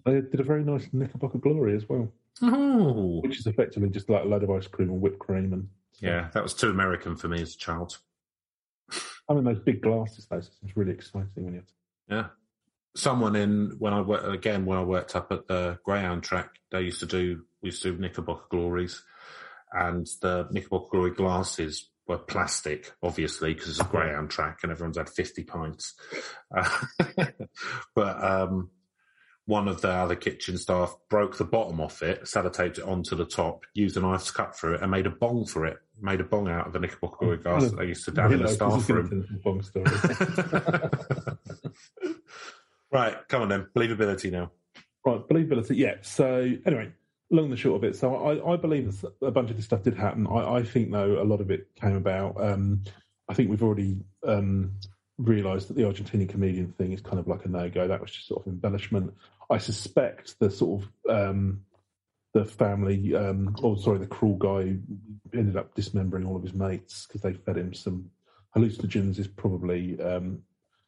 They 0.05 0.21
did 0.21 0.39
a 0.39 0.43
very 0.43 0.63
nice 0.63 0.87
Knickerbocker 0.91 1.37
Glory 1.37 1.75
as 1.75 1.87
well, 1.87 2.11
Oh, 2.41 3.19
which 3.21 3.37
is 3.39 3.45
effectively 3.45 3.89
just 3.89 4.09
like 4.09 4.23
a 4.23 4.27
load 4.27 4.43
of 4.43 4.49
ice 4.49 4.65
cream 4.67 4.89
and 4.89 4.99
whipped 5.01 5.19
cream 5.19 5.53
and. 5.53 5.69
yeah, 5.99 6.29
that 6.33 6.41
was 6.41 6.55
too 6.55 6.69
American 6.71 7.15
for 7.15 7.27
me 7.27 7.41
as 7.41 7.53
a 7.53 7.57
child. 7.57 7.97
I 9.29 9.33
mean, 9.33 9.43
those 9.43 9.59
big 9.59 9.81
glasses, 9.81 10.25
though, 10.29 10.41
so 10.41 10.49
it's 10.63 10.75
really 10.75 10.91
exciting 10.91 11.29
when 11.35 11.53
you 11.53 11.59
have 11.59 11.67
to. 11.67 11.73
Yeah. 12.09 12.25
Someone 12.95 13.35
in 13.35 13.75
when 13.79 13.93
I 13.93 14.01
worked 14.01 14.27
again 14.27 14.65
when 14.65 14.77
I 14.77 14.83
worked 14.83 15.15
up 15.15 15.31
at 15.31 15.47
the 15.47 15.79
Greyhound 15.83 16.23
track, 16.23 16.49
they 16.71 16.81
used 16.81 16.99
to 16.99 17.05
do 17.05 17.43
we 17.61 17.67
used 17.67 17.81
to 17.83 17.91
do 17.93 17.97
Knickerbocker 17.99 18.45
glories, 18.51 19.01
and 19.73 20.07
the 20.21 20.47
Knickerbocker 20.51 21.09
glasses 21.09 21.89
were 22.07 22.17
plastic, 22.17 22.91
obviously 23.01 23.53
because 23.53 23.69
it's 23.69 23.79
a 23.79 23.85
Greyhound 23.85 24.29
track 24.29 24.59
and 24.63 24.71
everyone's 24.71 24.97
had 24.97 25.09
fifty 25.09 25.43
pints. 25.43 25.95
Uh, 26.55 26.69
but 27.95 28.23
um, 28.23 28.69
one 29.45 29.67
of 29.67 29.81
the 29.81 29.89
other 29.89 30.15
kitchen 30.15 30.57
staff 30.57 30.95
broke 31.09 31.37
the 31.37 31.43
bottom 31.43 31.81
off 31.81 32.01
it, 32.01 32.23
sellotaped 32.23 32.77
it 32.77 32.83
onto 32.83 33.15
the 33.15 33.25
top, 33.25 33.65
used 33.73 33.97
a 33.97 33.99
knife 33.99 34.25
to 34.25 34.33
cut 34.33 34.57
through 34.57 34.75
it, 34.75 34.81
and 34.81 34.89
made 34.89 35.05
a 35.05 35.09
bong 35.09 35.45
for 35.45 35.65
it. 35.65 35.77
Made 36.01 36.21
a 36.21 36.23
bong 36.23 36.49
out 36.49 36.67
of 36.67 36.73
the 36.73 36.79
Knickerbocker 36.79 37.17
glory 37.19 37.37
glass 37.37 37.63
that 37.63 37.77
they 37.77 37.87
used 37.87 38.05
to 38.05 38.11
down 38.11 38.33
in 38.33 38.41
the 38.41 38.47
staff 38.47 38.89
room. 38.89 39.09
turn 39.09 39.19
into 39.21 39.33
a 39.33 39.37
bong 39.37 39.61
story. 39.61 39.85
right, 42.91 43.15
come 43.27 43.43
on 43.43 43.49
then. 43.49 43.67
Believability 43.75 44.31
now. 44.31 44.51
Right, 45.05 45.27
believability. 45.27 45.77
Yeah. 45.77 45.95
So 46.01 46.53
anyway, 46.65 46.93
long 47.33 47.45
and 47.45 47.53
the 47.53 47.57
short 47.57 47.83
of 47.83 47.83
it. 47.83 47.95
So 47.95 48.15
I, 48.15 48.53
I 48.53 48.57
believe 48.57 49.03
a 49.21 49.31
bunch 49.31 49.49
of 49.49 49.57
this 49.57 49.65
stuff 49.65 49.83
did 49.83 49.95
happen. 49.95 50.27
I, 50.27 50.55
I 50.55 50.63
think 50.63 50.91
though 50.91 51.21
a 51.21 51.25
lot 51.25 51.41
of 51.41 51.51
it 51.51 51.67
came 51.75 51.95
about. 51.95 52.41
Um, 52.41 52.83
I 53.27 53.33
think 53.33 53.49
we've 53.49 53.63
already 53.63 53.97
um, 54.25 54.73
realised 55.17 55.69
that 55.69 55.75
the 55.75 55.83
Argentinian 55.83 56.29
comedian 56.29 56.73
thing 56.73 56.91
is 56.91 57.01
kind 57.01 57.19
of 57.19 57.27
like 57.27 57.45
a 57.45 57.49
no 57.49 57.69
go. 57.69 57.87
That 57.87 58.01
was 58.01 58.11
just 58.11 58.27
sort 58.27 58.45
of 58.45 58.53
embellishment. 58.53 59.13
I 59.49 59.57
suspect 59.57 60.39
the 60.39 60.51
sort 60.51 60.83
of 60.83 61.09
um, 61.09 61.61
the 62.33 62.45
family, 62.45 63.15
um, 63.15 63.55
or 63.61 63.77
sorry, 63.77 63.99
the 63.99 64.07
cruel 64.07 64.37
guy 64.37 64.77
ended 65.33 65.57
up 65.57 65.73
dismembering 65.75 66.25
all 66.25 66.35
of 66.35 66.43
his 66.43 66.53
mates 66.53 67.07
because 67.07 67.21
they 67.21 67.33
fed 67.33 67.57
him 67.57 67.73
some 67.73 68.09
hallucinogens 68.55 69.19
is 69.19 69.27
probably. 69.27 69.99
Um, 70.01 70.43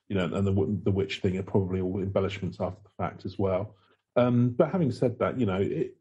you 0.07 0.15
know, 0.15 0.25
and 0.25 0.45
the 0.45 0.79
the 0.83 0.91
witch 0.91 1.21
thing 1.21 1.35
are 1.39 1.43
probably 1.43 1.81
all 1.81 1.99
embellishments 1.99 2.57
after 2.59 2.79
the 2.83 3.03
fact 3.03 3.25
as 3.25 3.39
well. 3.39 3.73
Um, 4.15 4.49
but 4.49 4.71
having 4.71 4.91
said 4.91 5.17
that, 5.17 5.39
you 5.39 5.47
know, 5.47 5.59
it, 5.59 5.95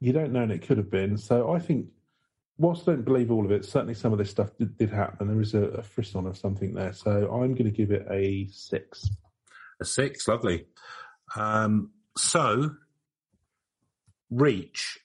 you 0.00 0.12
don't 0.12 0.32
know, 0.32 0.42
and 0.42 0.52
it 0.52 0.66
could 0.66 0.78
have 0.78 0.90
been. 0.90 1.16
So 1.16 1.52
I 1.52 1.58
think, 1.58 1.86
whilst 2.58 2.88
I 2.88 2.92
don't 2.92 3.04
believe 3.04 3.30
all 3.30 3.44
of 3.44 3.50
it, 3.50 3.64
certainly 3.64 3.94
some 3.94 4.12
of 4.12 4.18
this 4.18 4.30
stuff 4.30 4.50
did, 4.58 4.76
did 4.76 4.90
happen. 4.90 5.28
There 5.28 5.40
is 5.40 5.54
a, 5.54 5.64
a 5.64 5.82
frisson 5.82 6.26
of 6.26 6.36
something 6.36 6.74
there. 6.74 6.92
So 6.92 7.10
I'm 7.10 7.54
going 7.54 7.64
to 7.64 7.70
give 7.70 7.90
it 7.90 8.06
a 8.10 8.48
six. 8.50 9.08
A 9.80 9.84
six, 9.84 10.28
lovely. 10.28 10.66
Um, 11.34 11.90
so, 12.16 12.70
Reach. 14.30 14.98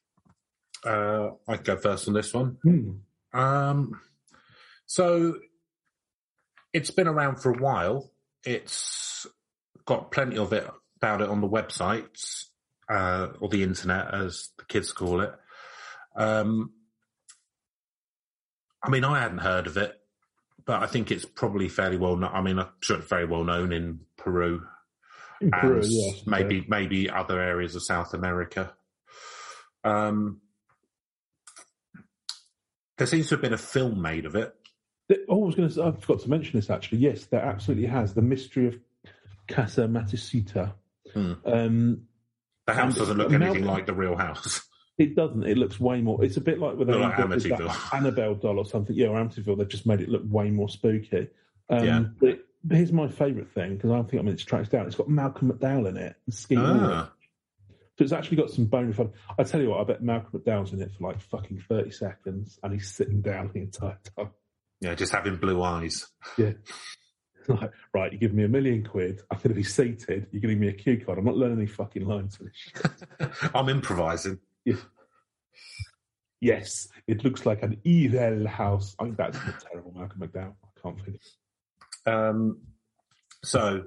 Uh, 0.85 1.31
I 1.47 1.57
go 1.57 1.77
first 1.77 2.07
on 2.07 2.13
this 2.13 2.33
one. 2.33 2.57
Hmm. 2.63 2.91
Um, 3.33 3.99
so, 4.85 5.35
it's 6.73 6.91
been 6.91 7.07
around 7.07 7.37
for 7.37 7.51
a 7.51 7.57
while. 7.57 8.11
It's 8.45 9.27
got 9.85 10.11
plenty 10.11 10.37
of 10.37 10.53
it 10.53 10.67
about 10.97 11.21
it 11.21 11.29
on 11.29 11.41
the 11.41 11.49
websites 11.49 12.45
uh, 12.91 13.27
or 13.39 13.49
the 13.49 13.63
internet, 13.63 14.13
as 14.13 14.49
the 14.57 14.65
kids 14.65 14.91
call 14.91 15.21
it. 15.21 15.31
Um, 16.15 16.73
I 18.83 18.89
mean, 18.89 19.05
I 19.05 19.19
hadn't 19.19 19.37
heard 19.37 19.67
of 19.67 19.77
it, 19.77 19.97
but 20.65 20.83
I 20.83 20.87
think 20.87 21.11
it's 21.11 21.25
probably 21.25 21.69
fairly 21.69 21.97
well 21.97 22.17
known. 22.17 22.31
I 22.33 22.41
mean, 22.41 22.59
I'm 22.59 22.67
sure 22.81 22.97
it's 22.97 23.07
very 23.07 23.25
well 23.25 23.43
known 23.43 23.71
in 23.71 24.01
Peru 24.17 24.65
In 25.39 25.51
Peru, 25.51 25.81
and 25.81 25.91
yes. 25.91 26.23
maybe 26.25 26.65
maybe 26.67 27.09
other 27.09 27.39
areas 27.39 27.75
of 27.75 27.83
South 27.83 28.13
America. 28.13 28.73
Um, 29.83 30.41
there 32.97 33.07
seems 33.07 33.29
to 33.29 33.35
have 33.35 33.41
been 33.41 33.53
a 33.53 33.57
film 33.57 34.01
made 34.01 34.25
of 34.25 34.35
it. 34.35 34.53
Oh, 35.29 35.43
I 35.43 35.45
was 35.45 35.55
going 35.55 35.69
to. 35.69 35.83
I 35.83 35.91
forgot 35.91 36.23
to 36.23 36.29
mention 36.29 36.59
this 36.59 36.69
actually. 36.69 36.99
Yes, 36.99 37.25
there 37.25 37.41
absolutely 37.41 37.87
has 37.87 38.13
the 38.13 38.21
mystery 38.21 38.67
of 38.67 38.75
Casa 39.47 39.81
Matusita. 39.81 40.73
Hmm. 41.13 41.33
Um, 41.45 42.01
The 42.67 42.73
house 42.73 42.95
doesn't 42.95 43.17
look 43.17 43.31
anything 43.33 43.65
like 43.65 43.85
the 43.85 43.93
real 43.93 44.15
house. 44.15 44.61
It 44.97 45.15
doesn't. 45.15 45.43
It 45.45 45.57
looks 45.57 45.79
way 45.79 46.01
more. 46.01 46.23
It's 46.23 46.37
a 46.37 46.41
bit 46.41 46.59
like 46.59 46.75
with 46.77 46.87
Look 46.89 46.97
a- 46.97 46.99
like 46.99 47.15
Amityville. 47.15 47.93
Annabelle 47.97 48.35
doll 48.35 48.59
or 48.59 48.65
something. 48.65 48.95
Yeah, 48.95 49.07
or 49.07 49.17
Amityville. 49.23 49.57
They've 49.57 49.67
just 49.67 49.87
made 49.87 50.01
it 50.01 50.09
look 50.09 50.21
way 50.27 50.51
more 50.51 50.69
spooky. 50.69 51.27
Um, 51.69 51.83
Yeah. 51.85 52.03
But 52.19 52.39
but 52.63 52.77
here's 52.77 52.91
my 52.91 53.07
favourite 53.07 53.49
thing 53.49 53.75
because 53.77 53.89
I 53.89 53.95
don't 53.95 54.09
think 54.09 54.19
I'm 54.19 54.25
mean 54.27 54.35
it's 54.35 54.43
tracked 54.45 54.69
down. 54.71 54.85
It's 54.85 54.95
got 54.95 55.09
Malcolm 55.09 55.51
McDowell 55.51 55.89
in 55.89 55.97
it. 55.97 56.15
And 56.51 56.59
Ah, 56.59 57.11
So 57.97 58.03
it's 58.03 58.13
actually 58.13 58.37
got 58.37 58.51
some 58.51 58.65
bone 58.65 58.93
fun. 58.93 59.11
I 59.39 59.43
tell 59.43 59.59
you 59.61 59.69
what, 59.71 59.79
I 59.81 59.83
bet 59.85 60.03
Malcolm 60.03 60.39
McDowell's 60.39 60.71
in 60.73 60.81
it 60.81 60.91
for 60.93 61.07
like 61.07 61.19
fucking 61.21 61.63
thirty 61.67 61.89
seconds, 61.91 62.59
and 62.61 62.71
he's 62.73 62.91
sitting 62.91 63.21
down 63.21 63.49
the 63.53 63.61
entire 63.61 63.97
time. 64.15 64.29
yeah, 64.81 64.93
just 64.93 65.11
having 65.13 65.37
blue 65.37 65.63
eyes. 65.63 66.05
Yeah. 66.37 66.51
Like, 67.47 67.71
right, 67.93 68.11
you 68.13 68.17
give 68.19 68.33
me 68.33 68.43
a 68.43 68.47
million 68.47 68.83
quid. 68.83 69.21
I'm 69.31 69.37
going 69.37 69.49
to 69.49 69.55
be 69.55 69.63
seated. 69.63 70.27
You're 70.31 70.41
giving 70.41 70.59
me 70.59 70.67
a 70.67 70.73
cue 70.73 71.03
card. 71.03 71.17
I'm 71.17 71.25
not 71.25 71.37
learning 71.37 71.57
any 71.57 71.67
fucking 71.67 72.05
lines 72.05 72.35
for 72.37 72.43
this 72.43 72.53
shit. 72.55 73.31
I'm 73.55 73.67
improvising. 73.69 74.39
Yes, 76.39 76.87
it 77.07 77.23
looks 77.23 77.45
like 77.45 77.61
an 77.63 77.79
evil 77.83 78.47
house. 78.47 78.95
I 78.99 79.03
think 79.05 79.17
that's 79.17 79.37
a 79.37 79.55
terrible 79.69 79.93
Malcolm 79.95 80.21
McDowell. 80.21 80.53
I 80.63 80.81
can't 80.81 81.03
think. 81.05 81.19
Um, 82.05 82.57
so 83.43 83.83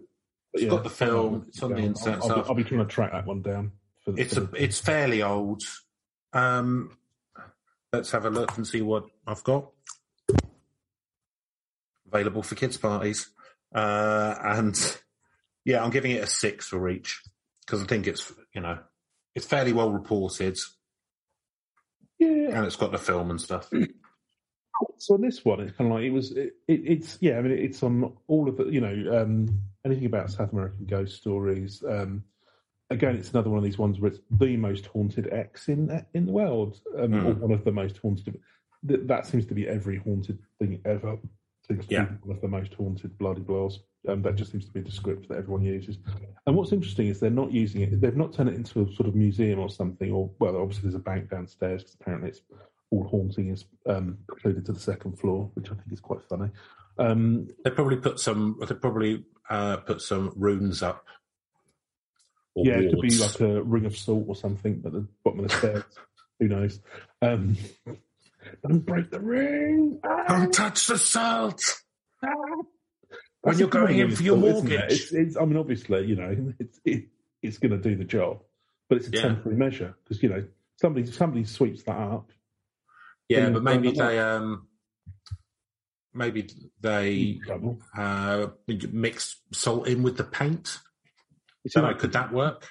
It's 0.53 0.65
got 0.71 0.85
the 0.85 0.91
film, 0.91 1.47
it's 1.49 1.63
on 1.63 1.75
the 1.75 1.83
I'll- 1.83 2.23
I'll, 2.31 2.43
be. 2.43 2.49
I'll 2.51 2.55
be 2.55 2.65
trying 2.65 2.81
to 2.81 2.87
track 2.87 3.13
that 3.13 3.27
one 3.27 3.43
down. 3.43 3.73
For 4.05 4.13
the, 4.13 4.21
it's 4.21 4.37
a, 4.37 4.49
it's 4.57 4.79
fairly 4.79 5.23
old. 5.23 5.63
Um, 6.33 6.97
let's 7.93 8.11
have 8.11 8.25
a 8.25 8.31
look 8.31 8.57
and 8.57 8.67
see 8.67 8.83
what 8.83 9.05
I've 9.27 9.43
got 9.45 9.71
available 12.07 12.43
for 12.43 12.55
kids 12.55 12.77
parties. 12.77 13.31
Uh, 13.75 14.35
and 14.43 14.99
yeah, 15.65 15.83
I'm 15.83 15.91
giving 15.91 16.13
it 16.13 16.23
a 16.23 16.27
six 16.27 16.69
for 16.69 16.89
each 16.89 17.21
because 17.67 17.83
I 17.83 17.87
think 17.87 18.07
it's 18.07 18.33
you 18.55 18.61
know 18.61 18.79
it's 19.35 19.47
fairly 19.47 19.73
well 19.73 19.91
reported 19.91 20.57
yeah. 22.19 22.57
and 22.57 22.67
it's 22.67 22.77
got 22.77 22.93
the 22.93 22.99
film 22.99 23.31
and 23.31 23.41
stuff. 23.41 23.71
So 24.99 25.17
this 25.17 25.45
one, 25.45 25.61
it's 25.61 25.77
kind 25.77 25.91
of 25.91 25.97
like 25.97 26.05
it 26.05 26.11
was. 26.11 26.33
It, 26.33 26.55
it, 26.67 26.81
it's 26.85 27.19
yeah. 27.21 27.39
I 27.39 27.43
mean, 27.43 27.53
it's 27.53 27.83
on 27.83 28.13
all 28.27 28.49
of 28.49 28.57
the. 28.57 28.65
You 28.65 28.81
know, 28.81 29.23
um, 29.23 29.61
anything 29.85 30.07
about 30.07 30.31
South 30.31 30.53
American 30.53 30.87
ghost 30.87 31.17
stories. 31.17 31.83
Um, 31.87 32.25
again, 32.91 33.17
it's 33.17 33.31
another 33.31 33.51
one 33.51 33.59
of 33.59 33.65
these 33.65 33.79
ones 33.79 34.01
where 34.01 34.11
it's 34.11 34.21
the 34.31 34.57
most 34.57 34.87
haunted 34.87 35.33
X 35.33 35.69
in 35.69 36.05
in 36.15 36.27
the 36.27 36.33
world, 36.33 36.81
um, 36.99 37.13
Hmm. 37.13 37.27
or 37.27 37.35
one 37.35 37.53
of 37.53 37.65
the 37.65 37.73
most 37.73 37.99
haunted. 37.99 38.41
That, 38.83 39.09
that 39.09 39.27
seems 39.27 39.47
to 39.47 39.55
be 39.55 39.69
every 39.69 39.99
haunted 39.99 40.39
thing 40.59 40.81
ever. 40.85 41.19
To 41.69 41.81
Yeah. 41.89 42.07
one 42.23 42.37
of 42.37 42.43
the 42.43 42.49
most 42.49 42.75
haunted 42.75 43.17
bloody 43.19 43.41
blas. 43.41 43.79
Um, 44.07 44.21
that 44.23 44.35
just 44.35 44.53
seems 44.53 44.67
to 44.67 44.71
be 44.71 44.81
the 44.83 44.91
script 44.91 45.31
that 45.31 45.39
everyone 45.39 45.63
uses. 45.63 45.97
And 46.47 46.55
what's 46.55 46.73
interesting 46.73 47.07
is 47.07 47.21
they're 47.21 47.31
not 47.31 47.53
using 47.53 47.81
it. 47.81 48.01
They've 48.03 48.15
not 48.15 48.35
turned 48.35 48.51
it 48.51 48.55
into 48.55 48.83
a 48.83 48.93
sort 48.93 49.09
of 49.09 49.15
museum 49.15 49.59
or 49.59 49.71
something. 49.71 50.13
Or 50.13 50.31
well, 50.39 50.59
obviously 50.59 50.83
there's 50.83 50.95
a 50.95 50.99
bank 50.99 51.31
downstairs 51.31 51.83
because 51.83 51.97
apparently 51.99 52.29
it's 52.31 52.43
all 52.91 53.05
haunting 53.05 53.49
is 53.49 53.65
um, 53.87 54.19
precluded 54.29 54.67
to 54.67 54.73
the 54.73 54.81
second 54.81 55.19
floor, 55.19 55.51
which 55.55 55.71
I 55.71 55.75
think 55.75 55.91
is 55.91 56.01
quite 56.01 56.23
funny. 56.29 56.51
Um, 56.99 57.49
They 57.65 57.71
probably 57.71 57.97
put 57.97 58.21
some. 58.21 58.59
They 58.69 58.75
probably 58.75 59.25
uh, 59.49 59.79
put 59.79 60.03
some 60.03 60.33
runes 60.37 60.83
up. 60.83 61.07
Or 62.55 62.67
yeah, 62.67 62.79
it 62.81 62.91
could 62.91 63.01
be 63.01 63.17
like 63.17 63.41
a 63.41 63.63
ring 63.63 63.87
of 63.87 63.97
salt 63.97 64.27
or 64.29 64.37
something 64.37 64.83
at 64.85 64.93
the 64.93 65.09
bottom 65.25 65.41
of 65.41 65.49
the 65.51 65.57
stairs. 65.57 65.85
Who 66.41 66.49
knows? 66.49 66.81
Um, 67.23 67.57
don't 68.67 68.81
break 68.81 69.11
the 69.11 69.21
ring. 69.21 70.01
Ah! 70.05 70.25
Don't 70.29 70.53
touch 70.53 70.87
the 70.87 70.99
salt. 70.99 71.63
That's 72.23 72.33
When 73.43 73.59
you're 73.59 73.69
going 73.69 73.99
in 73.99 74.11
for 74.15 74.23
your 74.23 74.37
isn't 74.39 74.49
it? 74.49 74.79
mortgage. 74.79 74.93
It's, 75.03 75.13
it's, 75.13 75.37
I 75.37 75.45
mean, 75.45 75.57
obviously, 75.57 76.07
you 76.07 76.17
know, 76.17 76.53
it's 76.59 76.81
it, 76.85 77.05
it's 77.43 77.59
going 77.59 77.73
to 77.73 77.79
do 77.79 77.95
the 77.97 78.05
job, 78.05 78.41
but 78.89 78.99
it's 78.99 79.09
a 79.09 79.11
Yeah. 79.13 79.23
temporary 79.23 79.57
measure 79.59 79.95
because 80.03 80.23
you 80.23 80.29
know 80.31 80.45
somebody 80.81 81.07
somebody 81.11 81.45
sweeps 81.45 81.83
that 81.85 81.97
up. 81.97 82.31
Yeah, 83.29 83.51
but 83.51 83.63
maybe 83.63 83.91
they 83.93 84.19
um, 84.19 84.67
maybe 86.13 86.49
they 86.81 87.41
uh, 87.99 88.49
mix 88.69 89.37
salt 89.53 89.89
in 89.89 90.03
with 90.03 90.17
the 90.17 90.25
paint. 90.25 90.79
Know, 91.75 91.95
could 91.95 92.13
that 92.13 92.33
work? 92.33 92.69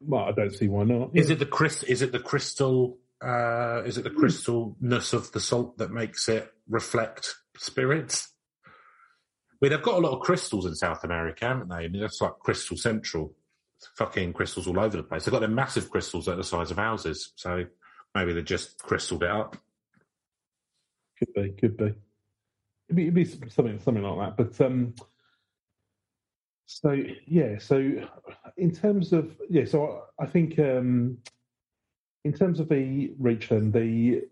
Well, 0.00 0.22
I 0.24 0.30
don't 0.32 0.52
see 0.52 0.68
why 0.68 0.84
not. 0.84 1.10
Is 1.14 1.30
it 1.30 1.40
the 1.40 1.46
crystal? 1.46 1.88
Is 1.88 2.02
it 2.02 2.12
the 2.12 2.20
crystal? 2.20 2.98
Uh, 3.22 3.82
is 3.84 3.98
it 3.98 4.04
the 4.04 4.10
crystalness 4.10 5.12
of 5.12 5.30
the 5.32 5.40
salt 5.40 5.76
that 5.78 5.90
makes 5.90 6.28
it 6.28 6.52
reflect 6.68 7.34
spirits? 7.56 8.28
I 8.66 8.70
mean, 9.60 9.72
they've 9.72 9.82
got 9.82 9.98
a 9.98 10.06
lot 10.06 10.16
of 10.16 10.20
crystals 10.20 10.64
in 10.64 10.74
South 10.74 11.04
America, 11.04 11.46
haven't 11.46 11.68
they? 11.68 11.84
I 11.84 11.88
mean, 11.88 12.00
that's 12.00 12.20
like 12.20 12.38
Crystal 12.38 12.78
Central. 12.78 13.34
It's 13.78 13.88
fucking 13.96 14.32
crystals 14.32 14.66
all 14.66 14.80
over 14.80 14.96
the 14.96 15.02
place. 15.02 15.24
They've 15.24 15.32
got 15.32 15.40
their 15.40 15.48
massive 15.48 15.90
crystals 15.90 16.28
are 16.28 16.36
the 16.36 16.44
size 16.44 16.70
of 16.70 16.78
houses. 16.78 17.32
So 17.36 17.66
maybe 18.14 18.32
they 18.32 18.42
just 18.42 18.78
crystalled 18.82 19.22
it 19.22 19.30
up. 19.30 19.56
Could 21.18 21.34
be, 21.34 21.50
could 21.50 21.76
be. 21.76 21.94
It'd 22.88 22.96
be, 22.96 23.02
it'd 23.02 23.14
be 23.14 23.24
something, 23.50 23.78
something 23.80 24.02
like 24.02 24.36
that. 24.36 24.36
But 24.36 24.66
um, 24.66 24.94
so 26.72 26.96
yeah, 27.26 27.58
so 27.58 27.92
in 28.56 28.70
terms 28.72 29.12
of 29.12 29.36
yeah, 29.50 29.64
so 29.64 30.04
I, 30.18 30.24
I 30.24 30.26
think 30.26 30.58
um, 30.58 31.18
in 32.24 32.32
terms 32.32 32.60
of 32.60 32.68
the 32.68 33.12
reach, 33.18 33.48
then 33.48 33.70
the 33.72 34.22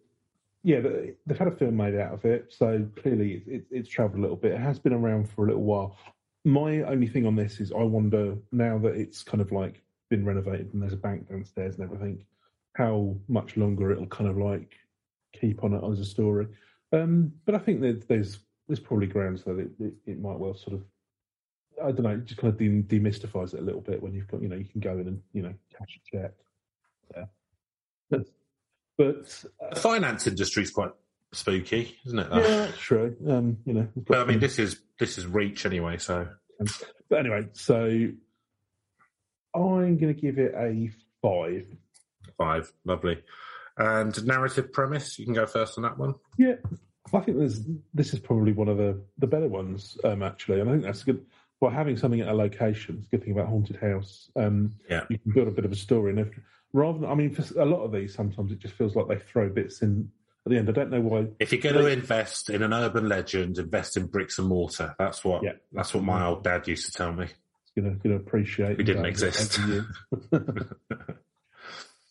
yeah, 0.65 0.81
they've 0.81 1.39
had 1.39 1.49
a 1.49 1.53
film 1.53 1.77
made 1.77 1.95
out 1.95 2.13
of 2.13 2.25
it. 2.25 2.53
So 2.53 2.87
clearly, 3.01 3.35
it, 3.35 3.43
it, 3.47 3.65
it's 3.71 3.89
travelled 3.89 4.19
a 4.19 4.23
little 4.23 4.37
bit. 4.37 4.53
It 4.53 4.61
has 4.61 4.79
been 4.79 4.93
around 4.93 5.31
for 5.31 5.45
a 5.45 5.49
little 5.49 5.63
while. 5.63 5.97
My 6.45 6.83
only 6.83 7.07
thing 7.07 7.27
on 7.27 7.37
this 7.37 7.61
is 7.61 7.73
I 7.73 7.83
wonder 7.83 8.37
now 8.53 8.79
that 8.79 8.95
it's 8.95 9.23
kind 9.23 9.41
of 9.41 9.53
like 9.53 9.83
been 10.11 10.25
renovated 10.25 10.73
and 10.73 10.83
there's 10.83 10.93
a 10.93 10.97
bank 10.97 11.29
downstairs 11.29 11.77
and 11.77 11.85
everything, 11.85 12.25
how 12.75 13.15
much 13.29 13.57
longer 13.57 13.93
it'll 13.93 14.07
kind 14.07 14.29
of 14.29 14.37
like 14.37 14.77
keep 15.33 15.63
on 15.65 15.75
it 15.75 15.83
as 15.85 16.01
a 16.01 16.05
story. 16.05 16.47
Um, 16.93 17.33
but 17.45 17.55
I 17.55 17.59
think 17.59 17.81
that 17.83 18.09
there's 18.09 18.41
there's 18.67 18.81
probably 18.81 19.07
grounds 19.07 19.45
that 19.45 19.59
it, 19.59 19.71
it, 19.81 19.95
it 20.07 20.21
might 20.21 20.39
well 20.39 20.55
sort 20.55 20.75
of 20.75 20.85
I 21.83 21.93
don't 21.93 22.03
know, 22.03 22.17
just 22.17 22.41
kind 22.41 22.53
of 22.53 22.59
de- 22.59 22.83
demystifies 22.83 23.55
it 23.55 23.61
a 23.61 23.63
little 23.63 23.81
bit 23.81 24.03
when 24.03 24.13
you've 24.13 24.29
got 24.29 24.43
you 24.43 24.49
know 24.49 24.57
you 24.57 24.65
can 24.65 24.81
go 24.81 24.99
in 24.99 25.07
and 25.07 25.23
you 25.33 25.43
know 25.43 25.55
cash 25.77 25.99
a 25.99 26.17
check. 26.17 26.33
Yeah. 27.17 27.25
But, 28.11 28.21
uh, 28.99 29.75
The 29.75 29.81
finance 29.81 30.27
industry 30.27 30.63
is 30.65 30.71
quite 30.71 30.91
spooky, 31.33 31.97
isn't 32.07 32.19
it? 32.19 32.29
yeah, 32.33 32.71
true. 32.79 33.17
Um, 33.29 33.59
you 33.65 33.75
know, 33.75 33.89
But 33.97 34.19
I 34.19 34.25
mean, 34.25 34.41
this 34.41 34.59
is 34.59 34.81
this 34.99 35.19
is 35.19 35.27
reach 35.27 35.67
anyway. 35.67 35.99
So 35.99 36.27
but 37.09 37.19
anyway, 37.21 37.49
so 37.53 37.85
I'm 39.55 39.97
going 39.99 40.15
to 40.15 40.15
give 40.15 40.39
it 40.39 40.53
a 40.57 40.91
five. 41.23 41.67
five, 42.37 42.73
lovely. 42.85 43.23
And 43.77 44.27
narrative 44.27 44.73
premise, 44.73 45.19
you 45.19 45.25
can 45.25 45.35
go 45.35 45.47
first 45.47 45.79
on 45.79 45.83
that 45.85 45.97
one. 45.97 46.15
Yeah, 46.37 46.55
I 47.15 47.21
think 47.21 47.39
there's 47.39 47.61
this 47.95 48.13
is 48.13 48.19
probably 48.19 48.53
one 48.53 48.69
of 48.69 48.77
the 48.77 49.01
the 49.19 49.27
better 49.29 49.47
ones 49.49 49.97
um, 50.05 50.23
actually, 50.23 50.61
and 50.61 50.69
I 50.69 50.73
think 50.73 50.85
that's 50.85 51.05
good. 51.05 51.25
By 51.61 51.73
having 51.73 51.97
something 51.97 52.21
at 52.21 52.29
a 52.29 52.35
location, 52.35 52.99
it's 52.99 53.09
a 53.09 53.11
good 53.11 53.25
thing 53.25 53.33
about 53.33 53.49
haunted 53.49 53.77
house. 53.77 54.31
Um, 54.37 54.75
Yeah. 54.89 55.05
you 55.09 55.19
can 55.19 55.33
build 55.33 55.49
a 55.49 55.53
bit 55.53 55.65
of 55.65 55.73
a 55.73 55.77
story, 55.77 56.11
and 56.11 56.21
if, 56.21 56.29
rather 56.73 57.01
than 57.01 57.11
I 57.11 57.15
mean, 57.15 57.35
for 57.35 57.61
a 57.61 57.65
lot 57.65 57.83
of 57.83 57.91
these, 57.93 58.15
sometimes 58.15 58.53
it 58.53 58.61
just 58.61 58.75
feels 58.75 58.95
like 58.95 59.09
they 59.09 59.19
throw 59.19 59.49
bits 59.49 59.83
in 59.83 60.11
at 60.47 60.51
the 60.51 60.57
end. 60.59 60.69
I 60.69 60.73
don't 60.73 60.91
know 60.91 61.01
why. 61.01 61.27
If 61.41 61.51
you're 61.53 61.61
going 61.61 61.75
to 61.75 61.87
invest 61.87 62.49
in 62.49 62.63
an 62.63 62.73
urban 62.73 63.09
legend, 63.09 63.59
invest 63.59 63.97
in 63.97 64.07
bricks 64.07 64.39
and 64.39 64.47
mortar. 64.49 64.95
That's 64.99 65.25
what 65.25 65.43
Yeah. 65.43 65.55
that's 65.73 65.93
what 65.95 66.05
my 66.05 66.25
old 66.27 66.45
dad 66.45 66.69
used 66.69 66.87
to 66.87 66.93
tell 66.93 67.13
me. 67.13 67.27
Going 67.77 67.91
to 67.97 68.09
going 68.09 68.19
to 68.19 68.25
appreciate. 68.25 68.77
We 68.79 68.85
didn't 68.85 69.05
exist. 69.07 69.59
over 69.61 69.69
the 69.69 69.73
years. 70.33 71.17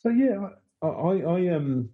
so 0.04 0.10
yeah, 0.10 0.50
I, 0.82 0.88
I, 0.88 1.18
I 1.22 1.48
um, 1.56 1.90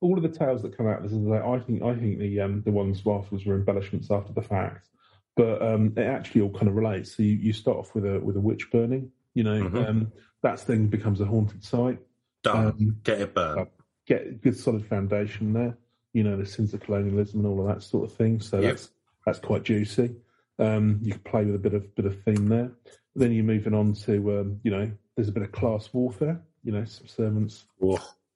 all 0.00 0.16
of 0.16 0.22
the 0.22 0.36
tales 0.38 0.62
that 0.62 0.76
come 0.76 0.86
out, 0.88 0.98
of 0.98 1.02
this 1.04 1.12
is 1.12 1.18
like, 1.18 1.42
I 1.42 1.58
think 1.60 1.82
I 1.82 1.94
think 1.94 2.18
the 2.18 2.40
um 2.40 2.62
the 2.64 2.72
ones 2.72 2.98
afterwards 3.06 3.44
were 3.46 3.54
embellishments 3.56 4.10
after 4.10 4.32
the 4.32 4.42
fact, 4.42 4.88
but 5.36 5.62
um 5.62 5.92
it 5.96 6.02
actually 6.02 6.42
all 6.42 6.50
kind 6.52 6.68
of 6.68 6.74
relates. 6.74 7.16
So 7.16 7.22
you, 7.22 7.34
you 7.34 7.52
start 7.52 7.76
off 7.78 7.94
with 7.94 8.04
a 8.04 8.20
with 8.20 8.36
a 8.36 8.40
witch 8.40 8.70
burning, 8.70 9.10
you 9.34 9.44
know, 9.44 9.62
Mhm. 9.62 9.88
um 9.88 10.12
that's 10.42 10.64
then 10.64 10.88
becomes 10.88 11.20
a 11.20 11.24
haunted 11.24 11.62
site. 11.64 11.98
Done. 12.42 12.66
Um, 12.66 12.96
Get 13.04 13.20
it 13.20 13.34
burned. 13.34 13.68
Get 14.06 14.26
a 14.26 14.30
good 14.32 14.56
solid 14.56 14.84
foundation 14.86 15.52
there, 15.52 15.78
you 16.12 16.24
know, 16.24 16.36
the 16.36 16.44
sins 16.46 16.74
of 16.74 16.80
colonialism 16.80 17.40
and 17.40 17.46
all 17.48 17.60
of 17.66 17.74
that 17.74 17.82
sort 17.82 18.10
of 18.10 18.16
thing. 18.16 18.40
So 18.40 18.58
Yep. 18.60 18.70
that's 18.72 18.90
that's 19.24 19.38
quite 19.38 19.62
juicy. 19.62 20.16
Um, 20.58 20.98
you 21.02 21.12
can 21.12 21.20
play 21.22 21.44
with 21.44 21.54
a 21.54 21.58
bit 21.58 21.74
of 21.74 21.94
bit 21.94 22.04
of 22.06 22.20
theme 22.24 22.48
there. 22.48 22.72
Then 23.14 23.32
you're 23.32 23.44
moving 23.44 23.74
on 23.74 23.92
to 24.06 24.40
um, 24.40 24.60
you 24.64 24.70
know, 24.70 24.90
there's 25.14 25.28
a 25.28 25.32
bit 25.32 25.42
of 25.44 25.52
class 25.52 25.88
warfare. 25.92 26.42
You 26.64 26.72
know, 26.72 26.84
some 26.84 27.06
servants 27.06 27.64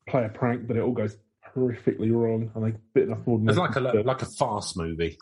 play 0.09 0.24
a 0.24 0.28
prank, 0.28 0.66
but 0.66 0.76
it 0.76 0.80
all 0.80 0.92
goes 0.92 1.16
horrifically 1.55 2.12
wrong, 2.12 2.51
and 2.55 2.64
they 2.64 2.78
bit 2.94 3.05
enough 3.09 3.26
more 3.26 3.40
It's 3.49 3.59
like 3.59 3.76
a 3.76 3.80
like 3.80 4.22
a 4.22 4.26
farce 4.26 4.76
movie, 4.76 5.18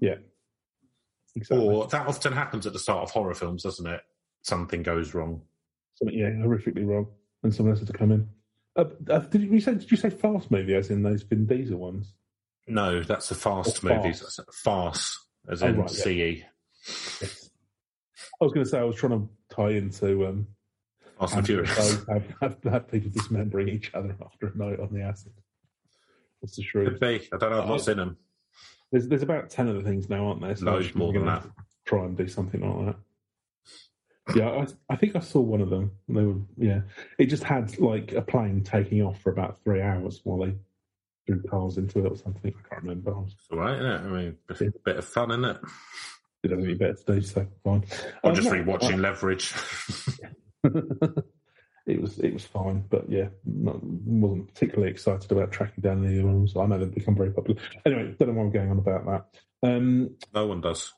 yeah, 0.00 0.16
exactly. 1.36 1.64
or 1.66 1.86
that 1.88 2.06
often 2.08 2.32
happens 2.32 2.66
at 2.66 2.72
the 2.72 2.78
start 2.78 3.02
of 3.04 3.10
horror 3.10 3.34
films, 3.34 3.62
doesn't 3.62 3.86
it? 3.86 4.00
Something 4.42 4.82
goes 4.82 5.14
wrong. 5.14 5.42
Something, 5.94 6.18
yeah, 6.18 6.30
horrifically 6.30 6.86
wrong, 6.86 7.06
and 7.42 7.54
someone 7.54 7.72
else 7.72 7.80
has 7.80 7.88
to 7.88 7.96
come 7.96 8.10
in. 8.12 8.28
Uh, 8.76 8.84
uh, 9.10 9.20
did 9.20 9.42
you 9.42 9.60
say? 9.60 9.74
Did 9.74 9.90
you 9.90 9.96
say 9.96 10.10
fast 10.10 10.50
movie, 10.50 10.74
as 10.74 10.90
in 10.90 11.02
those 11.02 11.22
Vin 11.22 11.46
Diesel 11.46 11.78
ones? 11.78 12.14
No, 12.66 13.02
that's 13.02 13.28
the 13.28 13.34
fast 13.36 13.84
Or 13.84 13.88
movie. 13.88 14.12
farce. 14.52 15.26
That's 15.44 15.62
a 15.62 15.62
as 15.62 15.62
Oh, 15.62 15.66
in 15.68 15.76
right, 15.80 15.92
yeah. 15.92 16.02
CE. 16.02 16.42
Yes. 17.22 17.50
I 18.40 18.44
was 18.44 18.52
going 18.52 18.64
to 18.64 18.70
say 18.70 18.78
I 18.78 18.84
was 18.84 18.96
trying 18.96 19.12
to 19.12 19.28
tie 19.54 19.70
into 19.70 20.26
um, 20.26 20.46
Fast 21.18 21.36
and 21.36 21.46
Furious. 21.46 22.04
have, 22.06 22.34
have, 22.42 22.56
have 22.64 22.90
people 22.90 23.10
dismembering 23.10 23.68
each 23.68 23.94
other 23.94 24.14
after 24.24 24.48
a 24.48 24.56
night 24.58 24.80
on 24.80 24.92
the 24.92 25.00
acid. 25.02 25.32
That's 26.42 26.56
the 26.56 26.62
truth? 26.62 26.88
Could 26.88 27.00
be. 27.00 27.28
I 27.32 27.36
don't 27.38 27.50
know. 27.50 27.62
I've 27.62 27.68
not 27.68 27.80
seen 27.80 27.96
them. 27.96 28.16
There's 28.96 29.08
there's 29.08 29.22
about 29.22 29.50
ten 29.50 29.68
of 29.68 29.74
the 29.74 29.82
things 29.82 30.08
now, 30.08 30.28
aren't 30.28 30.40
there? 30.40 30.56
So 30.56 30.64
Loads 30.64 30.92
I 30.94 30.98
more 30.98 31.12
than 31.12 31.26
that. 31.26 31.44
Try 31.84 32.06
and 32.06 32.16
do 32.16 32.26
something 32.26 32.62
like 32.62 32.96
that. 32.96 34.34
Yeah, 34.34 34.48
I, 34.48 34.94
I 34.94 34.96
think 34.96 35.14
I 35.14 35.20
saw 35.20 35.40
one 35.40 35.60
of 35.60 35.68
them. 35.68 35.90
They 36.08 36.22
were 36.22 36.40
yeah. 36.56 36.80
It 37.18 37.26
just 37.26 37.44
had 37.44 37.78
like 37.78 38.12
a 38.12 38.22
plane 38.22 38.62
taking 38.62 39.02
off 39.02 39.20
for 39.20 39.30
about 39.30 39.62
three 39.62 39.82
hours 39.82 40.22
while 40.24 40.38
they 40.38 40.54
threw 41.26 41.42
cars 41.42 41.76
into 41.76 42.06
it 42.06 42.10
or 42.10 42.16
something. 42.16 42.54
I 42.58 42.68
can't 42.70 42.84
remember. 42.84 43.14
I 43.14 43.20
It's 43.24 43.34
all 43.52 43.58
right, 43.58 43.74
isn't 43.74 43.84
it? 43.86 44.00
I 44.00 44.08
mean, 44.08 44.36
a 44.48 44.54
bit, 44.54 44.84
bit 44.84 44.96
of 44.96 45.04
fun, 45.04 45.30
isn't 45.30 45.44
it? 45.44 45.58
did 46.42 46.52
anything 46.54 46.78
better 46.78 46.94
to 46.94 47.14
do, 47.16 47.20
so 47.20 47.46
fine. 47.64 47.84
I'm 48.24 48.30
Um, 48.30 48.34
just 48.34 48.48
no, 48.48 48.54
rewatching 48.54 48.98
Leverage. 48.98 49.52
it 51.86 52.00
was 52.00 52.18
it 52.18 52.32
was 52.32 52.44
fine, 52.44 52.84
but 52.90 53.08
yeah, 53.08 53.28
not, 53.44 53.82
wasn't 53.82 54.52
particularly 54.52 54.90
excited 54.90 55.30
about 55.30 55.52
tracking 55.52 55.82
down 55.82 56.02
the 56.02 56.18
other 56.18 56.28
ones. 56.28 56.56
I 56.56 56.66
know 56.66 56.78
they've 56.78 56.92
become 56.94 57.16
very 57.16 57.30
popular. 57.30 57.60
Anyway, 57.84 58.14
don't 58.18 58.28
know 58.28 58.34
why 58.34 58.42
I'm 58.42 58.50
going 58.50 58.70
on 58.70 58.78
about 58.78 59.06
that. 59.06 59.68
Um, 59.68 60.16
no 60.34 60.46
one 60.46 60.60
does. 60.60 60.92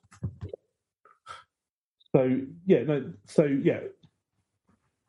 so 2.17 2.41
yeah, 2.67 2.83
no, 2.85 3.13
so 3.27 3.45
yeah, 3.45 3.81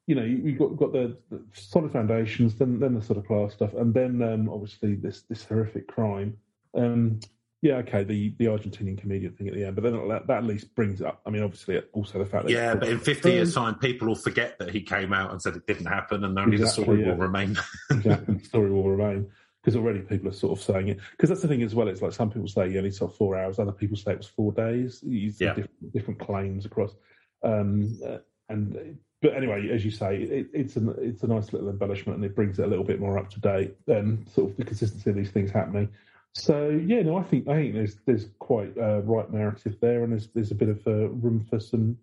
you 0.06 0.16
know, 0.16 0.24
you, 0.24 0.38
you've 0.38 0.60
got 0.60 0.76
got 0.76 0.92
the, 0.92 1.18
the 1.30 1.42
solid 1.54 1.94
foundations, 1.94 2.56
then 2.56 2.80
then 2.80 2.96
the 2.96 3.02
sort 3.02 3.20
of 3.20 3.28
class 3.28 3.54
stuff, 3.54 3.74
and 3.74 3.94
then 3.94 4.22
um, 4.22 4.50
obviously 4.50 4.96
this 4.96 5.22
this 5.30 5.46
horrific 5.46 5.88
crime. 5.88 6.38
Um, 6.76 7.20
yeah, 7.62 7.76
okay, 7.78 8.04
the 8.04 8.34
the 8.38 8.46
Argentinian 8.46 8.98
comedian 8.98 9.34
thing 9.34 9.48
at 9.48 9.54
the 9.54 9.66
end, 9.66 9.76
but 9.76 9.84
then 9.84 10.08
that, 10.08 10.28
that 10.28 10.38
at 10.38 10.44
least 10.46 10.74
brings 10.76 11.02
up. 11.02 11.22
I 11.26 11.30
mean, 11.30 11.44
obviously, 11.44 11.82
also 11.94 12.20
the 12.20 12.26
fact 12.26 12.46
that 12.46 12.52
Yeah, 12.52 12.76
but 12.76 12.88
in 12.88 13.00
50 13.00 13.32
years' 13.32 13.54
time, 13.54 13.76
people 13.76 14.08
will 14.08 14.16
forget 14.16 14.58
that 14.60 14.70
he 14.70 14.82
came 14.82 15.12
out 15.12 15.32
and 15.32 15.42
said 15.42 15.56
it 15.56 15.68
didn't 15.68 15.88
happen, 15.88 16.24
and 16.24 16.38
only 16.40 16.56
Exactly, 16.56 16.84
the 16.84 16.84
story 16.84 17.02
yeah. 17.02 17.10
will 17.10 17.18
remain. 17.18 17.58
exactly 17.92 18.36
the 18.36 18.46
story 18.46 18.72
will 18.72 18.90
remain 18.90 19.30
because 19.62 19.76
already 19.76 20.00
people 20.00 20.30
are 20.30 20.34
sort 20.34 20.58
of 20.58 20.64
saying 20.64 20.88
it 20.88 21.00
because 21.12 21.30
that's 21.30 21.42
the 21.42 21.48
thing 21.48 21.62
as 21.64 21.76
well 21.76 21.88
it's 21.88 22.02
like 22.02 22.14
some 22.14 22.32
people 22.32 22.48
say 22.48 22.70
you 22.70 22.78
only 22.78 22.92
saw 22.92 23.08
four 23.08 23.38
hours 23.38 23.60
other 23.60 23.72
people 23.72 23.98
say 23.98 24.12
it 24.14 24.18
was 24.18 24.28
four 24.28 24.52
days 24.54 25.02
you 25.04 25.34
Yeah. 25.38 25.54
different, 25.54 25.94
different 25.94 26.20
claims 26.20 26.66
across 26.66 26.96
um 27.44 28.00
and 28.48 28.98
but 29.22 29.34
anyway 29.34 29.70
as 29.70 29.84
you 29.84 29.92
say 29.92 30.22
it, 30.22 30.48
it's 30.54 30.78
a 30.78 30.90
it's 30.92 31.24
a 31.24 31.28
nice 31.28 31.52
little 31.52 31.70
embellishment 31.70 32.16
and 32.16 32.26
it 32.26 32.36
brings 32.36 32.58
it 32.58 32.64
a 32.64 32.68
little 32.68 32.86
bit 32.86 33.02
more 33.02 33.18
up 33.18 33.30
to 33.32 33.40
date 33.42 33.76
um 33.90 34.26
sort 34.34 34.50
of 34.50 34.58
the 34.58 34.64
consistency 34.64 35.10
of 35.10 35.16
these 35.18 35.32
things 35.32 35.52
happening 35.52 35.90
So 36.34 36.70
yeah, 36.70 37.02
no, 37.02 37.18
I 37.18 37.24
think 37.24 37.48
I 37.48 37.56
think 37.56 37.74
there's 37.74 37.98
there's 38.06 38.28
quite 38.40 38.78
a 38.78 39.02
right 39.02 39.32
narrative 39.32 39.78
there, 39.82 40.04
and 40.04 40.14
there's 40.14 40.28
there's 40.28 40.52
a 40.52 40.56
bit 40.56 40.70
of 40.70 40.86
uh, 40.88 41.10
room 41.10 41.46
for 41.50 41.60
some 41.60 41.98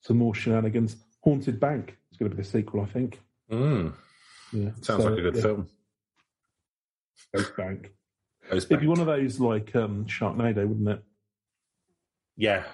some 0.00 0.18
more 0.18 0.34
shenanigans. 0.34 0.96
Haunted 1.22 1.60
Bank 1.60 1.96
is 2.10 2.18
going 2.18 2.30
to 2.30 2.36
be 2.36 2.42
the 2.42 2.48
sequel, 2.48 2.80
I 2.80 2.86
think. 2.86 3.20
Mm, 3.50 3.92
Yeah, 4.52 4.70
sounds 4.80 5.04
so, 5.04 5.10
like 5.10 5.18
a 5.18 5.22
good 5.22 5.36
yeah, 5.36 5.42
film. 5.42 5.68
Ghost 7.34 7.56
Bank. 7.56 7.92
Goes 8.50 8.64
It'd 8.64 8.80
be 8.80 8.86
one 8.88 9.00
of 9.00 9.06
those 9.06 9.38
like 9.38 9.74
um, 9.76 10.06
Sharknado, 10.06 10.66
wouldn't 10.66 10.88
it? 10.88 11.02
Yeah, 12.36 12.64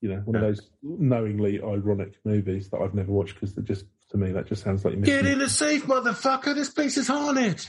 You 0.00 0.08
know, 0.08 0.22
one 0.24 0.36
of 0.36 0.42
those 0.42 0.60
knowingly 0.82 1.60
ironic 1.62 2.18
movies 2.24 2.70
that 2.70 2.80
I've 2.80 2.94
never 2.94 3.12
watched 3.12 3.34
because 3.34 3.54
that 3.54 3.64
just 3.64 3.84
to 4.10 4.16
me 4.16 4.32
that 4.32 4.46
just 4.46 4.64
sounds 4.64 4.84
like 4.84 4.94
you're. 4.94 5.02
Get 5.02 5.26
in 5.26 5.38
the 5.38 5.48
safe, 5.48 5.86
motherfucker! 5.86 6.54
This 6.54 6.70
place 6.70 6.96
is 6.96 7.06
haunted. 7.06 7.64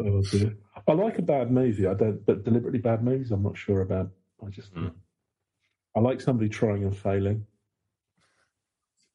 Oh, 0.00 0.22
dear. 0.22 0.56
I 0.86 0.92
like 0.92 1.18
a 1.18 1.22
bad 1.22 1.50
movie. 1.50 1.86
I 1.86 1.94
don't, 1.94 2.24
but 2.24 2.44
deliberately 2.44 2.78
bad 2.80 3.02
movies, 3.02 3.30
I'm 3.32 3.42
not 3.42 3.56
sure 3.56 3.80
about. 3.80 4.10
I 4.44 4.50
just, 4.50 4.72
Mm. 4.74 4.92
I 5.96 6.00
like 6.00 6.20
somebody 6.20 6.48
trying 6.48 6.84
and 6.84 6.96
failing. 6.96 7.46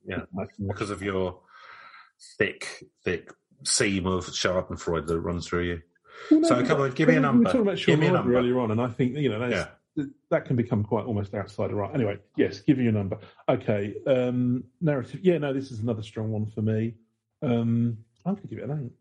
Yeah. 0.06 0.24
Because 0.60 0.90
of 0.90 1.02
your 1.02 1.40
thick, 2.38 2.84
thick 3.06 3.32
seam 3.64 4.06
of 4.06 4.26
Schadenfreude 4.26 5.08
that 5.08 5.20
runs 5.20 5.48
through 5.48 5.64
you. 5.64 5.82
Well, 6.30 6.42
no, 6.42 6.48
So, 6.50 6.66
come 6.66 6.82
on, 6.82 6.92
give 6.92 7.08
me 7.08 7.16
a 7.16 7.20
number. 7.22 7.40
We 7.40 7.44
were 7.46 7.52
talking 7.52 7.62
about 7.62 7.78
Give 7.86 8.00
Sean 8.04 8.14
number. 8.14 8.36
earlier 8.38 8.60
on, 8.60 8.72
and 8.72 8.82
I 8.82 8.88
think 8.90 9.16
you 9.16 9.30
know 9.30 9.40
that's, 9.40 9.70
Yeah. 9.98 10.04
that 10.30 10.46
can 10.46 10.56
become 10.58 10.84
quite 10.84 11.06
almost 11.06 11.34
outside 11.34 11.72
of 11.72 11.78
right. 11.78 11.94
Anyway, 11.96 12.20
yes, 12.36 12.60
give 12.60 12.78
you 12.80 12.90
a 12.90 12.92
number. 12.92 13.18
Okay, 13.48 13.96
um, 14.06 14.66
narrative. 14.82 15.22
Yeah, 15.24 15.38
no, 15.38 15.54
this 15.54 15.72
is 15.72 15.80
another 15.80 16.04
strong 16.04 16.30
one 16.32 16.46
for 16.48 16.62
me. 16.62 16.96
Um, 17.42 17.98
I'm 18.26 18.36
going 18.36 18.44
to 18.44 18.48
give 18.50 18.60
it 18.60 18.70
an 18.70 18.86
eight. 18.86 18.92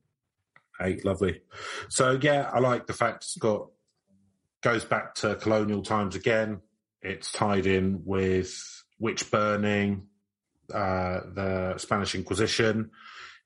Eight, 0.83 1.05
lovely. 1.05 1.41
So 1.89 2.19
yeah, 2.21 2.51
I 2.53 2.59
like 2.59 2.87
the 2.87 2.93
fact 2.93 3.25
it's 3.25 3.37
got 3.37 3.69
goes 4.63 4.85
back 4.85 5.15
to 5.17 5.37
colonial 5.37 5.83
times 5.83 6.15
again. 6.15 6.61
It's 7.01 7.33
tied 7.33 7.67
in 7.67 8.03
with 8.05 8.53
witch 8.99 9.31
burning, 9.31 10.07
uh, 10.73 11.21
the 11.35 11.75
Spanish 11.79 12.15
Inquisition. 12.15 12.91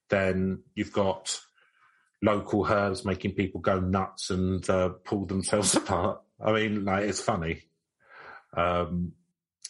Then 0.09 0.62
you've 0.74 0.93
got 0.93 1.41
local 2.22 2.66
herbs 2.66 3.05
making 3.05 3.32
people 3.32 3.61
go 3.61 3.80
nuts 3.80 4.30
and 4.30 4.68
uh, 4.68 4.91
pull 5.05 5.26
themselves 5.26 5.74
apart. 5.76 6.20
I 6.45 6.53
mean, 6.53 6.84
like 6.84 7.05
it's 7.05 7.20
funny. 7.20 7.62
Um, 8.57 9.12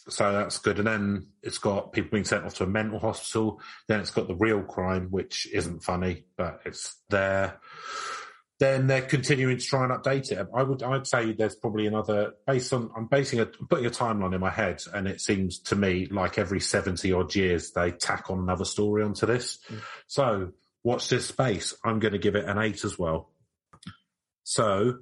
so 0.09 0.31
that's 0.31 0.59
good. 0.59 0.79
And 0.79 0.87
then 0.87 1.27
it's 1.43 1.57
got 1.57 1.91
people 1.91 2.11
being 2.11 2.25
sent 2.25 2.45
off 2.45 2.55
to 2.55 2.63
a 2.63 2.67
mental 2.67 2.99
hospital. 2.99 3.61
Then 3.87 3.99
it's 3.99 4.11
got 4.11 4.27
the 4.27 4.35
real 4.35 4.63
crime, 4.63 5.07
which 5.09 5.47
isn't 5.53 5.83
funny, 5.83 6.25
but 6.37 6.61
it's 6.65 6.95
there. 7.09 7.59
Then 8.59 8.87
they're 8.87 9.03
continuing 9.03 9.57
to 9.57 9.63
try 9.63 9.83
and 9.83 9.93
update 9.93 10.31
it. 10.31 10.47
I 10.55 10.63
would, 10.63 10.81
I'd 10.81 11.05
say 11.05 11.31
there's 11.33 11.55
probably 11.55 11.85
another 11.85 12.33
based 12.47 12.73
on. 12.73 12.89
I'm 12.95 13.05
basing 13.05 13.39
a 13.39 13.45
putting 13.45 13.85
a 13.85 13.91
timeline 13.91 14.33
in 14.33 14.41
my 14.41 14.49
head, 14.49 14.81
and 14.93 15.07
it 15.07 15.21
seems 15.21 15.59
to 15.59 15.75
me 15.75 16.07
like 16.09 16.39
every 16.39 16.59
seventy 16.59 17.13
odd 17.13 17.35
years 17.35 17.71
they 17.71 17.91
tack 17.91 18.31
on 18.31 18.39
another 18.39 18.65
story 18.65 19.03
onto 19.03 19.27
this. 19.27 19.59
Mm. 19.69 19.81
So 20.07 20.51
watch 20.83 21.09
this 21.09 21.27
space. 21.27 21.75
I'm 21.83 21.99
going 21.99 22.13
to 22.13 22.19
give 22.19 22.35
it 22.35 22.45
an 22.45 22.57
eight 22.57 22.83
as 22.83 22.97
well. 22.97 23.29
So 24.43 24.99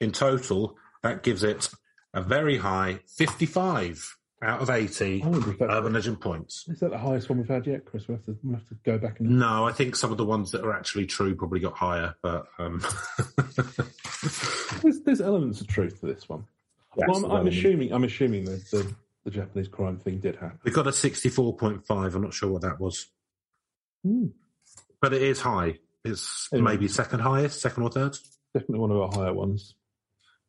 in 0.00 0.12
total, 0.12 0.76
that 1.02 1.22
gives 1.22 1.42
it 1.42 1.70
a 2.14 2.22
very 2.22 2.58
high 2.58 3.00
55 3.16 4.16
out 4.42 4.60
of 4.60 4.70
80 4.70 5.22
I 5.22 5.26
wonder 5.28 5.50
if 5.50 5.58
that's, 5.58 5.72
urban 5.72 5.92
legend 5.92 6.20
points. 6.20 6.66
is 6.68 6.80
that 6.80 6.90
the 6.90 6.98
highest 6.98 7.28
one 7.28 7.38
we've 7.38 7.48
had 7.48 7.66
yet, 7.66 7.84
Chris? 7.84 8.08
We 8.08 8.14
have 8.14 8.24
to, 8.24 8.36
we 8.42 8.52
have 8.54 8.68
to 8.68 8.74
go 8.84 8.98
back 8.98 9.20
and. 9.20 9.38
No, 9.38 9.66
I 9.66 9.72
think 9.72 9.94
some 9.96 10.10
of 10.10 10.18
the 10.18 10.24
ones 10.24 10.50
that 10.52 10.64
are 10.64 10.72
actually 10.72 11.06
true 11.06 11.34
probably 11.34 11.60
got 11.60 11.74
higher, 11.74 12.14
but 12.22 12.46
um, 12.58 12.82
There's, 14.82 15.00
there's 15.02 15.20
elements 15.20 15.60
of 15.60 15.66
truth 15.68 16.00
to 16.00 16.06
this 16.06 16.28
one. 16.28 16.44
Yes, 16.96 17.08
well, 17.08 17.24
I'm, 17.26 17.32
I'm 17.32 17.46
assuming. 17.46 17.92
I'm 17.92 18.04
assuming 18.04 18.44
that 18.46 18.68
the, 18.70 18.94
the 19.24 19.30
Japanese 19.30 19.68
crime 19.68 19.96
thing 19.98 20.18
did 20.18 20.36
happen. 20.36 20.58
we 20.64 20.70
got 20.72 20.86
a 20.86 20.90
64.5. 20.90 22.14
I'm 22.14 22.22
not 22.22 22.34
sure 22.34 22.50
what 22.50 22.62
that 22.62 22.80
was, 22.80 23.06
Hmm. 24.04 24.26
but 25.00 25.12
it 25.12 25.22
is 25.22 25.40
high. 25.40 25.78
It's 26.04 26.48
Anyway. 26.52 26.72
maybe 26.72 26.88
second 26.88 27.20
highest, 27.20 27.60
second 27.60 27.84
or 27.84 27.90
third. 27.90 28.16
Definitely 28.54 28.80
one 28.80 28.90
of 28.90 29.00
our 29.00 29.12
higher 29.12 29.32
ones. 29.32 29.74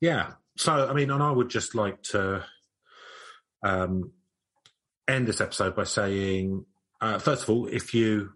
Yeah. 0.01 0.31
So, 0.57 0.87
I 0.89 0.93
mean, 0.93 1.11
and 1.11 1.21
I 1.23 1.31
would 1.31 1.49
just 1.49 1.75
like 1.75 2.01
to 2.03 2.43
um, 3.63 4.11
end 5.07 5.27
this 5.27 5.41
episode 5.41 5.75
by 5.75 5.83
saying, 5.83 6.65
uh, 7.01 7.19
first 7.19 7.43
of 7.43 7.49
all, 7.49 7.67
if 7.67 7.93
you 7.93 8.31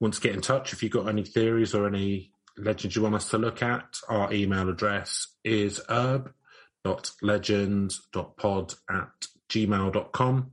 want 0.00 0.14
to 0.14 0.20
get 0.20 0.34
in 0.34 0.40
touch, 0.40 0.72
if 0.72 0.82
you've 0.82 0.92
got 0.92 1.08
any 1.08 1.24
theories 1.24 1.74
or 1.74 1.86
any 1.86 2.32
legends 2.56 2.96
you 2.96 3.02
want 3.02 3.14
us 3.14 3.30
to 3.30 3.38
look 3.38 3.62
at, 3.62 3.96
our 4.08 4.32
email 4.32 4.68
address 4.68 5.28
is 5.44 5.80
herb.legends.pod 5.88 8.74
at 8.90 9.10
gmail.com. 9.48 10.50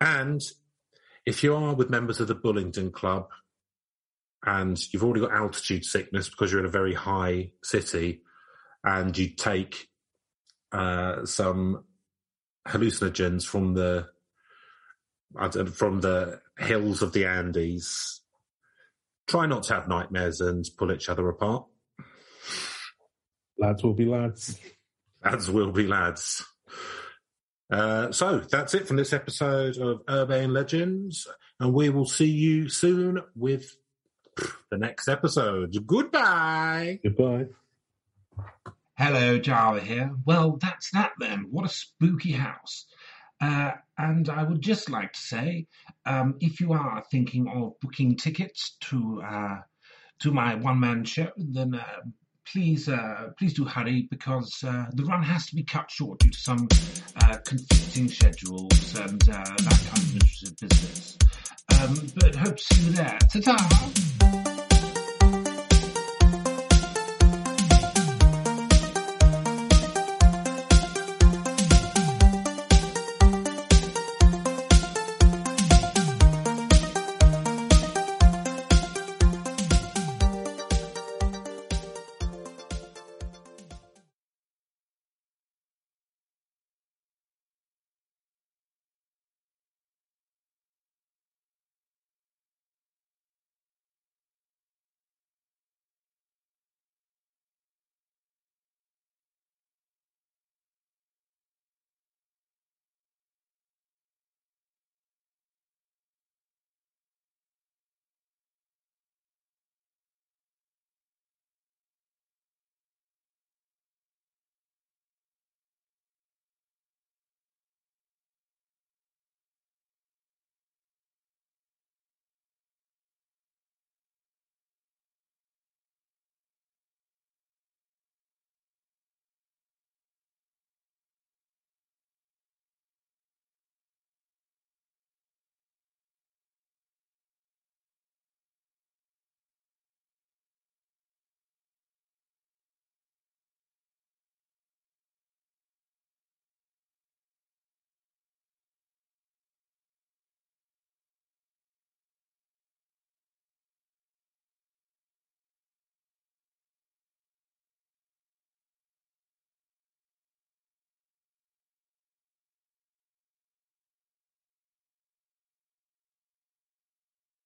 And 0.00 0.40
if 1.26 1.42
you 1.42 1.54
are 1.54 1.74
with 1.74 1.90
members 1.90 2.20
of 2.20 2.28
the 2.28 2.34
Bullingdon 2.34 2.92
Club 2.92 3.28
and 4.44 4.78
you've 4.92 5.04
already 5.04 5.20
got 5.20 5.32
altitude 5.32 5.84
sickness 5.84 6.28
because 6.28 6.50
you're 6.50 6.60
in 6.60 6.66
a 6.66 6.70
very 6.70 6.94
high 6.94 7.50
city 7.62 8.22
and 8.84 9.16
you 9.18 9.28
take 9.28 9.88
uh, 10.72 11.24
some 11.24 11.84
hallucinogens 12.68 13.44
from 13.46 13.74
the 13.74 14.08
from 15.72 16.00
the 16.00 16.40
hills 16.58 17.02
of 17.02 17.12
the 17.12 17.26
Andes. 17.26 18.20
Try 19.26 19.46
not 19.46 19.64
to 19.64 19.74
have 19.74 19.88
nightmares 19.88 20.40
and 20.40 20.64
pull 20.76 20.92
each 20.92 21.08
other 21.08 21.28
apart. 21.28 21.66
Lads 23.58 23.82
will 23.82 23.94
be 23.94 24.06
lads. 24.06 24.58
Lads 25.24 25.50
will 25.50 25.72
be 25.72 25.86
lads. 25.86 26.44
Uh, 27.70 28.10
so 28.12 28.38
that's 28.38 28.72
it 28.72 28.86
from 28.86 28.96
this 28.96 29.12
episode 29.12 29.76
of 29.76 30.00
Urbane 30.08 30.54
Legends, 30.54 31.26
and 31.60 31.74
we 31.74 31.90
will 31.90 32.06
see 32.06 32.30
you 32.30 32.68
soon 32.68 33.20
with 33.36 33.76
the 34.70 34.78
next 34.78 35.08
episode. 35.08 35.76
Goodbye. 35.86 37.00
Goodbye. 37.02 37.46
Hello, 38.98 39.38
Java 39.38 39.80
here. 39.80 40.10
Well, 40.26 40.58
that's 40.60 40.90
that 40.90 41.12
then. 41.20 41.46
What 41.52 41.64
a 41.64 41.68
spooky 41.68 42.32
house. 42.32 42.86
Uh, 43.40 43.70
and 43.96 44.28
I 44.28 44.42
would 44.42 44.60
just 44.60 44.90
like 44.90 45.12
to 45.12 45.20
say, 45.20 45.68
um, 46.04 46.34
if 46.40 46.60
you 46.60 46.72
are 46.72 47.04
thinking 47.08 47.46
of 47.46 47.78
booking 47.80 48.16
tickets 48.16 48.76
to 48.90 49.22
uh, 49.24 49.58
to 50.18 50.32
my 50.32 50.56
one 50.56 50.80
man 50.80 51.04
show, 51.04 51.30
then 51.36 51.76
uh, 51.76 52.00
please 52.44 52.88
uh, 52.88 53.28
please 53.38 53.54
do 53.54 53.64
hurry 53.64 54.08
because 54.10 54.64
uh, 54.66 54.86
the 54.92 55.04
run 55.04 55.22
has 55.22 55.46
to 55.46 55.54
be 55.54 55.62
cut 55.62 55.88
short 55.88 56.18
due 56.18 56.30
to 56.30 56.38
some 56.38 56.66
uh, 57.22 57.36
conflicting 57.44 58.08
schedules 58.08 58.98
and 58.98 59.20
that 59.20 59.80
kind 59.92 60.22
of 60.22 60.58
business. 60.60 61.16
Um, 61.80 62.10
but 62.16 62.34
hope 62.34 62.56
to 62.56 62.74
see 62.74 62.86
you 62.86 62.90
there. 62.94 63.18
Ta 63.30 63.56
ta. 63.56 64.47